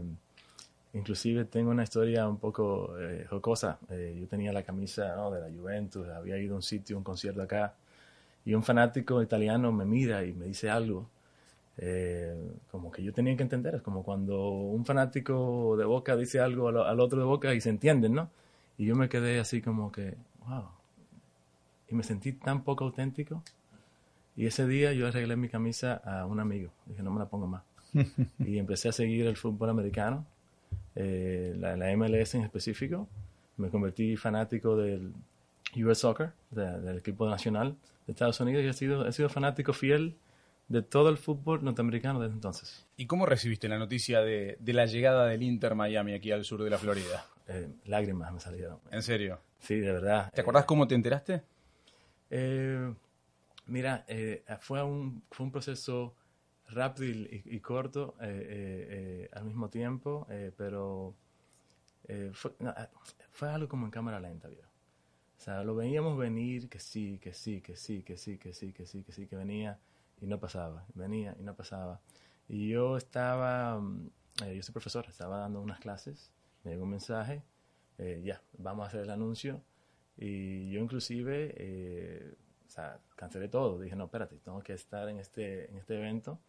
inclusive 0.94 1.46
tengo 1.46 1.72
una 1.72 1.84
historia 1.84 2.28
un 2.28 2.38
poco 2.38 2.96
jocosa, 3.30 3.78
yo 3.90 4.28
tenía 4.28 4.52
la 4.52 4.64
camisa 4.64 5.04
de 5.30 5.42
la 5.42 5.50
Juventus, 5.56 6.08
había 6.08 6.38
ido 6.38 6.54
a 6.54 6.56
un 6.56 6.64
sitio, 6.64 6.98
un 6.98 7.04
concierto 7.04 7.42
acá, 7.42 7.76
y 8.46 8.56
un 8.56 8.64
fanático 8.64 9.22
italiano 9.22 9.72
me 9.72 9.86
mira 9.86 10.24
y 10.24 10.34
me 10.34 10.46
dice 10.46 10.70
algo, 10.70 11.08
como 12.72 12.92
que 12.92 13.04
yo 13.04 13.14
tenía 13.14 13.38
que 13.38 13.44
entender, 13.44 13.76
es 13.76 13.82
como 13.82 14.04
cuando 14.04 14.50
un 14.50 14.86
fanático 14.86 15.76
de 15.78 15.86
Boca 15.86 16.16
dice 16.16 16.40
algo 16.40 16.68
al, 16.68 16.78
al 16.78 17.00
otro 17.00 17.20
de 17.20 17.26
Boca 17.26 17.54
y 17.54 17.62
se 17.62 17.70
entienden, 17.70 18.14
¿no? 18.14 18.30
Y 18.78 18.86
yo 18.86 18.96
me 18.96 19.10
quedé 19.10 19.40
así 19.40 19.62
como 19.62 19.92
que, 19.92 20.16
wow, 20.48 20.66
y 21.90 21.96
me 21.96 22.04
sentí 22.04 22.34
tan 22.34 22.64
poco 22.64 22.86
auténtico 22.86 23.44
y 24.40 24.46
ese 24.46 24.66
día 24.66 24.94
yo 24.94 25.06
arreglé 25.06 25.36
mi 25.36 25.50
camisa 25.50 25.96
a 25.96 26.26
un 26.26 26.40
amigo. 26.40 26.72
Dije, 26.86 27.04
no 27.04 27.12
me 27.12 27.20
la 27.20 27.26
pongo 27.26 27.46
más. 27.46 27.62
y 28.40 28.58
empecé 28.58 28.88
a 28.88 28.94
seguir 28.94 29.26
el 29.28 29.36
fútbol 29.36 29.70
americano, 29.70 30.26
eh, 30.96 31.54
la, 31.58 31.76
MLS 31.98 32.36
en 32.36 32.44
específico. 32.44 33.06
Me 33.58 33.70
convertí 33.70 34.16
fanático 34.16 34.78
del 34.78 35.12
US 35.76 35.98
Soccer, 35.98 36.32
del 36.52 37.00
equipo 37.00 37.30
nacional 37.30 37.76
de 38.08 38.14
Estados 38.14 38.40
Unidos, 38.40 38.64
y 38.64 38.68
he 38.68 38.74
sido, 38.74 39.06
he 39.06 39.12
sido 39.12 39.28
fanático 39.28 39.74
fiel 39.74 40.16
de 40.70 40.82
todo 40.82 41.10
el 41.10 41.18
fútbol 41.18 41.64
norteamericano 41.64 42.20
desde 42.20 42.36
entonces. 42.36 42.88
¿Y 42.96 43.06
cómo 43.06 43.26
recibiste 43.26 43.68
la 43.68 43.78
noticia 43.78 44.22
de, 44.22 44.58
la 44.66 44.86
llegada 44.86 45.28
del 45.28 45.44
Inter 45.44 45.76
Miami 45.76 46.14
aquí 46.14 46.32
al 46.32 46.46
sur 46.46 46.64
de 46.64 46.70
la 46.70 46.78
Florida? 46.78 47.26
Eh, 47.48 47.68
lágrimas 47.86 48.32
me 48.32 48.40
salieron. 48.40 48.80
¿En 48.92 49.04
serio? 49.04 49.40
Sí, 49.60 49.76
de 49.76 49.92
verdad. 49.92 50.32
¿Te 50.34 50.42
acordás 50.42 50.66
cómo 50.66 50.88
te 50.88 50.96
enteraste? 50.96 51.42
Eh, 52.30 52.94
Mira, 53.70 54.04
eh, 54.08 54.44
fue, 54.62 54.82
un, 54.84 55.22
fue 55.30 55.46
un 55.46 55.52
proceso 55.52 56.16
rápido 56.70 57.28
y, 57.32 57.60
corto 57.60 58.16
eh, 58.20 59.28
eh, 59.28 59.30
al 59.32 59.46
mismo 59.46 59.70
tiempo, 59.70 60.28
pero 60.58 61.14
fue, 62.34 62.52
fue, 63.32 63.50
algo 63.50 63.70
como 63.70 63.86
en 63.86 63.92
cámara 63.92 64.20
lenta, 64.20 64.48
¿vio? 64.48 64.64
O 65.38 65.42
sea, 65.42 65.64
lo 65.64 65.76
veíamos 65.76 66.18
venir, 66.18 66.68
que 66.68 66.80
sí, 66.80 67.20
que 67.20 67.32
sí, 67.32 67.62
que 67.62 67.76
sí, 67.76 68.02
que 68.02 68.18
sí, 68.18 68.40
que 68.40 68.54
sí, 68.54 68.74
que 68.74 68.86
sí, 68.88 69.04
que 69.04 69.12
sí, 69.12 69.28
que 69.28 69.36
venía 69.36 69.78
y 70.22 70.28
no 70.28 70.40
pasaba, 70.40 70.86
venía 70.94 71.36
y 71.40 71.44
no 71.44 71.56
pasaba. 71.56 72.02
Y 72.48 72.70
yo 72.70 72.98
estaba, 72.98 73.80
mm, 73.80 74.10
yo 74.56 74.64
soy 74.64 74.74
profesor, 74.74 75.06
estaba 75.08 75.40
dando 75.40 75.62
unas 75.62 75.80
clases, 75.80 76.32
me 76.64 76.72
llegó 76.72 76.84
un 76.84 76.92
mensaje, 76.92 77.44
ya, 78.24 78.42
vamos 78.58 78.86
a 78.86 78.88
hacer 78.88 79.02
el 79.02 79.10
anuncio. 79.10 79.62
Y 80.18 80.72
yo 80.72 80.80
inclusive 80.80 82.38
o 82.70 82.72
sea, 82.72 83.00
cancelé 83.16 83.48
todo. 83.48 83.80
Dije, 83.80 83.96
no, 83.96 84.06
espérate, 84.06 84.38
tengo 84.38 84.62
que 84.62 84.74
estar 84.74 85.10
en 85.10 85.20
este, 85.20 85.70
en 85.72 85.78
este 85.78 85.96
evento. 85.98 86.40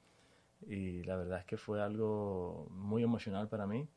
Y 0.69 1.03
la 1.05 1.17
verdad 1.17 1.39
es 1.39 1.47
que 1.47 1.57
fue 1.57 1.81
algo 1.81 2.69
muy 2.71 3.03
emocional 3.03 3.49
para 3.49 3.67
mí, 3.67 3.89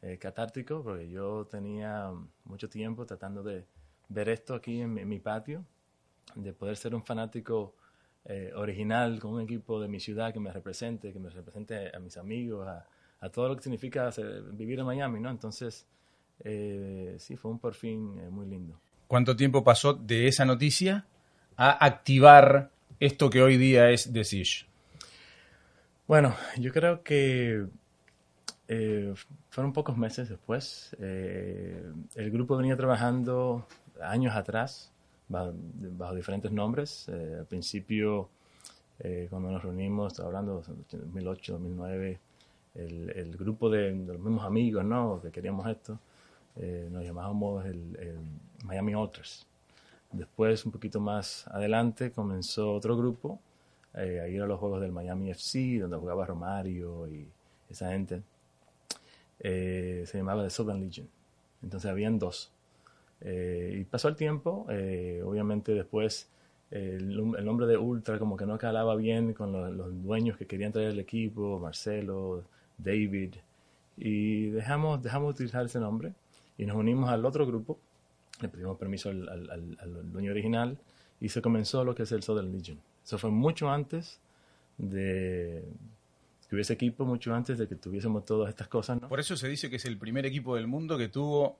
eh, 0.00 0.16
catártico, 0.18 0.82
porque 0.82 1.10
yo 1.10 1.46
tenía 1.46 2.10
mucho 2.44 2.70
tiempo 2.70 3.04
tratando 3.04 3.42
de 3.42 3.66
ver 4.08 4.30
esto 4.30 4.54
aquí 4.54 4.80
en 4.80 4.94
mi, 5.06 5.18
patio, 5.18 5.66
de 6.34 6.54
poder 6.54 6.78
ser 6.78 6.94
un 6.94 7.04
fanático 7.04 7.74
eh, 8.26 8.52
original 8.54 9.18
con 9.20 9.32
un 9.34 9.40
equipo 9.40 9.80
de 9.80 9.88
mi 9.88 10.00
ciudad 10.00 10.32
que 10.32 10.40
me 10.40 10.52
represente, 10.52 11.12
que 11.12 11.18
me 11.18 11.30
represente 11.30 11.94
a 11.94 11.98
mis 12.00 12.16
amigos, 12.16 12.66
a, 12.66 12.86
a 13.20 13.28
todo 13.30 13.48
lo 13.48 13.56
que 13.56 13.62
significa 13.62 14.10
vivir 14.52 14.78
en 14.80 14.86
Miami, 14.86 15.20
¿no? 15.20 15.30
Entonces, 15.30 15.86
eh, 16.44 17.16
sí, 17.18 17.36
fue 17.36 17.50
un 17.50 17.58
por 17.58 17.74
fin 17.74 18.30
muy 18.30 18.46
lindo. 18.46 18.78
¿Cuánto 19.06 19.36
tiempo 19.36 19.62
pasó 19.62 19.94
de 19.94 20.28
esa 20.28 20.44
noticia 20.44 21.06
a 21.56 21.84
activar 21.84 22.70
esto 22.98 23.30
que 23.30 23.42
hoy 23.42 23.56
día 23.56 23.90
es 23.90 24.12
The 24.12 24.24
Siege? 24.24 24.66
Bueno, 26.06 26.34
yo 26.58 26.72
creo 26.72 27.02
que 27.02 27.66
eh, 28.68 29.14
fueron 29.50 29.72
pocos 29.72 29.96
meses 29.96 30.28
después. 30.28 30.94
Eh, 31.00 31.84
el 32.14 32.30
grupo 32.30 32.56
venía 32.56 32.76
trabajando 32.76 33.66
años 34.00 34.34
atrás 34.34 34.92
bajo, 35.28 36.14
diferentes 36.14 36.52
nombres. 36.52 37.08
Eh, 37.08 37.36
al 37.40 37.46
principio, 37.46 38.28
cuando 39.28 39.50
nos 39.50 39.62
reunimos, 39.62 40.18
hablando 40.20 40.62
de 40.62 40.98
2008, 40.98 41.52
2009, 41.52 42.18
el, 42.74 43.36
grupo 43.36 43.68
de, 43.68 43.92
los 43.92 44.18
mismos 44.18 44.44
amigos 44.44 44.84
¿no? 44.84 45.20
que 45.22 45.30
queríamos 45.30 45.66
esto, 45.68 45.98
nos 46.90 47.04
llamábamos 47.04 47.66
el, 47.66 47.96
Miami 48.64 48.94
Ultras. 48.94 49.46
Después, 50.12 50.64
un 50.64 50.72
poquito 50.72 51.00
más 51.00 51.46
adelante, 51.48 52.10
comenzó 52.10 52.72
otro 52.72 52.96
grupo 52.96 53.38
eh, 53.94 54.20
a 54.20 54.28
ir 54.28 54.42
a 54.42 54.46
los 54.46 54.58
juegos 54.58 54.80
del 54.80 54.92
Miami 54.92 55.30
FC, 55.30 55.78
donde 55.80 55.96
jugaba 55.96 56.26
Romario 56.26 57.08
y 57.08 57.28
esa 57.68 57.90
gente. 57.90 58.22
Eh, 59.40 60.04
se 60.06 60.18
llamaba 60.18 60.44
The 60.44 60.50
Southern 60.50 60.80
Legion. 60.80 61.08
Entonces 61.62 61.90
habían 61.90 62.18
dos. 62.18 62.52
Y 63.20 63.84
pasó 63.84 64.08
el 64.08 64.16
tiempo, 64.16 64.66
obviamente 65.24 65.72
después 65.72 66.30
el, 66.70 67.16
nombre 67.44 67.66
de 67.66 67.76
Ultra 67.76 68.18
como 68.18 68.36
que 68.36 68.46
no 68.46 68.58
calaba 68.58 68.96
bien 68.96 69.32
con 69.32 69.52
los, 69.52 70.02
dueños 70.02 70.36
que 70.36 70.46
querían 70.46 70.72
traer 70.72 70.90
el 70.90 70.98
equipo, 70.98 71.58
Marcelo, 71.60 72.44
David, 72.78 73.34
y 73.96 74.50
dejamos, 74.50 75.02
dejamos 75.02 75.34
utilizar 75.34 75.64
ese 75.64 75.80
nombre 75.80 76.12
y 76.58 76.66
nos 76.66 76.76
unimos 76.76 77.08
al 77.08 77.24
otro 77.24 77.46
grupo, 77.46 77.78
le 78.40 78.48
pedimos 78.48 78.76
permiso 78.78 79.10
al, 79.10 79.28
al, 79.28 80.12
dueño 80.12 80.32
original 80.32 80.78
y 81.20 81.28
se 81.28 81.40
comenzó 81.40 81.84
lo 81.84 81.94
que 81.94 82.02
es 82.02 82.12
el 82.12 82.22
Southern 82.22 82.52
Legion. 82.52 82.78
Eso 83.04 83.18
fue 83.18 83.30
mucho 83.30 83.70
antes 83.70 84.20
de 84.76 85.64
que 86.48 86.54
hubiese 86.54 86.74
equipo, 86.74 87.04
mucho 87.04 87.34
antes 87.34 87.58
de 87.58 87.66
que 87.66 87.76
tuviésemos 87.76 88.24
todas 88.24 88.50
estas 88.50 88.68
cosas. 88.68 88.98
Por 89.00 89.20
eso 89.20 89.36
se 89.36 89.48
dice 89.48 89.70
que 89.70 89.76
es 89.76 89.84
el 89.84 89.96
primer 89.96 90.26
equipo 90.26 90.56
del 90.56 90.66
mundo 90.66 90.98
que 90.98 91.08
tuvo 91.08 91.58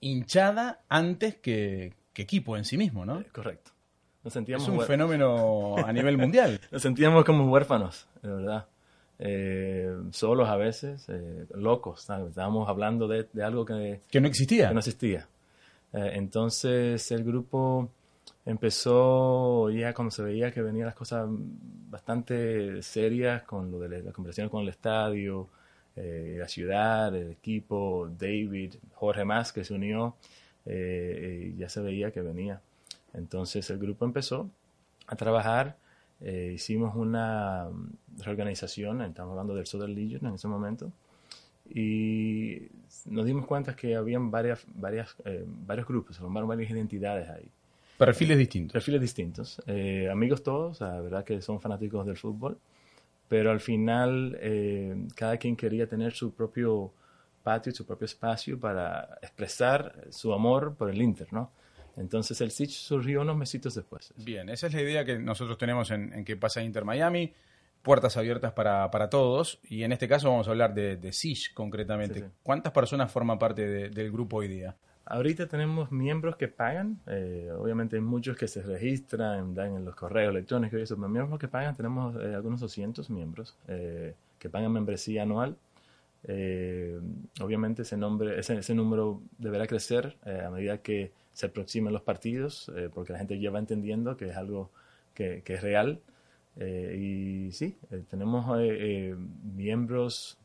hinchada 0.00 0.80
antes 0.88 1.36
que, 1.36 1.94
equipo 2.14 2.56
en 2.56 2.64
sí 2.64 2.76
mismo, 2.76 3.06
¿no? 3.06 3.22
correcto. 3.32 3.70
Nos 4.24 4.32
sentíamos 4.32 4.66
es 4.66 4.74
un 4.74 4.80
fenómeno 4.82 5.76
a 5.86 5.92
nivel 5.92 6.18
mundial. 6.18 6.60
Nos 6.72 6.82
sentíamos 6.82 7.24
como 7.24 7.48
huérfanos, 7.50 8.08
de 8.20 8.28
verdad. 8.28 8.66
Eh, 9.20 9.96
solos 10.10 10.48
a 10.48 10.56
veces, 10.56 11.04
eh, 11.08 11.46
locos. 11.54 12.00
Estábamos 12.00 12.68
hablando 12.68 13.06
de, 13.06 13.28
algo 13.42 13.64
que, 13.64 14.00
que 14.10 14.20
no 14.20 14.26
existía. 14.26 14.68
Que 14.68 14.74
no 14.74 14.80
existía. 14.80 15.28
Eh, 15.92 16.10
entonces 16.14 17.10
el 17.12 17.24
grupo 17.24 17.90
empezó 18.44 19.70
ya 19.70 19.94
cuando 19.94 20.10
se 20.10 20.22
veía 20.22 20.50
que 20.50 20.62
venían 20.62 20.86
las 20.86 20.94
cosas 20.94 21.26
bastante 21.28 22.82
serias 22.82 23.42
con 23.42 23.70
lo 23.70 23.78
de 23.78 24.02
la 24.02 24.12
conversación 24.12 24.48
con 24.48 24.62
el 24.62 24.68
estadio, 24.68 25.48
eh, 25.98 26.36
la 26.38 26.48
ciudad, 26.48 27.14
el 27.14 27.32
equipo, 27.32 28.08
David, 28.18 28.74
Jorge 28.94 29.24
Más 29.24 29.52
que 29.52 29.64
se 29.64 29.74
unió, 29.74 30.14
eh, 30.66 31.54
ya 31.58 31.68
se 31.68 31.80
veía 31.80 32.10
que 32.10 32.20
venía. 32.22 32.60
Entonces 33.14 33.68
el 33.70 33.78
grupo 33.78 34.04
empezó 34.04 34.50
a 35.06 35.16
trabajar, 35.16 35.76
hicimos 36.20 36.96
una 36.96 37.68
reorganización, 38.18 39.02
estamos 39.02 39.32
hablando 39.32 39.54
del 39.54 39.66
Southern 39.66 39.94
Legion 39.94 40.26
en 40.26 40.34
ese 40.34 40.48
momento, 40.48 40.92
y 41.70 42.62
nos 43.06 43.26
dimos 43.26 43.46
cuenta 43.46 43.76
que 43.76 43.94
habían 43.94 44.30
varias, 44.30 44.64
varias, 44.74 45.14
eh, 45.24 45.44
varios 45.46 45.86
grupos, 45.86 46.16
se 46.16 46.22
formaron 46.22 46.48
varias 46.48 46.70
identidades 46.70 47.28
ahí. 47.28 47.48
Perfiles 47.98 48.38
distintos. 48.38 48.72
Perfiles 48.72 49.00
distintos. 49.00 49.62
Eh, 49.66 50.08
amigos 50.10 50.42
todos, 50.42 50.80
la 50.80 51.00
verdad 51.00 51.24
que 51.24 51.42
son 51.42 51.60
fanáticos 51.60 52.06
del 52.06 52.16
fútbol, 52.16 52.58
pero 53.28 53.50
al 53.50 53.60
final 53.60 54.38
eh, 54.40 55.06
cada 55.14 55.36
quien 55.36 55.56
quería 55.56 55.86
tener 55.86 56.12
su 56.12 56.32
propio 56.34 56.92
patio, 57.42 57.72
su 57.72 57.86
propio 57.86 58.06
espacio 58.06 58.58
para 58.58 59.18
expresar 59.22 60.06
su 60.10 60.32
amor 60.32 60.74
por 60.76 60.90
el 60.90 61.00
Inter, 61.00 61.32
¿no? 61.32 61.52
Entonces 61.96 62.40
el 62.40 62.50
Sitch 62.50 62.72
surgió 62.72 63.22
unos 63.22 63.36
mesitos 63.36 63.74
después. 63.74 64.12
Bien, 64.16 64.48
esa 64.48 64.68
es 64.68 64.74
la 64.74 64.82
idea 64.82 65.04
que 65.04 65.18
nosotros 65.18 65.58
tenemos 65.58 65.90
en, 65.90 66.12
en 66.12 66.24
que 66.24 66.36
pasa 66.36 66.62
Inter 66.62 66.84
Miami 66.84 67.32
puertas 67.82 68.16
abiertas 68.16 68.52
para, 68.52 68.90
para, 68.90 69.08
todos. 69.08 69.60
Y 69.64 69.82
en 69.82 69.92
este 69.92 70.08
caso 70.08 70.30
vamos 70.30 70.46
a 70.48 70.50
hablar 70.50 70.74
de, 70.74 70.96
de 70.96 71.12
SISH 71.12 71.54
concretamente. 71.54 72.30
¿Cuántas 72.42 72.72
personas 72.72 73.10
forman 73.10 73.38
parte 73.38 73.90
del 73.90 74.12
grupo 74.12 74.38
hoy 74.38 74.48
día? 74.48 74.76
Ahorita 75.10 75.46
tenemos 75.46 75.90
miembros 75.90 76.36
que 76.36 76.48
pagan, 76.48 77.00
eh, 77.06 77.50
obviamente 77.56 77.96
hay 77.96 78.02
muchos 78.02 78.36
que 78.36 78.46
se 78.46 78.60
registran, 78.60 79.54
dan 79.54 79.76
en 79.76 79.84
los 79.86 79.94
correos 79.94 80.32
electrónicos 80.32 80.78
y 80.78 80.82
eso, 80.82 80.96
pero 80.96 81.08
miembros 81.08 81.40
que 81.40 81.48
pagan 81.48 81.74
tenemos 81.74 82.14
eh, 82.16 82.34
algunos 82.34 82.60
200 82.60 83.08
miembros 83.08 83.56
eh, 83.68 84.14
que 84.38 84.50
pagan 84.50 84.70
membresía 84.70 85.22
anual. 85.22 85.56
obviamente 87.40 87.82
ese, 87.82 87.96
nombre, 87.96 88.38
ese, 88.38 88.74
número 88.74 89.22
deberá 89.38 89.66
crecer 89.66 90.14
a 90.26 90.50
medida 90.50 90.76
que 90.82 91.10
se 91.32 91.46
aproximen 91.46 91.94
los 91.94 92.02
partidos, 92.02 92.70
porque 92.92 93.14
la 93.14 93.18
gente 93.18 93.40
ya 93.40 93.50
va 93.50 93.60
entendiendo 93.60 94.14
que 94.18 94.26
es 94.26 94.36
algo 94.36 94.68
que, 95.14 95.42
es 95.46 95.62
real. 95.62 96.00
Y 96.56 97.50
sí, 97.52 97.78
tenemos 98.10 98.44
miembros 99.56 100.36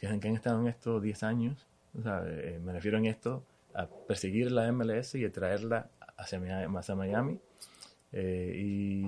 que, 0.00 0.06
han 0.06 0.34
estado 0.34 0.60
en 0.60 0.68
esto 0.68 1.00
10 1.00 1.22
años. 1.22 1.66
me 1.94 2.72
refiero 2.72 2.98
en 2.98 3.06
esto 3.06 3.44
a 3.74 3.86
perseguir 3.86 4.50
la 4.50 4.70
MLS 4.72 5.14
y 5.14 5.24
a 5.24 5.32
traerla 5.32 5.88
hacia, 6.16 6.40
hacia 6.66 6.94
Miami. 6.94 7.38
y 8.12 9.02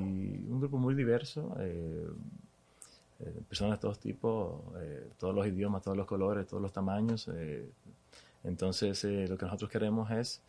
un 0.49 0.61
grupo 0.61 0.79
muy 0.79 0.95
diverso, 0.95 1.57
personas 3.49 3.79
de 3.79 3.81
todos 3.81 3.99
tipos, 3.99 4.61
todos 5.19 5.35
los 5.35 5.47
idiomas, 5.47 5.83
todos 5.83 5.97
los 5.97 6.07
colores, 6.07 6.47
todos 6.47 6.63
los 6.63 6.73
tamaños. 6.73 7.29
entonces, 8.45 9.05
lo 9.05 9.37
que 9.37 9.45
nosotros 9.47 9.71
queremos 9.71 10.11
es 10.11 10.43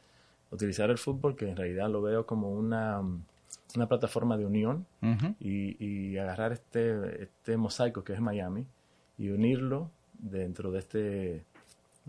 utilizar 0.52 0.90
el 0.92 0.98
fútbol, 0.98 1.36
que 1.36 1.50
en 1.50 1.56
realidad 1.56 1.90
lo 1.90 2.02
veo 2.02 2.26
como 2.26 2.52
una 2.52 3.02
una 3.76 3.88
plataforma 3.88 4.38
de 4.38 4.46
unión 4.46 4.86
y, 5.40 6.18
agarrar 6.18 6.54
este, 6.54 7.24
este 7.24 7.58
mosaico 7.58 8.04
que 8.04 8.14
es 8.14 8.22
Miami 8.22 8.66
y 9.18 9.30
unirlo 9.30 9.90
dentro 10.24 10.72
de 10.72 10.80
este 10.80 11.44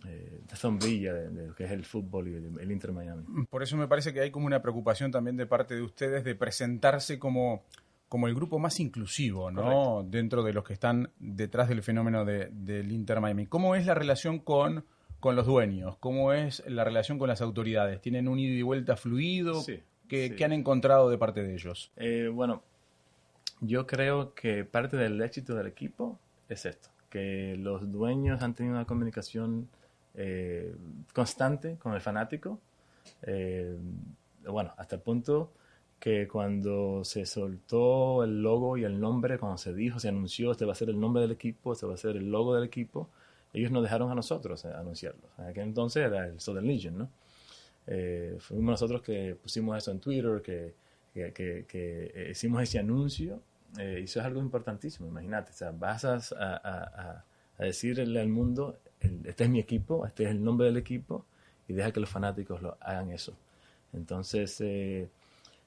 eh, 0.07 0.39
esta 0.43 0.57
sombrilla 0.57 1.15
de, 1.15 1.49
lo 1.49 1.55
que 1.55 1.65
es 1.65 1.71
el 1.71 1.85
fútbol 1.85 2.29
y 2.29 2.35
el, 2.35 2.73
Inter 2.73 2.93
Miami. 2.93 3.23
Por 3.49 3.63
eso 3.63 3.77
me 3.77 3.87
parece 3.87 4.13
que 4.13 4.21
hay 4.21 4.31
como 4.31 4.47
una 4.47 4.61
preocupación 4.61 5.13
también 5.13 5.37
de 5.37 5.47
parte 5.47 5.75
de 5.75 5.83
ustedes 5.83 6.25
de 6.25 6.35
presentarse 6.35 7.19
como, 7.19 7.63
como 8.09 8.27
el 8.27 8.35
grupo 8.35 8.59
más 8.59 8.81
inclusivo, 8.81 9.51
¿no? 9.51 10.03
Dentro 10.03 10.43
de 10.43 10.53
los 10.53 10.65
que 10.65 10.73
están 10.73 11.11
detrás 11.21 11.69
del 11.69 11.83
fenómeno 11.83 12.25
del 12.25 12.91
Inter 12.91 13.21
Miami. 13.21 13.47
¿Cómo 13.47 13.77
es 13.77 13.87
la 13.87 13.95
relación 13.95 14.41
con, 14.41 14.85
con 15.21 15.37
los 15.37 15.47
dueños? 15.47 15.97
¿Cómo 15.99 16.33
es 16.33 16.65
la 16.67 16.83
relación 16.83 17.19
con 17.19 17.29
las 17.29 17.41
autoridades? 17.41 18.01
¿Tienen 18.01 18.27
un 18.27 18.41
ida 18.41 18.55
y 18.55 18.63
vuelta 18.63 18.97
fluido? 18.97 19.63
Sí. 19.63 19.81
¿Qué, 20.09 20.45
han 20.45 20.53
encontrado 20.53 21.09
de 21.09 21.19
parte 21.19 21.43
de 21.43 21.55
ellos? 21.55 21.93
Eh, 21.97 22.29
bueno, 22.33 22.63
yo 23.61 23.87
creo 23.87 24.35
que 24.35 24.65
parte 24.65 24.97
del 24.97 25.21
éxito 25.23 25.55
del 25.55 25.67
equipo 25.67 26.19
es 26.49 26.67
esto, 26.67 26.91
que 27.15 27.57
los 27.57 27.93
dueños 27.93 28.43
han 28.43 28.55
tenido 28.55 28.75
una 28.75 28.87
comunicación 28.87 29.69
eh, 30.15 30.75
constante 31.13 31.77
con 31.77 31.95
el 31.95 32.01
fanático, 32.01 32.59
eh, 33.23 33.79
bueno, 34.49 34.75
hasta 34.77 34.97
el 34.97 35.03
punto 35.03 35.53
que 36.01 36.27
cuando 36.27 37.05
se 37.05 37.25
soltó 37.25 38.25
el 38.25 38.43
logo 38.43 38.77
y 38.77 38.83
el 38.83 38.99
nombre, 38.99 39.39
cuando 39.39 39.59
se 39.59 39.73
dijo, 39.73 40.01
se 40.01 40.09
anunció, 40.09 40.51
este 40.51 40.65
va 40.65 40.73
a 40.73 40.75
ser 40.75 40.91
el 40.91 40.99
nombre 40.99 41.23
del 41.23 41.31
equipo, 41.31 41.73
este 41.73 41.87
va 41.87 41.95
a 41.95 41.97
ser 41.97 42.17
el 42.17 42.33
logo 42.33 42.53
del 42.57 42.65
equipo, 42.65 43.09
ellos 43.53 43.71
nos 43.71 43.85
dejaron 43.85 44.11
a 44.11 44.17
nosotros 44.17 44.65
anunciarlo. 44.65 45.29
En 45.39 45.45
aquel 45.45 45.63
entonces 45.69 46.05
era 46.05 46.27
el 46.27 46.41
Southern 46.41 46.67
Legion, 46.67 46.99
¿no? 46.99 47.11
Eh, 47.87 48.39
fuimos 48.41 48.73
nosotros 48.73 49.03
que 49.03 49.37
pusimos 49.41 49.79
eso 49.79 49.93
en 49.93 50.01
Twitter, 50.01 50.43
que, 50.43 50.75
que, 51.15 51.65
que, 51.69 52.29
hicimos 52.33 52.61
ese 52.61 52.81
anuncio. 52.81 53.41
Eh, 53.79 54.01
eso 54.05 54.21
es 54.21 54.27
algo 54.27 54.41
importantísimo, 54.41 55.09
imagínate. 55.09 55.53
O 55.53 55.55
sea, 55.55 55.71
vas 55.73 56.05
a, 56.05 56.17
a, 56.37 57.25
a, 57.59 57.65
decirle 57.65 58.21
al 58.21 58.29
mundo, 58.29 58.79
este 59.01 59.45
es 59.45 59.51
mi 59.51 59.61
equipo, 59.61 60.07
este 60.07 60.25
es 60.25 60.31
el 60.31 60.43
nombre 60.43 60.67
del 60.67 60.77
equipo, 60.77 61.25
y 61.69 61.73
deja 61.73 61.93
que 61.93 62.01
los 62.01 62.11
fanáticos 62.11 62.63
lo 62.63 62.77
hagan 62.81 63.11
eso. 63.11 63.35
Entonces, 63.93 64.61
eh, 64.61 65.09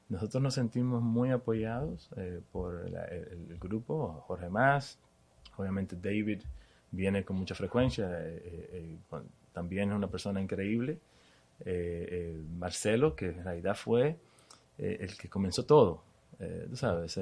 nosotros 0.10 0.42
nos 0.42 0.54
sentimos 0.54 1.02
muy 1.02 1.32
apoyados 1.32 2.10
eh, 2.18 2.42
por 2.52 2.86
el, 2.86 3.58
grupo, 3.60 4.24
Jorge 4.28 4.50
Más, 4.50 5.00
obviamente 5.58 5.96
David 5.96 6.42
viene 6.92 7.24
con 7.24 7.38
mucha 7.38 7.56
frecuencia, 7.56 8.10
también 9.54 9.90
es 9.90 9.96
una 9.96 10.08
persona 10.08 10.40
increíble. 10.40 11.00
Eh, 11.66 12.08
eh, 12.12 12.42
Marcelo, 12.60 13.16
que 13.16 13.30
en 13.30 13.44
realidad 13.44 13.76
fue 13.76 14.16
eh, 14.78 14.98
el 15.00 15.18
que 15.18 15.28
comenzó 15.28 15.66
todo, 15.66 16.04
tú 16.70 16.76
sabes, 16.76 17.20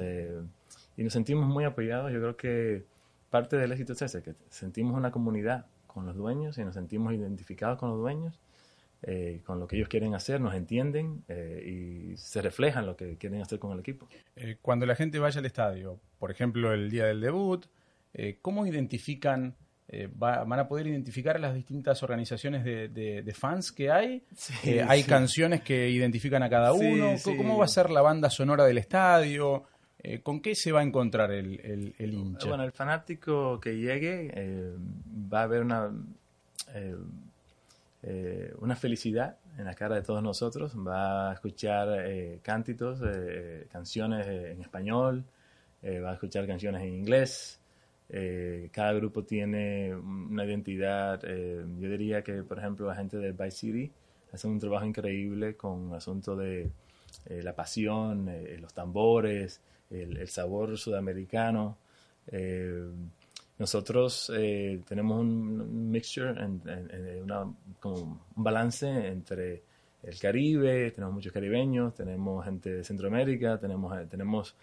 y 0.96 1.04
nos 1.04 1.12
sentimos 1.12 1.46
muy 1.46 1.64
apoyados. 1.64 2.12
Yo 2.12 2.20
creo 2.20 2.36
que 2.36 2.84
parte 3.30 3.56
del 3.56 3.72
éxito 3.72 3.92
es 3.92 4.02
ese, 4.02 4.22
que 4.22 4.34
sentimos 4.48 4.96
una 4.96 5.10
comunidad 5.10 5.66
con 5.86 6.06
los 6.06 6.16
dueños 6.16 6.58
y 6.58 6.64
nos 6.64 6.74
sentimos 6.74 7.12
identificados 7.14 7.78
con 7.78 7.90
los 7.90 7.98
dueños, 7.98 8.40
con 9.44 9.60
lo 9.60 9.66
que 9.66 9.76
ellos 9.76 9.88
quieren 9.88 10.14
hacer, 10.14 10.40
nos 10.40 10.54
entienden 10.54 11.24
y 11.64 12.16
se 12.16 12.42
reflejan 12.42 12.86
lo 12.86 12.96
que 12.96 13.16
quieren 13.16 13.40
hacer 13.40 13.58
con 13.58 13.72
el 13.72 13.80
equipo. 13.80 14.08
cuando 14.62 14.84
la 14.84 14.94
gente 14.94 15.18
vaya 15.18 15.38
al 15.38 15.46
estadio, 15.46 16.00
por 16.18 16.30
ejemplo, 16.30 16.72
el 16.72 16.90
día 16.90 17.06
del 17.06 17.20
debut, 17.20 17.66
¿cómo 18.42 18.66
identifican 18.66 19.54
eh, 19.88 20.08
van 20.12 20.58
a 20.58 20.66
poder 20.66 20.88
identificar 20.88 21.38
las 21.38 21.54
distintas 21.54 22.02
organizaciones 22.02 22.64
de, 22.64 23.34
fans 23.38 23.70
que 23.70 23.90
hay. 23.90 24.24
Eh, 24.64 24.84
hay 24.86 25.04
canciones 25.04 25.60
que 25.60 25.88
identifican 25.88 26.42
a 26.42 26.50
cada 26.50 26.72
uno. 26.72 27.14
¿Cómo 27.22 27.58
va 27.58 27.66
a 27.66 27.68
ser 27.68 27.90
la 27.90 28.02
banda 28.02 28.28
sonora 28.28 28.64
del 28.64 28.78
estadio? 28.78 29.62
Eh, 30.02 30.20
¿Con 30.20 30.40
qué 30.40 30.54
se 30.54 30.72
va 30.72 30.80
a 30.80 30.82
encontrar 30.82 31.32
el, 31.32 31.94
hincha? 31.98 32.48
Bueno, 32.48 32.64
el 32.64 32.72
fanático 32.72 33.60
que 33.60 33.76
llegue 33.76 34.74
va 35.32 35.42
a 35.42 35.46
ver 35.46 35.62
una, 35.62 35.90
una 38.58 38.76
felicidad 38.76 39.38
en 39.58 39.64
la 39.64 39.74
cara 39.74 39.96
de 39.96 40.02
todos 40.02 40.22
nosotros. 40.22 40.76
Va 40.76 41.30
a 41.30 41.34
escuchar 41.34 41.88
cántitos, 42.42 43.00
canciones 43.72 44.26
en 44.26 44.60
español, 44.60 45.24
va 45.82 46.10
a 46.10 46.14
escuchar 46.14 46.46
canciones 46.46 46.82
en 46.82 46.94
inglés. 46.94 47.58
Eh, 48.08 48.68
cada 48.72 48.92
grupo 48.92 49.24
tiene 49.24 49.94
una 49.94 50.44
identidad. 50.44 51.20
Eh, 51.24 51.64
yo 51.78 51.90
diría 51.90 52.22
que, 52.22 52.42
por 52.42 52.58
ejemplo, 52.58 52.86
la 52.86 52.94
gente 52.94 53.16
de 53.16 53.32
Vice 53.32 53.50
City 53.50 53.92
hace 54.32 54.46
un 54.46 54.58
trabajo 54.58 54.86
increíble 54.86 55.56
con 55.56 55.92
asunto 55.94 56.36
de 56.36 56.70
eh, 57.26 57.42
la 57.42 57.54
pasión, 57.54 58.30
los 58.60 58.72
tambores, 58.74 59.60
el, 59.90 60.28
sabor 60.28 60.76
sudamericano. 60.78 61.78
nosotros 63.58 64.32
tenemos 64.86 65.20
un 65.20 65.90
mixture, 65.90 66.34
como 67.80 67.96
un 68.36 68.44
balance 68.44 68.88
entre 69.08 69.62
el 70.02 70.18
Caribe, 70.18 70.90
tenemos 70.92 71.14
muchos 71.14 71.32
caribeños, 71.32 71.94
tenemos 71.94 72.44
gente 72.44 72.70
de 72.70 72.84
Centroamérica, 72.84 73.58
tenemos, 73.58 74.08
tenemos 74.08 74.54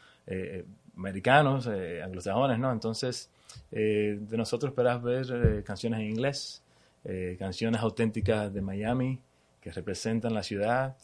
americanos, 0.95 1.67
anglosajones, 1.67 2.59
¿no? 2.59 2.71
Entonces, 2.71 3.29
eh, 3.71 4.17
de 4.19 4.37
nosotros 4.37 4.71
esperas 4.71 5.01
ver 5.01 5.25
eh, 5.31 5.63
canciones 5.63 5.99
en 5.99 6.07
inglés, 6.07 6.61
eh, 7.03 7.35
canciones 7.39 7.81
auténticas 7.81 8.53
de 8.53 8.61
Miami 8.61 9.19
que 9.61 9.71
representan 9.71 10.33
la 10.33 10.43
ciudad. 10.43 10.95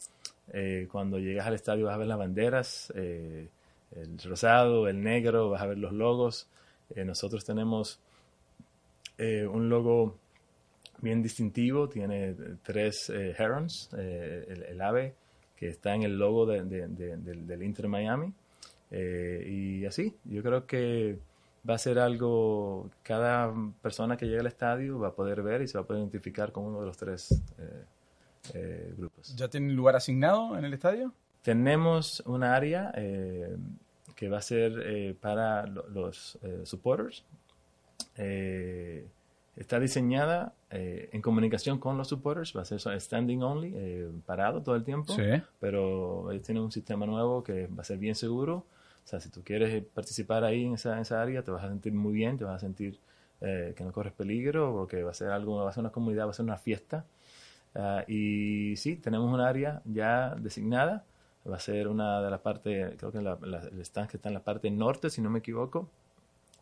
cuando 0.90 1.18
llegas 1.20 1.46
al 1.46 1.54
estadio 1.54 1.86
vas 1.86 1.94
a 1.94 1.98
ver 1.98 2.08
las 2.08 2.18
banderas, 2.18 2.92
el 3.96 4.18
rosado, 4.18 4.88
el 4.88 5.02
negro, 5.02 5.50
vas 5.50 5.62
a 5.62 5.66
ver 5.66 5.78
los 5.78 5.92
logos. 5.92 6.48
nosotros 6.96 7.44
tenemos 7.44 8.00
un 9.18 9.68
logo 9.68 10.16
bien 11.02 11.22
distintivo, 11.22 11.88
tiene 11.88 12.34
tres 12.62 13.10
herons, 13.10 13.90
el, 13.92 14.80
ave 14.80 15.14
que 15.56 15.68
está 15.68 15.94
en 15.94 16.04
el 16.04 16.18
logo 16.18 16.46
del 16.46 17.62
Inter 17.62 17.88
Miami. 17.88 18.32
y 18.90 19.84
así, 19.84 20.16
yo 20.24 20.42
creo 20.42 20.66
que 20.66 21.18
va 21.68 21.74
a 21.74 21.78
ser 21.78 21.98
algo, 21.98 22.90
cada 23.02 23.52
persona 23.82 24.16
que 24.16 24.26
llegue 24.26 24.40
al 24.40 24.46
estadio 24.46 24.98
va 24.98 25.08
a 25.08 25.14
poder 25.14 25.42
ver 25.42 25.62
y 25.62 25.68
se 25.68 25.78
va 25.78 25.84
a 25.84 25.86
poder 25.86 26.00
identificar 26.00 26.52
con 26.52 26.64
uno 26.64 26.80
de 26.80 26.86
los 26.86 26.96
tres 26.96 27.42
eh, 27.58 27.84
eh, 28.54 28.94
grupos. 28.96 29.34
¿Ya 29.36 29.48
tiene 29.48 29.72
lugar 29.72 29.96
asignado 29.96 30.56
en 30.56 30.64
el 30.64 30.72
estadio? 30.72 31.12
Tenemos 31.42 32.20
un 32.26 32.42
área 32.42 32.92
eh, 32.96 33.56
que 34.20 34.28
va 34.28 34.38
a 34.38 34.42
ser 34.42 35.16
para 35.16 35.66
los 35.66 36.38
supporters. 36.64 37.24
está 39.56 39.80
diseñada 39.80 40.52
en 40.70 41.22
comunicación 41.22 41.78
con 41.78 41.96
los 41.96 42.08
supporters, 42.08 42.54
va 42.54 42.60
a 42.60 42.64
ser 42.66 43.00
standing 43.00 43.42
only, 43.42 43.74
parado 44.26 44.62
todo 44.62 44.76
el 44.76 44.84
tiempo, 44.84 45.14
sí. 45.14 45.42
pero 45.58 46.28
tienen 46.44 46.62
un 46.62 46.70
sistema 46.70 47.06
nuevo 47.06 47.42
que 47.42 47.66
va 47.66 47.80
a 47.80 47.84
ser 47.84 47.96
bien 47.96 48.14
seguro 48.14 48.66
o 49.04 49.08
sea, 49.10 49.20
si 49.20 49.28
tú 49.28 49.42
quieres 49.42 49.82
participar 49.92 50.44
ahí 50.44 50.64
en 50.64 50.74
esa, 50.74 51.00
esa 51.00 51.20
área, 51.20 51.42
te 51.42 51.50
vas 51.50 51.64
a 51.64 51.68
sentir 51.68 51.92
muy 51.92 52.12
bien, 52.12 52.36
te 52.36 52.44
vas 52.44 52.56
a 52.56 52.58
sentir 52.60 52.98
eh, 53.40 53.74
que 53.76 53.82
no 53.82 53.92
corres 53.92 54.12
peligro, 54.12 54.72
porque 54.72 55.02
va 55.02 55.10
a 55.10 55.14
ser 55.14 55.30
algo, 55.30 55.56
va 55.56 55.70
a 55.70 55.72
ser 55.72 55.80
una 55.80 55.90
comunidad, 55.90 56.26
va 56.26 56.30
a 56.30 56.34
ser 56.34 56.44
una 56.44 56.58
fiesta. 56.58 57.04
Ah, 57.74 58.04
y 58.06 58.76
sí, 58.76 58.96
tenemos 58.96 59.32
un 59.32 59.40
área 59.40 59.82
ya 59.84 60.34
designada, 60.36 61.04
va 61.48 61.56
a 61.56 61.60
ser 61.60 61.88
una 61.88 62.20
de 62.20 62.30
las 62.30 62.40
partes, 62.40 62.94
creo 62.96 63.12
que 63.12 63.18
el 63.18 63.80
stand 63.82 64.08
que 64.08 64.16
está 64.16 64.28
en 64.28 64.34
la 64.34 64.44
parte 64.44 64.70
norte, 64.70 65.10
si 65.10 65.20
no 65.20 65.30
me 65.30 65.38
equivoco, 65.38 65.88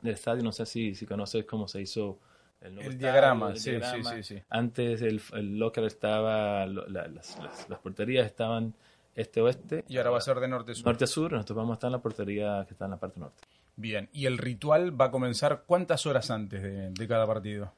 del 0.03 0.15
estadio. 0.15 0.43
No 0.43 0.53
sé 0.53 0.67
si, 0.67 0.95
si 0.95 1.07
conoces 1.07 1.45
cómo 1.45 1.69
se 1.69 1.81
hizo 1.81 2.19
el, 2.61 2.99
diagrama, 2.99 3.55
sí, 3.55 3.79
sí, 3.81 4.23
sí, 4.23 4.43
Antes 4.51 5.03
el, 5.03 5.23
el 5.35 5.59
locker 5.59 5.85
estaba, 5.85 6.67
las, 6.67 7.39
las, 7.69 7.79
porterías 7.79 8.27
estaban 8.27 8.75
este-oeste. 9.15 9.85
Y 9.89 9.97
ahora 9.99 10.11
va 10.11 10.19
a 10.19 10.23
ser 10.23 10.41
de 10.41 10.49
norte-sur. 10.49 10.85
Norte-sur, 10.85 11.33
nosotros 11.33 11.57
vamos 11.57 11.73
a 11.73 11.75
estar 11.75 11.89
en 11.89 11.93
la 11.93 12.03
portería 12.03 12.65
que 12.67 12.75
está 12.75 12.87
en 12.87 12.93
la 12.93 12.97
parte 12.97 13.21
norte. 13.21 13.45
Bien, 13.77 14.09
¿y 14.13 14.27
el 14.27 14.39
ritual 14.39 15.01
va 15.01 15.07
a 15.07 15.11
comenzar 15.13 15.63
cuántas 15.67 16.05
horas 16.07 16.33
antes 16.33 16.61
de, 16.63 17.09
cada 17.09 17.27
partido? 17.29 17.73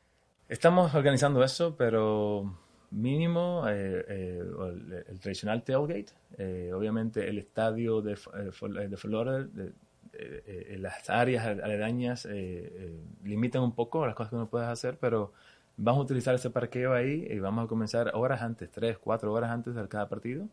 Estamos 0.49 0.95
organizando 0.95 1.45
eso, 1.45 1.77
pero 1.77 2.57
mínimo 2.91 3.65
eh, 3.69 4.05
eh, 4.09 4.43
el, 5.09 5.21
tradicional 5.21 5.63
tailgate, 5.63 6.13
eh, 6.39 6.73
obviamente 6.75 7.29
el 7.29 7.39
estadio 7.39 8.03
de, 8.03 8.17
de 8.89 8.97
Florida, 8.97 9.49
las 10.79 11.09
áreas 11.09 11.47
aledañas 11.47 12.29
limitan 13.23 13.63
un 13.63 13.75
poco 13.75 14.07
las 14.07 14.15
cosas 14.15 14.31
que 14.31 14.37
uno 14.37 14.49
puede 14.49 14.67
hacer, 14.67 14.99
pero 14.99 15.33
vamos 15.77 16.01
a 16.01 16.05
utilizar 16.05 16.35
ese 16.35 16.51
parqueo 16.51 16.93
ahí 16.93 17.27
y 17.31 17.39
vamos 17.39 17.65
a 17.65 17.69
comenzar 17.69 18.11
horas 18.15 18.43
antes, 18.43 18.71
tres, 18.71 18.99
cuatro 18.99 19.33
horas 19.33 19.51
antes 19.51 19.75
de 19.75 19.89
cada 19.89 20.09
partido. 20.09 20.49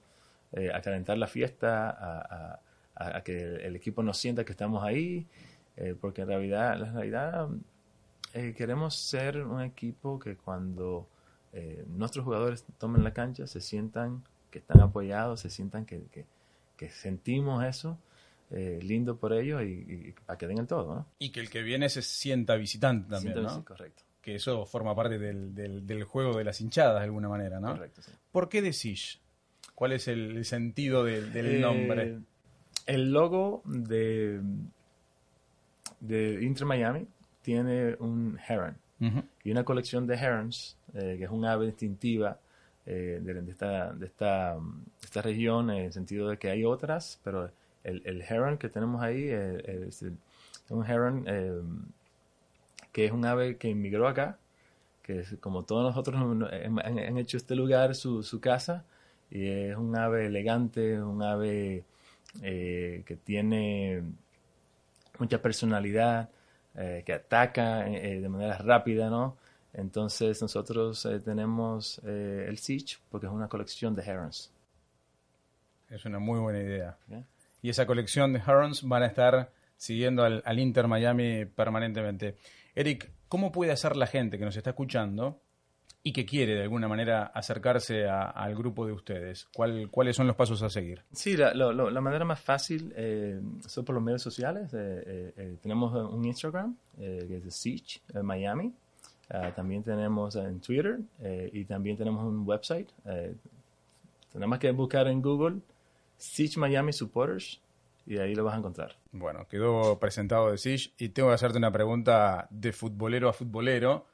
Eh, 0.54 0.72
a 0.74 0.82
calentar 0.82 1.18
la 1.18 1.28
fiesta, 1.28 2.60
a, 2.96 3.22
que 3.24 3.38
el, 3.38 3.76
equipo 3.76 4.02
nos 4.02 4.18
sienta 4.18 4.46
que 4.46 4.54
estamos 4.54 4.82
ahí, 4.84 5.28
eh, 5.76 5.94
porque 6.00 6.22
en 6.22 6.30
realidad, 6.30 6.82
en 6.82 6.94
realidad 6.94 7.50
eh, 8.34 8.54
queremos 8.56 8.96
ser 8.96 9.44
un 9.44 9.62
equipo 9.62 10.18
que 10.18 10.38
cuando 10.38 11.10
nuestros 11.88 12.24
jugadores 12.24 12.66
tomen 12.78 13.04
la 13.04 13.14
cancha 13.14 13.48
se 13.48 13.62
sientan 13.62 14.24
que 14.52 14.60
están 14.60 14.80
apoyados, 14.82 15.40
se 15.40 15.50
sientan 15.50 15.86
que, 15.86 16.04
que, 16.78 16.90
sentimos 16.90 17.64
eso. 17.64 17.98
lindo 18.52 19.18
por 19.18 19.34
ellos 19.34 19.64
y, 19.64 20.14
para 20.26 20.38
que 20.38 20.48
den 20.48 20.60
el 20.60 20.68
todo. 20.68 21.06
Y 21.20 21.32
que 21.32 21.40
el 21.40 21.50
que 21.50 21.64
viene 21.64 21.90
se 21.90 22.02
sienta 22.02 22.56
visitante 22.56 23.10
también, 23.10 23.42
¿no? 23.42 23.66
correcto. 23.66 24.04
Que 24.22 24.36
eso 24.36 24.66
forma 24.66 24.96
parte 24.96 25.18
del, 25.18 25.56
del, 25.56 26.04
juego 26.04 26.38
de 26.38 26.44
las 26.44 26.62
hinchadas 26.62 27.00
de 27.00 27.06
alguna 27.06 27.30
manera, 27.30 27.60
¿no? 27.60 27.70
Correcto, 27.70 28.02
sí. 28.02 28.12
¿Por 28.32 28.50
qué 28.50 28.62
decís 28.62 29.20
¿Cuál 29.78 29.92
es 29.92 30.08
el, 30.08 30.44
sentido 30.44 31.04
del 31.04 31.36
eh, 31.36 31.60
nombre? 31.60 32.18
El 32.88 33.12
logo 33.12 33.62
de, 33.64 34.42
de 36.00 36.44
Inter 36.44 36.66
Miami 36.66 37.06
tiene 37.44 37.96
un 38.00 38.40
heron 38.50 38.76
y 39.00 39.52
una 39.52 39.64
colección 39.64 40.08
de 40.08 40.16
herons, 40.16 40.76
eh, 40.94 41.16
que 41.18 41.26
es 41.26 41.30
un 41.30 41.46
ave 41.46 41.68
distintiva 41.68 42.40
eh, 42.86 43.20
de, 43.22 43.52
esta, 43.52 43.94
de, 43.94 44.06
esta, 44.06 44.58
esta, 45.04 45.22
región, 45.22 45.70
en 45.70 45.86
el 45.86 45.94
sentido 45.94 46.30
de 46.30 46.38
que 46.38 46.50
hay 46.50 46.66
otras, 46.66 47.20
pero 47.24 47.52
el, 47.84 48.02
el 48.06 48.22
heron 48.22 48.58
que 48.58 48.70
tenemos 48.70 49.02
ahí 49.02 49.28
es, 49.30 50.04
un 50.70 50.86
heron 50.86 51.26
que 52.92 53.06
es 53.06 53.12
un 53.12 53.26
ave 53.26 53.58
que 53.58 53.70
inmigró 53.70 54.08
acá, 54.08 54.40
que 55.04 55.24
como 55.40 55.64
todos 55.64 55.84
nosotros 55.84 56.20
han, 56.20 57.18
hecho 57.18 57.38
este 57.38 57.56
lugar 57.56 57.96
su, 57.96 58.24
su 58.24 58.40
casa, 58.42 58.86
y 59.30 59.48
es 59.48 59.78
un 59.78 59.96
ave 59.96 60.26
elegante, 60.26 61.02
un 61.02 61.22
ave 61.22 61.84
eh, 62.42 63.04
que 63.06 63.16
tiene 63.16 64.04
mucha 65.20 65.42
personalidad, 65.42 66.30
eh, 66.78 67.04
que 67.06 67.14
ataca 67.14 67.88
eh, 67.88 68.22
de 68.22 68.30
manera 68.30 68.58
rápida, 68.58 69.10
¿no? 69.10 69.38
Entonces 69.74 70.42
nosotros 70.42 71.08
tenemos 71.24 72.00
el 72.04 72.58
Siege 72.58 72.98
porque 73.12 73.28
es 73.28 73.32
una 73.32 73.48
colección 73.48 73.94
de 73.94 74.02
herons. 74.02 74.52
Es 75.90 76.06
una 76.06 76.18
muy 76.18 76.40
buena 76.40 76.60
idea. 76.60 76.98
Y 77.62 77.70
esa 77.70 77.86
colección 77.86 78.34
de 78.34 78.40
herons 78.40 78.82
van 78.88 79.04
a 79.04 79.06
estar 79.06 79.52
siguiendo 79.76 80.24
al, 80.24 80.42
al 80.46 80.58
Inter 80.58 80.88
Miami 80.88 81.46
permanentemente. 81.46 82.38
Eric, 82.74 83.12
¿cómo 83.28 83.52
puede 83.52 83.72
hacer 83.72 83.96
la 83.96 84.08
gente 84.08 84.40
que 84.40 84.46
nos 84.46 84.58
está 84.58 84.72
escuchando 84.72 85.40
y 86.08 86.14
que 86.14 86.26
quiere 86.26 86.56
de 86.56 86.62
alguna 86.62 86.88
manera 86.88 87.26
acercarse 87.36 88.08
al 88.08 88.56
grupo 88.56 88.86
de 88.86 88.94
ustedes? 88.94 89.46
¿Cuál, 89.54 89.90
¿Cuáles 89.92 90.16
son 90.16 90.26
los 90.26 90.38
pasos 90.38 90.64
a 90.64 90.70
seguir? 90.70 91.02
Sí, 91.12 91.36
la, 91.36 91.54
la 91.54 92.02
manera 92.02 92.24
más 92.24 92.40
fácil 92.40 92.94
eh, 92.96 93.42
son 93.68 93.84
por 93.84 93.94
los 93.94 94.02
medios 94.02 94.22
sociales. 94.22 94.74
Eh, 94.74 95.34
eh, 95.36 95.58
tenemos 95.62 95.94
un 96.10 96.24
Instagram 96.24 96.78
que 96.98 97.42
es 97.46 97.54
Siege 97.54 98.00
Miami. 98.24 98.74
Ah, 99.30 99.52
también 99.54 99.84
tenemos 99.84 100.38
en 100.38 100.62
Twitter 100.62 101.00
y 101.52 101.66
también 101.66 101.98
tenemos 101.98 102.24
un 102.24 102.48
website. 102.48 102.88
tenemos 104.32 104.60
que 104.60 104.72
buscar 104.72 105.10
en 105.10 105.22
Google 105.22 105.58
Siege 106.16 106.58
Miami 106.58 106.94
Supporters 106.94 107.60
y 108.06 108.18
ahí 108.18 108.34
lo 108.34 108.46
vas 108.46 108.56
a 108.56 108.60
encontrar. 108.60 108.96
Bueno, 109.12 109.46
quedó 109.50 110.00
presentado 110.00 110.52
de 110.52 110.58
Siege 110.58 110.92
y 110.98 111.10
tengo 111.10 111.28
que 111.28 111.36
hacerte 111.36 111.58
una 111.58 111.74
pregunta 111.74 112.48
de 112.50 112.72
futbolero 112.72 113.28
a 113.28 113.34
futbolero. 113.34 114.06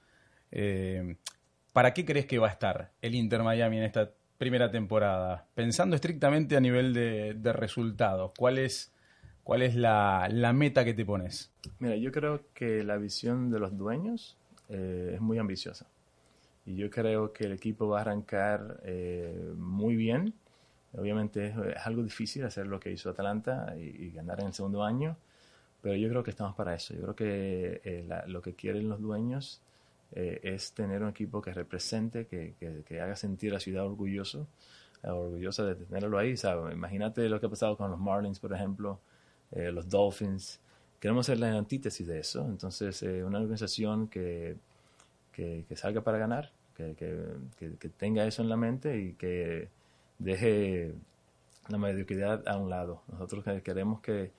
¿Para 1.73 1.91
qué 1.95 2.05
crees 2.05 2.27
que 2.27 2.37
va 2.37 2.47
a 2.47 2.51
estar 2.51 2.91
el 3.01 3.15
Inter 3.15 3.41
Miami 3.41 3.79
en 3.79 3.83
esta 3.83 4.11
primera 4.37 4.69
temporada? 4.69 5.47
Pensando 5.55 5.95
estrictamente 5.95 6.55
a 6.55 6.59
nivel 6.59 6.93
de, 6.93 7.53
resultados, 7.53 8.31
¿cuál 8.37 8.59
es, 8.59 8.93
cuál 9.43 9.63
es 9.63 9.75
la, 9.75 10.29
meta 10.53 10.85
que 10.85 10.93
te 10.93 11.03
pones? 11.03 11.51
Mira, 11.79 11.95
yo 11.95 12.11
creo 12.11 12.41
que 12.53 12.83
la 12.83 12.97
visión 12.97 13.49
de 13.49 13.59
los 13.59 13.75
dueños 13.75 14.37
eh, 14.69 15.13
es 15.15 15.21
muy 15.21 15.39
ambiciosa. 15.39 15.87
Y 16.67 16.75
yo 16.75 16.91
creo 16.91 17.33
que 17.33 17.45
el 17.45 17.53
equipo 17.53 17.87
va 17.87 17.97
a 17.97 18.01
arrancar 18.01 18.79
eh, 18.83 19.51
muy 19.57 19.95
bien. 19.95 20.35
Obviamente 20.95 21.47
es, 21.47 21.55
algo 21.87 22.03
difícil 22.03 22.45
hacer 22.45 22.67
lo 22.67 22.79
que 22.79 22.91
hizo 22.91 23.09
Atalanta 23.09 23.73
y, 23.75 24.11
ganar 24.11 24.41
en 24.41 24.47
el 24.47 24.53
segundo 24.53 24.83
año, 24.83 25.17
pero 25.81 25.95
yo 25.95 26.07
creo 26.07 26.21
que 26.21 26.29
estamos 26.29 26.53
para 26.53 26.75
eso. 26.75 26.93
Yo 26.93 27.01
creo 27.01 27.15
que 27.15 27.81
eh, 27.83 28.23
lo 28.27 28.43
que 28.43 28.53
quieren 28.53 28.89
los 28.89 29.01
dueños 29.01 29.59
eh, 30.15 30.39
es 30.43 30.73
tener 30.73 31.01
un 31.01 31.09
equipo 31.09 31.41
que 31.41 31.51
represente, 31.53 32.27
que, 32.27 32.53
que, 32.85 33.01
haga 33.01 33.15
sentir 33.15 33.49
a 33.51 33.55
la 33.55 33.59
ciudad 33.59 33.85
orgulloso, 33.85 34.47
eh, 35.01 35.09
orgullosa 35.09 35.65
de 35.65 35.75
tenerlo 35.75 36.19
ahí. 36.19 36.35
Imagínate 36.71 37.27
lo 37.29 37.39
que 37.39 37.47
ha 37.47 37.49
pasado 37.49 37.75
con 37.75 37.89
los 37.89 37.99
Marlins, 37.99 38.39
por 38.39 38.53
ejemplo, 38.53 38.99
eh, 39.51 39.71
los 39.71 39.89
Dolphins, 39.89 40.59
queremos 40.99 41.25
ser 41.25 41.39
la 41.39 41.57
antítesis 41.57 42.05
de 42.05 42.19
eso. 42.19 42.45
Entonces, 42.45 43.01
una 43.01 43.39
organización 43.39 44.07
que, 44.07 44.57
que, 45.31 45.65
salga 45.75 46.01
para 46.01 46.19
ganar, 46.19 46.51
que, 46.75 46.95
que, 46.95 47.89
tenga 47.89 48.25
eso 48.25 48.43
en 48.43 48.49
la 48.49 48.57
mente 48.57 48.99
y 48.99 49.13
que 49.13 49.69
deje 50.19 50.93
la 51.69 51.77
mediocridad 51.77 52.47
a 52.47 52.57
un 52.57 52.69
lado. 52.69 53.01
Nosotros 53.07 53.43
queremos 53.63 53.99
que, 54.01 54.31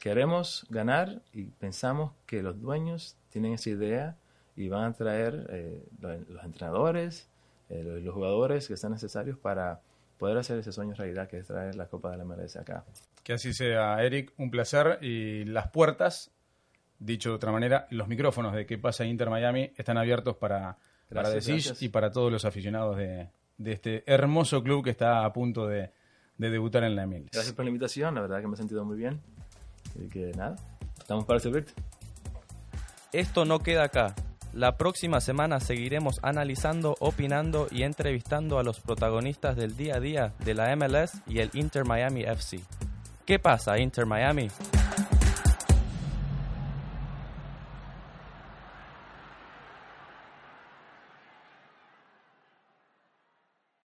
queremos 0.00 0.64
ganar 0.70 1.22
y 1.32 1.44
pensamos 1.44 2.12
que 2.24 2.42
los 2.42 2.60
dueños 2.60 3.16
tienen 3.32 3.54
esa 3.54 3.70
idea 3.70 4.16
y 4.54 4.68
van 4.68 4.84
a 4.84 4.92
traer 4.92 5.46
eh, 5.50 5.82
los, 6.00 6.44
entrenadores, 6.44 7.28
eh, 7.70 8.00
los, 8.02 8.14
jugadores 8.14 8.68
que 8.68 8.76
sean 8.76 8.92
necesarios 8.92 9.38
para 9.38 9.80
poder 10.18 10.36
hacer 10.38 10.58
ese 10.58 10.72
sueño 10.72 10.94
realidad 10.94 11.28
que 11.28 11.38
es 11.38 11.46
traer 11.46 11.74
la 11.74 11.86
Copa 11.86 12.10
de 12.10 12.18
la 12.18 12.24
MLS 12.24 12.56
acá. 12.56 12.84
Que 13.24 13.32
así 13.32 13.52
sea, 13.52 14.02
Eric, 14.02 14.32
un 14.36 14.50
placer 14.50 14.98
y 15.00 15.44
las 15.44 15.68
puertas, 15.70 16.30
dicho 16.98 17.30
de 17.30 17.36
otra 17.36 17.50
manera, 17.50 17.86
los 17.90 18.08
micrófonos 18.08 18.54
de 18.54 18.66
qué 18.66 18.78
pasa 18.78 19.04
Inter 19.04 19.30
Miami 19.30 19.72
están 19.76 19.96
abiertos 19.96 20.36
para, 20.36 20.76
para 21.12 21.30
decir 21.30 21.62
y 21.80 21.88
para 21.88 22.10
todos 22.10 22.30
los 22.30 22.44
aficionados 22.44 22.96
de, 22.98 23.28
de 23.62 23.72
este 23.72 24.04
hermoso 24.06 24.62
club 24.62 24.84
que 24.84 24.90
está 24.90 25.24
a 25.24 25.32
punto 25.32 25.66
de, 25.66 25.90
debutar 26.36 26.84
en 26.84 26.96
la 26.96 27.06
MLS. 27.06 27.30
Gracias 27.32 27.54
por 27.54 27.64
la 27.64 27.70
invitación, 27.70 28.14
la 28.14 28.22
verdad 28.22 28.40
que 28.40 28.48
me 28.48 28.54
he 28.54 28.56
sentido 28.56 28.84
muy 28.84 28.96
bien. 28.96 29.20
Y 29.94 30.08
que 30.08 30.32
nada, 30.36 30.56
estamos 30.98 31.24
para 31.24 31.38
servirte. 31.38 31.72
Esto 33.12 33.44
no 33.44 33.58
queda 33.58 33.84
acá. 33.84 34.14
La 34.54 34.78
próxima 34.78 35.20
semana 35.20 35.60
seguiremos 35.60 36.18
analizando, 36.22 36.96
opinando 36.98 37.68
y 37.70 37.82
entrevistando 37.82 38.58
a 38.58 38.62
los 38.62 38.80
protagonistas 38.80 39.54
del 39.54 39.76
día 39.76 39.96
a 39.96 40.00
día 40.00 40.32
de 40.44 40.54
la 40.54 40.74
MLS 40.76 41.20
y 41.26 41.40
el 41.40 41.50
Inter 41.52 41.84
Miami 41.84 42.22
FC. 42.22 42.60
¿Qué 43.26 43.38
pasa, 43.38 43.78
Inter 43.78 44.06
Miami? 44.06 44.48